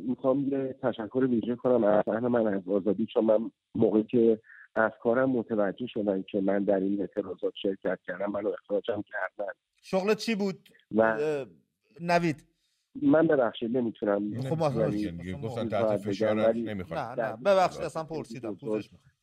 [0.01, 4.41] می‌خوام یه تشکر ویژه کنم از من از آزادی چون من موقعی که
[4.75, 9.53] از کارم متوجه شدن که من در این اعتراضات شرکت کردم منو اخراجم کردن.
[9.83, 11.19] شغل چی بود؟ و
[12.01, 12.50] نوید.
[12.95, 14.43] من ببخشید نمی‌تونم.
[14.43, 17.37] خب گفتن تحت فشار نمی‌خوام نه نه.
[17.37, 18.59] ببخشید اصلا پرسیدم.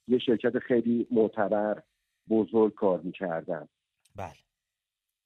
[0.07, 1.83] یه شرکت خیلی معتبر
[2.29, 3.69] بزرگ کار می‌کردم
[4.15, 4.33] بله.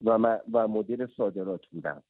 [0.01, 2.03] و, و مدیر صادرات بودم.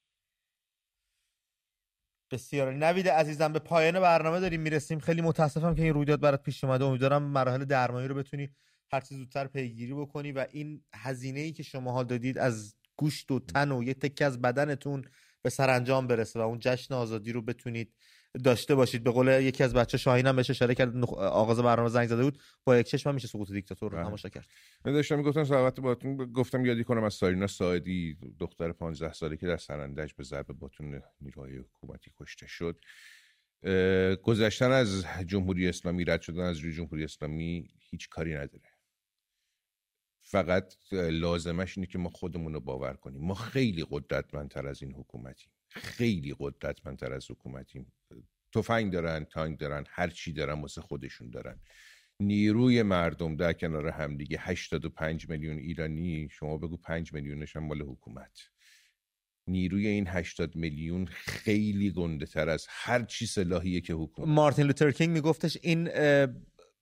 [2.31, 4.99] بسیار نوید عزیزم به پایان برنامه داریم می‌رسیم.
[4.99, 6.85] خیلی متاسفم که این رویداد برات پیش اومده.
[6.85, 8.49] امیدوارم مراحل درمانی رو بتونی
[8.91, 10.31] هر چه زودتر پیگیری بکنی.
[10.31, 14.41] و این هزینه ای که شماها دادید از گوشت و تن و یه تکه از
[14.41, 15.05] بدنتون
[15.41, 17.93] به سرانجام برسه و اون جشن آزادی رو بتونید
[18.43, 19.03] داشته باشید.
[19.03, 22.37] به قول یکی از بچه شاهین هم بهش اشاره کرد آغاز برنامه زنگ زده بود
[22.63, 24.05] با یک چشم میشه سقوط دیکتاتور رو بله.
[24.05, 24.45] تماشا کرد.
[24.85, 29.47] من داشتم می‌گفتم صحبت باتون گفتم یادی کنم از سارینا ساعدی دختر 15 ساله که
[29.47, 32.79] در سرندج به ضرب باتون نیروهای حکومتی کشته شد.
[34.23, 38.70] گذشتن از جمهوری اسلامی رد شدن از روی جمهوری اسلامی هیچ کاری نداره.
[40.31, 43.21] فقط لازمش اینه که ما خودمون رو باور کنیم.
[43.21, 45.51] ما خیلی قدرتمندتر از این حکومتیم.
[45.69, 47.91] خیلی قدرتمندتر از حکومتیم.
[48.53, 51.59] تفنگ دارن تانک دارن هر چی دارن واسه خودشون دارن.
[52.19, 58.39] نیروی مردم در کنار همدیگه 85 میلیون ایرانی شما بگو 5 میلیونش هم مال حکومت.
[59.47, 64.27] نیروی این 80 میلیون خیلی گنده تر از هر چی سلاحیه که حکومت.
[64.27, 65.89] مارتین لوتر کینگ میگفتش این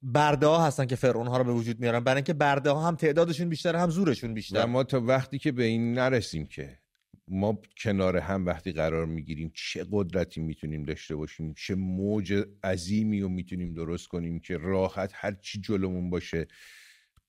[0.02, 2.00] برده ها هستن که فرعون ها رو به وجود میارن.
[2.00, 4.66] برای اینکه برده ها هم تعدادشون بیشتر هم زورشون بیشتر.
[4.66, 6.80] ما تا وقتی که به این نرسیم که
[7.28, 13.30] ما کنار هم وقتی قرار می‌گیریم چه قدرتی می‌تونیم داشته باشیم چه موج عظیمی رو
[13.30, 16.48] می‌تونیم درست کنیم که راحت هر چی جلومون باشه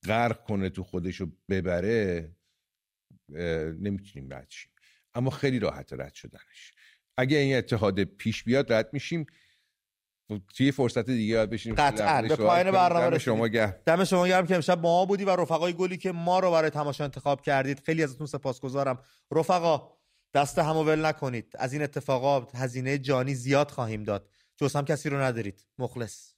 [0.06, 2.30] غرق کنه تو خودشو ببره
[3.80, 4.70] نمی‌تونیم رد شیم.
[5.14, 6.72] اما خیلی راحت رد شدنش.
[7.16, 9.26] اگه این اتحاد پیش بیاد رد میشیم.
[10.56, 12.22] توی فرصت دیگه یاد بشینیم قطعا.
[12.22, 13.74] به پایان برنامه دم شما گرم.
[13.86, 16.70] دم شما گرم که امشب با ما بودی و رفقای گلی که ما رو برای
[16.70, 17.80] تماشا انتخاب کردید.
[17.80, 18.98] خیلی ازتون سپاسگزارم.
[19.32, 19.82] رفقا
[20.34, 21.54] دست همو ول نکنید.
[21.58, 24.28] از این اتفاقات هزینه جانی زیاد خواهیم داد.
[24.56, 25.66] جز هم کسی رو ندارید.
[25.78, 26.32] مخلص.